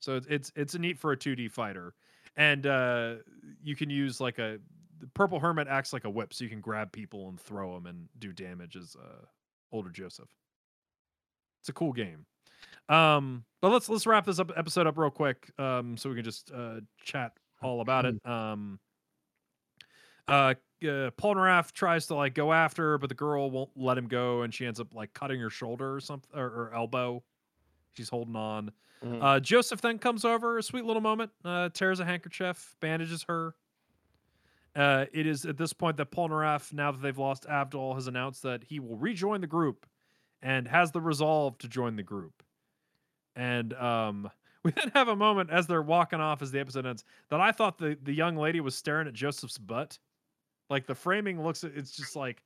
[0.00, 1.94] So it's it's it's a neat for a 2D fighter.
[2.36, 3.16] And uh
[3.62, 4.58] you can use like a
[4.98, 7.86] the purple hermit acts like a whip, so you can grab people and throw them
[7.86, 9.26] and do damage as uh
[9.72, 10.28] older Joseph.
[11.60, 12.26] It's a cool game.
[12.88, 16.24] Um but let's let's wrap this up episode up real quick um so we can
[16.24, 17.32] just uh chat
[17.62, 18.26] all about it.
[18.26, 18.78] Um
[20.28, 24.08] uh uh, Polnareff tries to like go after her, but the girl won't let him
[24.08, 27.22] go, and she ends up like cutting her shoulder or something or, or elbow.
[27.92, 28.72] She's holding on.
[29.04, 29.22] Mhm.
[29.22, 33.54] Uh, Joseph then comes over, a sweet little moment, uh, tears a handkerchief, bandages her.
[34.74, 38.42] Uh, it is at this point that Polnareff, now that they've lost Avdol, has announced
[38.42, 39.86] that he will rejoin the group
[40.40, 42.42] and has the resolve to join the group.
[43.36, 44.30] And um,
[44.64, 47.52] we then have a moment as they're walking off as the episode ends that I
[47.52, 49.98] thought the, the young lady was staring at Joseph's butt.
[50.70, 52.42] Like the framing looks, it's just like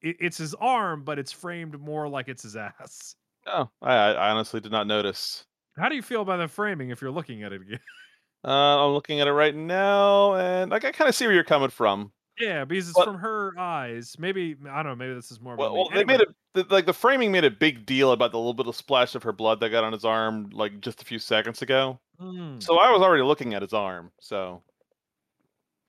[0.00, 3.16] it, it's his arm, but it's framed more like it's his ass.
[3.46, 5.44] Oh, I, I honestly did not notice.
[5.76, 7.80] How do you feel about the framing if you're looking at it again?
[8.44, 11.44] Uh, I'm looking at it right now, and like I kind of see where you're
[11.44, 12.12] coming from.
[12.38, 14.14] Yeah, because it's But- from her eyes.
[14.18, 14.96] Maybe I don't know.
[14.96, 15.56] Maybe this is more.
[15.56, 18.30] Well, well they Anyway, made it the, like the framing made a big deal about
[18.30, 21.02] the little bit of splash of her blood that got on his arm like just
[21.02, 21.98] a few seconds ago.
[22.20, 22.62] mm.
[22.62, 24.12] So I was already looking at his arm.
[24.20, 24.62] So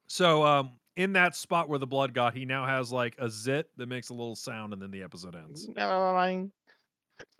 [0.08, 3.70] So, um, in that spot where the blood got, he now has like a zit
[3.78, 5.70] that makes a little sound, and then the episode ends.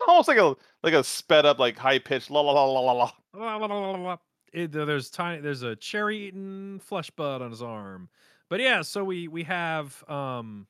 [0.06, 0.54] almost like a
[0.84, 4.16] like a sped up like high pitched la la la la la la.
[4.52, 5.40] It- there's tiny.
[5.40, 8.08] There's a cherry eating flesh bud on his arm.
[8.48, 10.66] But yeah, so we we have um.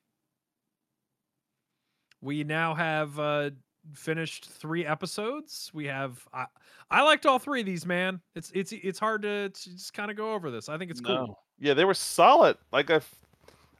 [2.21, 3.49] We now have uh
[3.93, 5.71] finished three episodes.
[5.73, 6.45] We have I
[6.91, 8.21] I liked all three of these, man.
[8.35, 10.69] It's it's it's hard to, to just kind of go over this.
[10.69, 11.39] I think it's cool.
[11.59, 12.57] Yeah, they were solid.
[12.71, 13.01] Like i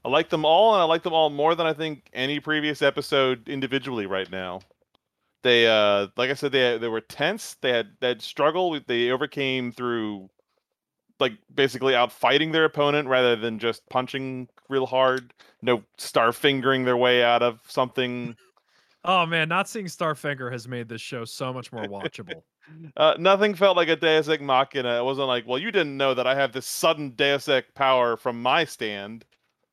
[0.03, 2.81] i like them all, and I like them all more than I think any previous
[2.81, 4.61] episode individually right now.
[5.43, 7.55] They, uh, like I said, they they were tense.
[7.61, 8.79] They had that struggle.
[8.85, 10.29] They overcame through,
[11.19, 15.33] like basically out fighting their opponent rather than just punching real hard.
[15.61, 18.35] No star fingering their way out of something.
[19.03, 22.43] Oh man, not seeing Starfinger has made this show so much more watchable.
[22.95, 24.97] Uh, nothing felt like a Deus Ex Machina.
[24.97, 28.15] It wasn't like, well, you didn't know that I have this sudden Deus Ex power
[28.15, 29.25] from my stand.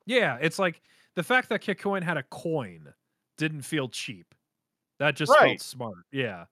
[0.06, 0.80] yeah, it's like
[1.14, 2.92] the fact that Kakyoin had a coin
[3.36, 4.34] didn't feel cheap.
[4.98, 5.50] That just Right.
[5.50, 5.98] felt smart.
[6.10, 6.46] Yeah.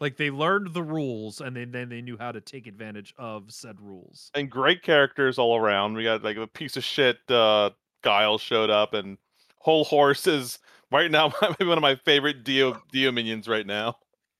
[0.00, 3.52] Like they learned the rules and then, then they knew how to take advantage of
[3.52, 4.30] said rules.
[4.34, 5.94] and great characters all around.
[5.94, 7.70] We got like a piece of shit uh
[8.04, 9.18] Geil showed up and
[9.58, 10.60] Hol Horse is
[10.92, 13.96] right now maybe one of my favorite Dio Dio minions right now.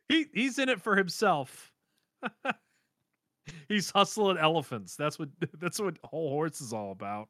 [0.08, 1.72] He he's in it for himself.
[3.68, 4.94] he's hustling elephants.
[4.96, 7.28] That's what that's what Hol Horse is all about.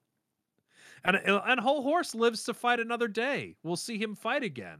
[1.04, 3.56] And and Hol Horse lives to fight another day.
[3.62, 4.78] We'll see him fight again.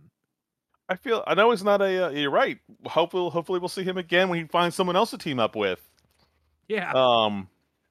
[0.88, 2.58] I feel I know he's not a uh, you're right.
[2.86, 5.86] Hopefully hopefully we'll see him again when he finds someone else to team up with.
[6.68, 6.92] Yeah.
[6.94, 7.48] Um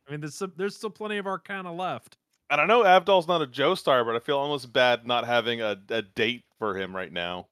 [0.08, 2.18] I mean, there's there's still plenty of Arcana left.
[2.50, 5.78] and I know Avdol's not a Joestar, but I feel almost bad not having a,
[5.90, 7.48] a date for him right now.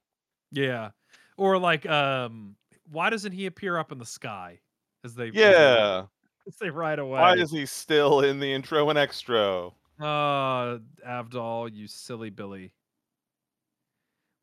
[0.52, 0.92] Yeah,
[1.38, 2.56] or like, um,
[2.90, 4.60] why doesn't he appear up in the sky
[5.04, 6.04] as they Yeah.
[6.48, 7.20] as they ride away?
[7.20, 9.68] Why is he still in the intro and extra?
[10.00, 12.72] Uh, Avdol, you silly Billy.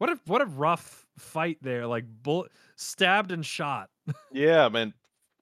[0.03, 1.87] What a what a rough fight there.
[1.87, 3.89] Like bullet stabbed and shot.
[4.33, 4.95] Yeah, man.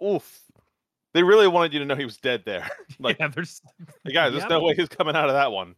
[0.04, 0.38] Oof.
[1.14, 2.68] They really wanted you to know he was dead there.
[2.98, 3.62] like, yeah, there's
[4.04, 4.50] hey, guys, there's Yep.
[4.50, 5.76] no way he's coming out of that one.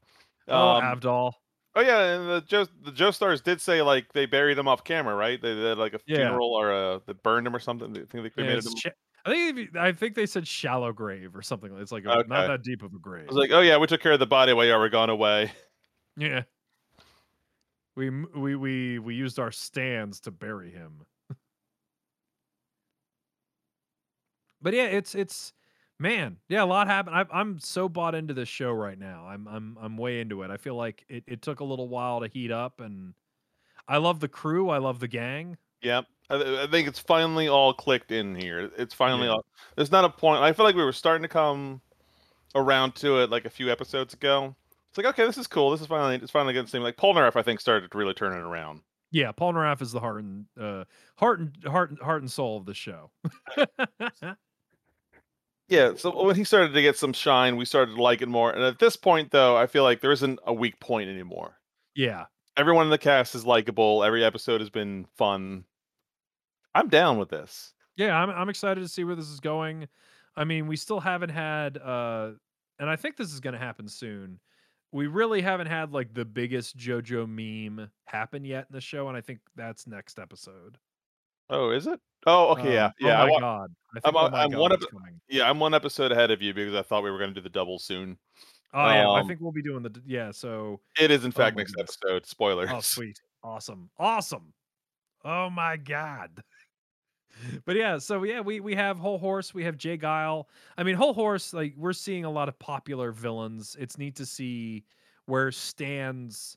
[0.49, 1.33] oh Um, Avdol.
[1.77, 5.15] Oh yeah, and the Joe the Joestars did say like they buried him off camera,
[5.15, 5.41] right?
[5.41, 6.17] They did like a Yeah.
[6.17, 7.93] funeral or a they burned him or something.
[7.93, 8.93] They think they Yeah, cremated it's him.
[9.25, 11.73] I think I think they said shallow grave or something.
[11.79, 12.29] It's like a, Okay.
[12.29, 13.27] not that deep of a grave.
[13.29, 15.09] I was like, oh yeah, we took care of the body while you were gone
[15.09, 15.53] away.
[16.17, 16.43] Yeah.
[17.95, 21.05] We we we we used our stands to bury him.
[24.63, 25.53] but yeah, it's it's
[25.99, 27.17] man, yeah, a lot happened.
[27.17, 29.27] I, I'm so bought into this show right now.
[29.27, 30.51] I'm I'm I'm way into it.
[30.51, 33.15] I feel like it, it took a little while to heat up, and
[33.89, 34.71] I love the crew.
[34.71, 35.59] I love the gang.
[35.83, 36.07] Yep.
[36.31, 38.71] I, I think it's finally all clicked in here.
[38.79, 39.33] It's finally Yeah.
[39.33, 39.45] all.
[39.77, 40.43] There's not a point.
[40.43, 41.81] I feel like we were starting to come
[42.55, 44.55] around to it like a few episodes ago.
[44.93, 45.71] It's like okay, this is cool.
[45.71, 47.35] This is finally it's finally getting to seem like Polnareff.
[47.35, 48.83] I think started to really turn it around.
[49.11, 50.85] Yeah, Polnareff is the heart and uh,
[51.17, 53.11] heart and heart and heart and soul of the show.
[55.69, 58.51] Yeah, so when he started to get some shine, we started to like it more.
[58.51, 61.59] And at this point, though, I feel like there isn't a weak point anymore.
[61.95, 62.27] yeah,
[62.59, 64.05] Everyone in the cast is likable.
[64.05, 65.65] Every episode has been fun.
[66.75, 67.73] I'm down with this.
[67.97, 69.89] Yeah, I'm I'm excited to see where this is going.
[70.37, 72.33] I mean, we still haven't had uh
[72.79, 74.41] and I think this is going to happen soon.
[74.93, 79.17] We really haven't had like the biggest JoJo meme happen yet in the show and
[79.17, 80.77] I think that's next episode.
[81.51, 81.99] Oh, is it?
[82.27, 83.21] Oh, okay, yeah, Um, yeah.
[83.21, 83.71] Oh I my wa- god.
[83.97, 84.85] I think I'm, oh I'm god one of-
[85.29, 87.41] yeah, I'm one episode ahead of you because I thought we were going to do
[87.43, 88.19] the double soon.
[88.75, 91.57] Oh yeah, I um, think we'll be doing the yeah, so It is, in fact,
[91.57, 91.99] my next goodness.
[92.03, 92.27] episode.
[92.27, 92.71] Spoilers.
[92.73, 93.19] Oh, sweet.
[93.45, 93.91] Awesome.
[93.99, 94.53] Awesome.
[95.25, 96.31] Oh my god.
[97.65, 99.97] But yeah, so yeah, we we have Hol Horse, we have J.
[99.97, 100.45] Geil.
[100.77, 103.77] I mean, Hol Horse, like we're seeing a lot of popular villains.
[103.79, 104.85] It's neat to see
[105.27, 106.57] where stands.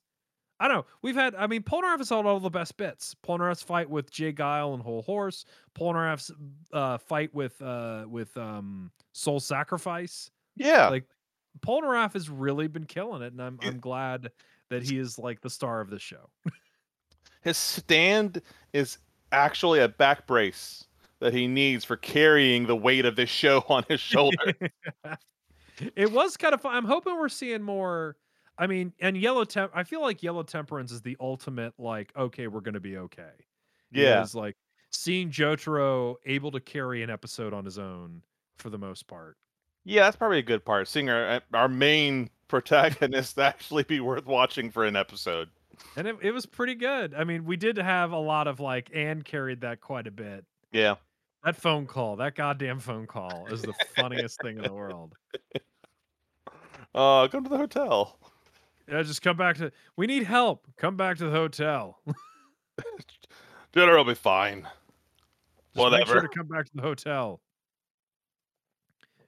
[0.59, 0.85] I don't know.
[1.01, 3.13] We've had, I mean, Polnareff has had all the best bits.
[3.27, 4.31] Polnareff's fight with J.
[4.31, 5.43] Geil and Hol Horse.
[5.77, 6.31] Polnareff's
[6.71, 10.31] uh, fight with uh, with um, Soul Sacrifice.
[10.55, 11.05] Yeah, Like
[11.59, 13.59] Polnareff has really been killing it, and I'm.
[13.61, 14.31] I'm glad
[14.69, 16.29] that he is like the star of the show.
[17.41, 18.41] his stand
[18.73, 18.97] is
[19.35, 20.85] actually a back brace
[21.19, 24.53] that he needs for carrying the weight of this show on his shoulder.
[25.95, 26.75] it was kind of fun.
[26.75, 28.17] I'm hoping we're seeing more.
[28.57, 29.71] I mean, and Yellow Temp.
[29.75, 31.73] I feel like Yellow Temperance is the ultimate.
[31.77, 33.31] Like, okay, we're gonna be okay.
[33.91, 34.55] yeah, Is like
[34.91, 38.21] seeing Jotaro able to carry an episode on his own
[38.57, 39.37] for the most part.
[39.83, 40.87] yeah, that's probably a good part.
[40.87, 45.49] Seeing our our main protagonist actually be worth watching for an episode.
[45.97, 47.13] And it, it was pretty good.
[47.13, 50.45] I mean, we did have a lot of like Anne carried that quite a bit.
[50.71, 50.95] Yeah.
[51.43, 55.13] That phone call, that goddamn phone call is the funniest thing in the world.
[56.93, 58.17] Uh, come to the hotel.
[58.87, 60.65] Yeah, just come back to we need help.
[60.77, 61.99] Come back to the hotel.
[63.73, 64.61] Dinner will be fine.
[64.61, 64.71] Just
[65.91, 66.21] make sure Whatever.
[66.21, 67.41] to come back to the hotel.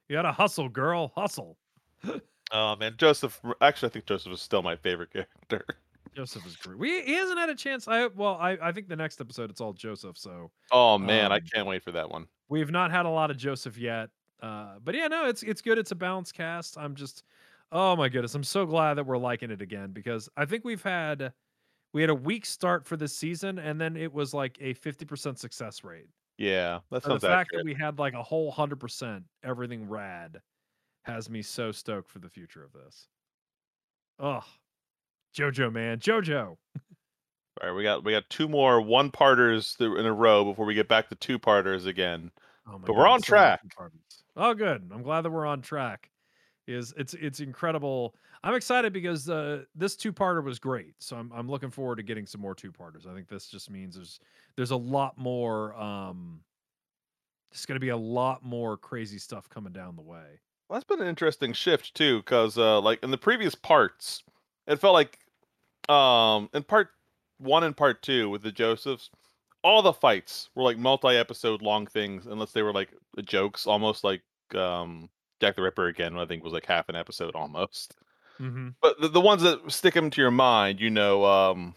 [0.08, 1.12] You gotta hustle, girl.
[1.14, 1.58] Hustle.
[2.50, 3.38] Oh man, Joseph.
[3.60, 5.66] Actually, I think Joseph is still my favorite character.
[6.18, 6.78] Joseph is great.
[6.78, 7.86] We he hasn't had a chance.
[7.86, 11.36] I well, I, I think the next episode it's all Joseph, so Oh man, I
[11.36, 12.26] Um, can't wait for that one.
[12.48, 14.10] we've not had a lot of Joseph yet.
[14.42, 15.78] Uh, but yeah, no, it's it's good.
[15.78, 16.76] It's a balanced cast.
[16.76, 17.22] I'm just,
[17.70, 20.82] oh my goodness, I'm so glad that we're liking it again because I think we've
[20.82, 21.32] had
[21.92, 25.38] we had a weak start for this season, and then it was like a 50%
[25.38, 26.08] success rate.
[26.36, 27.64] Yeah, that's So the fact accurate.
[27.64, 30.40] that we had like a whole hundred percent everything rad
[31.04, 33.08] has me so stoked for the future of this.
[34.18, 34.44] Oh,
[35.36, 36.56] JoJo man, JoJo.
[37.60, 40.74] All right, we got we got two more one parters in a row before we
[40.74, 42.30] get back to two parters again.
[42.66, 43.60] Oh But we're on so track.
[44.36, 44.88] Oh, good.
[44.94, 46.10] I'm glad that we're on track.
[46.66, 48.14] Is it's it's incredible.
[48.44, 50.94] I'm excited because uh, this two parter was great.
[51.00, 53.06] So I'm I'm looking forward to getting some more two parters.
[53.06, 54.20] I think this just means there's
[54.56, 55.74] there's a lot more.
[55.74, 56.40] Um,
[57.50, 60.40] there's going to be a lot more crazy stuff coming down the way.
[60.68, 64.22] Well, that's been an interesting shift too, because uh, like in the previous parts,
[64.68, 65.18] it felt like
[65.88, 66.90] um in part
[67.38, 69.10] one and part two with the Josephs,
[69.64, 72.90] all the fights were like multi-episode long things, unless they were like
[73.24, 74.22] jokes, almost like
[74.54, 75.08] um
[75.40, 76.16] Jack the Ripper again.
[76.16, 77.96] I think was like half an episode almost.
[78.40, 78.68] Mm-hmm.
[78.80, 81.74] But the, the ones that stick them to your mind, you know, um,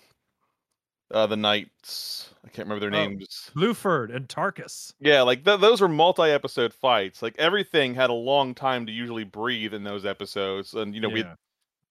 [1.11, 2.29] uh, the knights.
[2.45, 3.07] I can't remember their Oh.
[3.07, 3.49] names.
[3.55, 4.93] Bruford and Tarkus.
[4.99, 7.21] Yeah, like th- those were multi-episode fights.
[7.21, 11.09] Like everything had a long time to usually breathe in those episodes, and you know,
[11.09, 11.23] we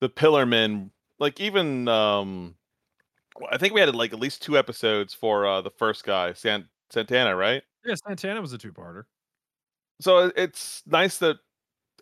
[0.01, 2.55] the Pillarmen, like even um,
[3.51, 6.65] I think we had like at least two episodes for uh the first guy, Sant-
[6.89, 7.63] Santana, right?
[7.85, 9.03] yeah, Santana was a two parter.
[10.01, 11.37] So it's nice that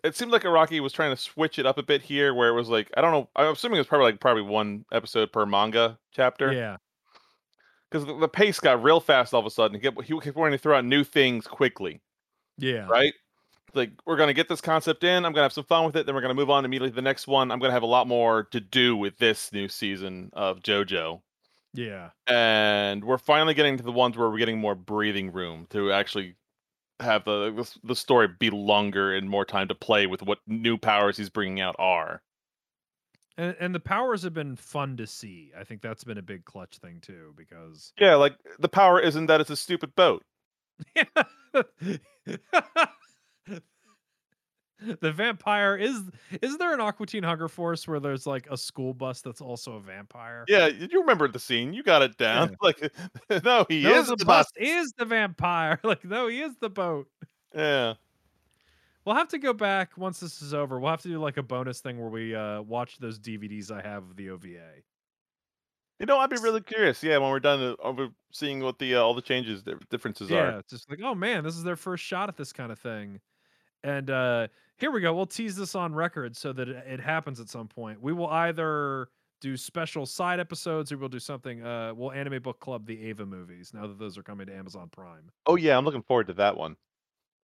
[0.02, 2.54] it seemed like Araki was trying to switch it up a bit here, where it
[2.54, 3.28] was like I don't know.
[3.36, 6.52] I'm assuming it was probably like probably one episode per manga chapter.
[6.52, 6.78] Yeah.
[7.90, 9.74] because the, the pace got real fast all of a sudden.
[9.74, 12.00] He kept, he kept wanting to throw out new things quickly,
[12.56, 12.86] Yeah.
[12.88, 13.12] right?
[13.74, 15.24] Like we're gonna get this concept in.
[15.24, 16.06] I'm gonna have some fun with it.
[16.06, 17.50] Then we're gonna move on immediately to the next one.
[17.50, 21.20] I'm gonna have a lot more to do with this new season of JoJo,
[21.74, 22.10] Yeah.
[22.26, 26.36] and we're finally getting to the ones where we're getting more breathing room to actually
[27.00, 30.76] have the the, the story be longer and more time to play with what new
[30.76, 32.22] powers he's bringing out are.
[33.38, 35.50] And, and the powers have been fun to see.
[35.58, 39.26] I think that's been a big clutch thing too, because Yeah, like the power isn't
[39.26, 40.22] that it's a stupid boat.
[45.00, 46.00] the vampire is
[46.42, 49.74] is there an Aqua Teen Hunger Force where there's like a school bus that's also
[49.74, 50.44] a vampire?
[50.48, 51.72] Yeah, you remember the scene.
[51.72, 52.56] You got it down.
[52.62, 52.92] Like,
[53.44, 54.68] no, he no, is the the bus bus.
[54.68, 55.78] is the vampire.
[55.82, 57.08] Like, no, he is the boat.
[57.54, 57.94] Yeah.
[59.04, 60.78] We'll have to go back once this is over.
[60.78, 63.80] We'll have to do like a bonus thing where we uh watch those DVDs I
[63.80, 64.82] have of the OVA.
[65.98, 67.02] You know, I'd be really curious.
[67.02, 70.30] Yeah, when we're done uh, over seeing what the uh, all the changes di- differences
[70.30, 70.34] are.
[70.34, 70.58] Yeah, are.
[70.58, 73.20] it's just like, oh man, this is their first shot at this kind of thing.
[73.84, 75.14] And uh here we go.
[75.14, 78.00] We'll tease this on record so that it, it happens at some point.
[78.00, 79.08] We will either
[79.40, 83.24] do special side episodes or we'll do something uh we'll anime book club the Eva
[83.26, 85.30] movies now that those are coming to Amazon Prime.
[85.46, 86.76] Oh yeah, I'm looking forward to that one.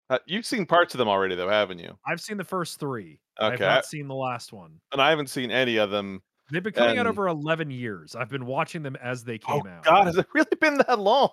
[0.08, 1.98] Uh, you've seen parts of them already, though, haven't you?
[2.06, 3.18] I've seen the first 3.
[3.40, 3.54] Okay.
[3.54, 4.78] I've not seen the last one.
[4.92, 6.22] and I haven't seen any of them.
[6.52, 8.14] They've been coming out over 11 years.
[8.14, 9.82] I've been watching them as they Oh came out.
[9.82, 11.30] God, has it really been that long?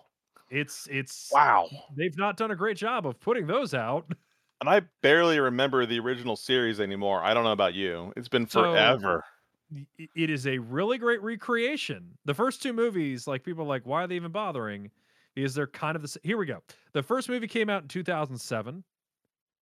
[0.49, 1.69] It's it's Wow.
[1.95, 4.11] they've not done a great job of putting those out.
[4.63, 7.21] And I barely remember the original series anymore.
[7.21, 8.13] I don't know about you.
[8.15, 9.25] It's been forever.
[9.75, 9.85] i-
[10.15, 12.17] it is a really great recreation.
[12.23, 14.89] The first two movies, like people are like, why are they even bothering?
[15.35, 16.17] Because they're kind of the.
[16.23, 16.63] Here we go.
[16.93, 18.85] The first movie came out in 2007,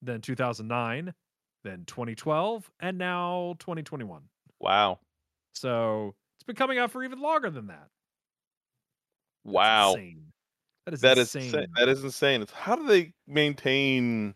[0.03, 1.11] then 2009,
[1.63, 4.21] then 2012, and now 2021.
[4.59, 4.99] Wow.
[5.55, 7.87] So it's been coming out for even longer than that.
[9.45, 9.93] Wow.
[9.93, 10.31] insane.
[10.85, 11.45] That is That is insane.
[11.55, 11.67] insane.
[11.75, 12.41] that is insane.
[12.43, 14.35] It's, how do they maintain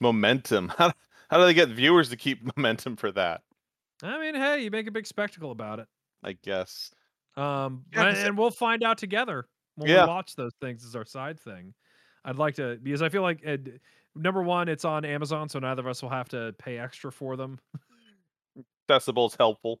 [0.00, 0.68] momentum?
[0.78, 0.92] How
[1.28, 3.42] how do they get viewers to keep momentum for that?
[4.02, 5.88] I mean, hey, you make a big spectacle about it.
[6.22, 6.90] I guess.
[7.36, 10.02] Um, Yeah, and, and we'll find out together when Yeah.
[10.04, 11.74] we watch those things as our side thing.
[12.24, 13.72] I'd like to because I feel like uh, d-
[14.14, 17.36] number one, it's on Amazon, so neither of us will have to pay extra for
[17.36, 17.58] them.
[18.88, 19.80] Accessible is helpful.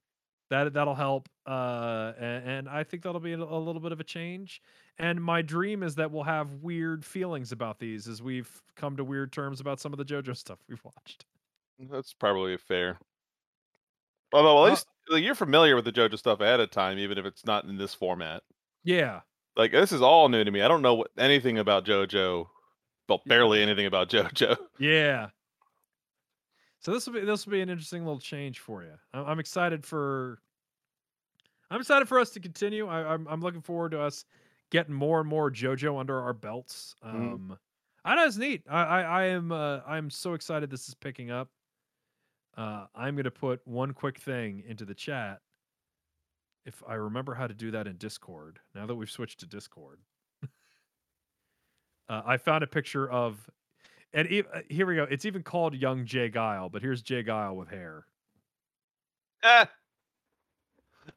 [0.50, 3.98] That that'll help, uh, and, and I think that'll be a, a little bit of
[4.00, 4.62] a change.
[4.98, 9.04] And my dream is that we'll have weird feelings about these as we've come to
[9.04, 11.24] weird terms about some of the JoJo stuff we've watched.
[11.90, 12.98] That's probably fair.
[14.32, 17.18] Although at Uh, least like, you're familiar with the JoJo stuff ahead of time, even
[17.18, 18.42] if it's not in this format.
[18.84, 19.20] Yeah.
[19.56, 20.62] Like this is all new to me.
[20.62, 22.46] I don't know what, anything about JoJo.
[23.08, 23.28] Well, Yeah.
[23.28, 24.56] barely anything about JoJo.
[24.78, 25.28] Yeah.
[26.80, 28.92] So this will be this will be an interesting little change for you.
[29.12, 30.38] I'm, I'm excited for.
[31.70, 32.86] I'm excited for us to continue.
[32.86, 34.24] I, I'm I'm looking forward to us
[34.70, 36.94] getting more and more JoJo under our belts.
[37.04, 37.14] Mhm.
[37.14, 37.58] Um,
[38.04, 38.62] I know it's neat.
[38.68, 41.48] I I, I am uh, I'm so excited this is picking up.
[42.56, 45.40] Uh, I'm gonna put one quick thing into the chat.
[46.64, 50.00] If I remember how to do that in Discord, now that we've switched to Discord,
[52.08, 53.48] uh, I found a picture of
[54.12, 55.04] and e- uh, here we go.
[55.04, 56.30] It's even called Young J.
[56.30, 57.22] Geil, but here's J.
[57.22, 58.06] Geil with hair.
[59.44, 59.68] Ah.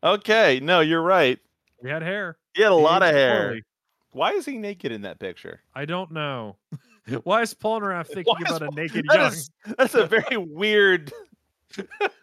[0.04, 1.40] Okay, no, you're right.
[1.82, 2.38] He had hair.
[2.54, 3.42] He had a He lot of hair.
[3.48, 3.64] poorly.
[4.12, 5.62] Why is he naked in that picture?
[5.76, 6.58] I don't know.
[7.24, 9.28] Why is Polnareff thinking Why is about a naked That young?
[9.32, 11.12] is- that's a very weird.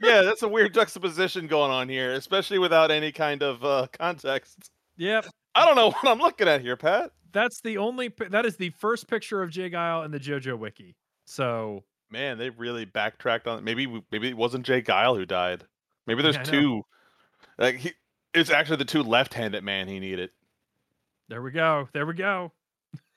[0.01, 4.71] yeah, that's a weird juxtaposition going on here, especially without any kind of uh, context.
[4.97, 7.13] Yep, I don't know what I'm looking at here, Pat.
[7.37, 8.11] That's the only.
[8.31, 9.69] That is the first picture of J.
[9.69, 10.97] Geil in the JoJo wiki.
[11.27, 13.65] So Man, they really backtracked on it.
[13.65, 14.81] Maybe maybe it wasn't J.
[14.81, 15.65] Geil who died.
[16.07, 16.83] Maybe there's Yeah, two.
[17.59, 17.93] Like he,
[18.33, 20.31] it's actually the two left-handed man he needed.
[21.29, 21.91] there we go.
[21.93, 22.53] There we go.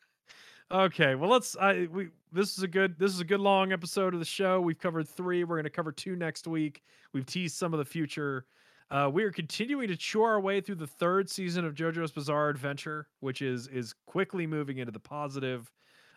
[0.71, 1.55] okay, well let's.
[1.55, 4.59] I we this is a good this is a good long episode of the show.
[4.59, 5.45] We've covered three.
[5.45, 6.81] We're going to cover two next week.
[7.13, 8.45] We've teased some of the future.
[8.91, 12.49] Uh, we are continuing to chew our way through the third season of JoJo's Bizarre
[12.49, 15.71] Adventure, which is is quickly moving into the positive.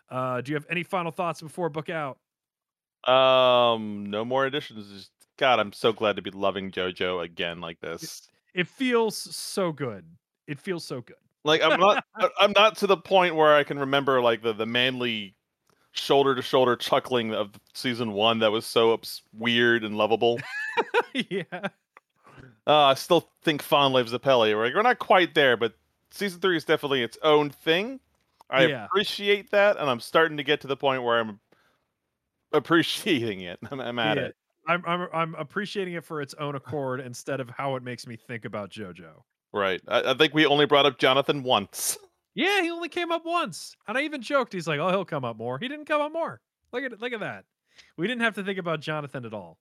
[0.08, 2.18] Uh, do you have any final thoughts before book out?
[3.10, 5.10] Um, no more additions.
[5.36, 8.28] God, I'm so glad to be loving JoJo again like this.
[8.54, 10.04] It feels so good.
[10.46, 11.16] It feels so good.
[11.44, 12.04] Like I'm not
[12.40, 15.34] I'm not to the point where I can remember like the the manly
[15.92, 20.38] shoulder to shoulder chuckling of season 1 that was so ups- weird and lovable.
[21.30, 21.68] yeah.
[22.66, 24.54] Uh, I still think fondly of Zeppeli.
[24.54, 25.74] We're, like, we're not quite there, but
[26.10, 27.98] season 3 is definitely its own thing.
[28.50, 28.84] I Yeah.
[28.84, 31.40] appreciate that and I'm starting to get to the point where I'm
[32.52, 33.58] appreciating it.
[33.70, 34.24] I'm, I'm at Yeah.
[34.24, 34.36] it.
[34.68, 38.14] I'm, I'm I'm appreciating it for its own accord instead of how it makes me
[38.16, 39.22] think about JoJo.
[39.52, 39.80] Right.
[39.88, 41.98] I, I think we only brought up Jonathan once.
[42.34, 44.54] Yeah, he only came up once, and I even joked.
[44.54, 46.40] He's like, "Oh, he'll come up more." He didn't come up more.
[46.72, 47.44] Look at look at that.
[47.98, 49.58] We didn't have to think about Jonathan at all.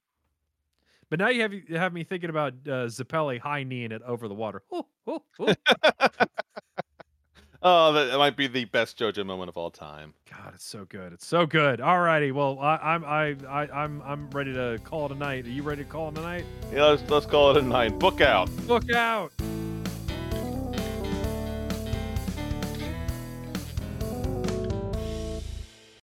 [1.12, 4.28] But now you have you have me thinking about uh, Zeppeli high kneeing it over
[4.28, 4.64] the water.
[4.74, 5.54] Oh, oh, oh.
[7.64, 10.16] Oh, that, might be the best JoJo moment of all time.
[10.32, 11.14] God, it's so good.
[11.14, 11.80] It's so good.
[11.80, 12.32] All righty.
[12.32, 15.46] Well, I, I'm I, I I'm I'm ready to call it a night.
[15.46, 16.46] Are you ready to call it a night?
[16.74, 18.00] Yeah, let's, let's call it a night.
[18.00, 18.50] Book out.
[18.66, 19.32] Book out.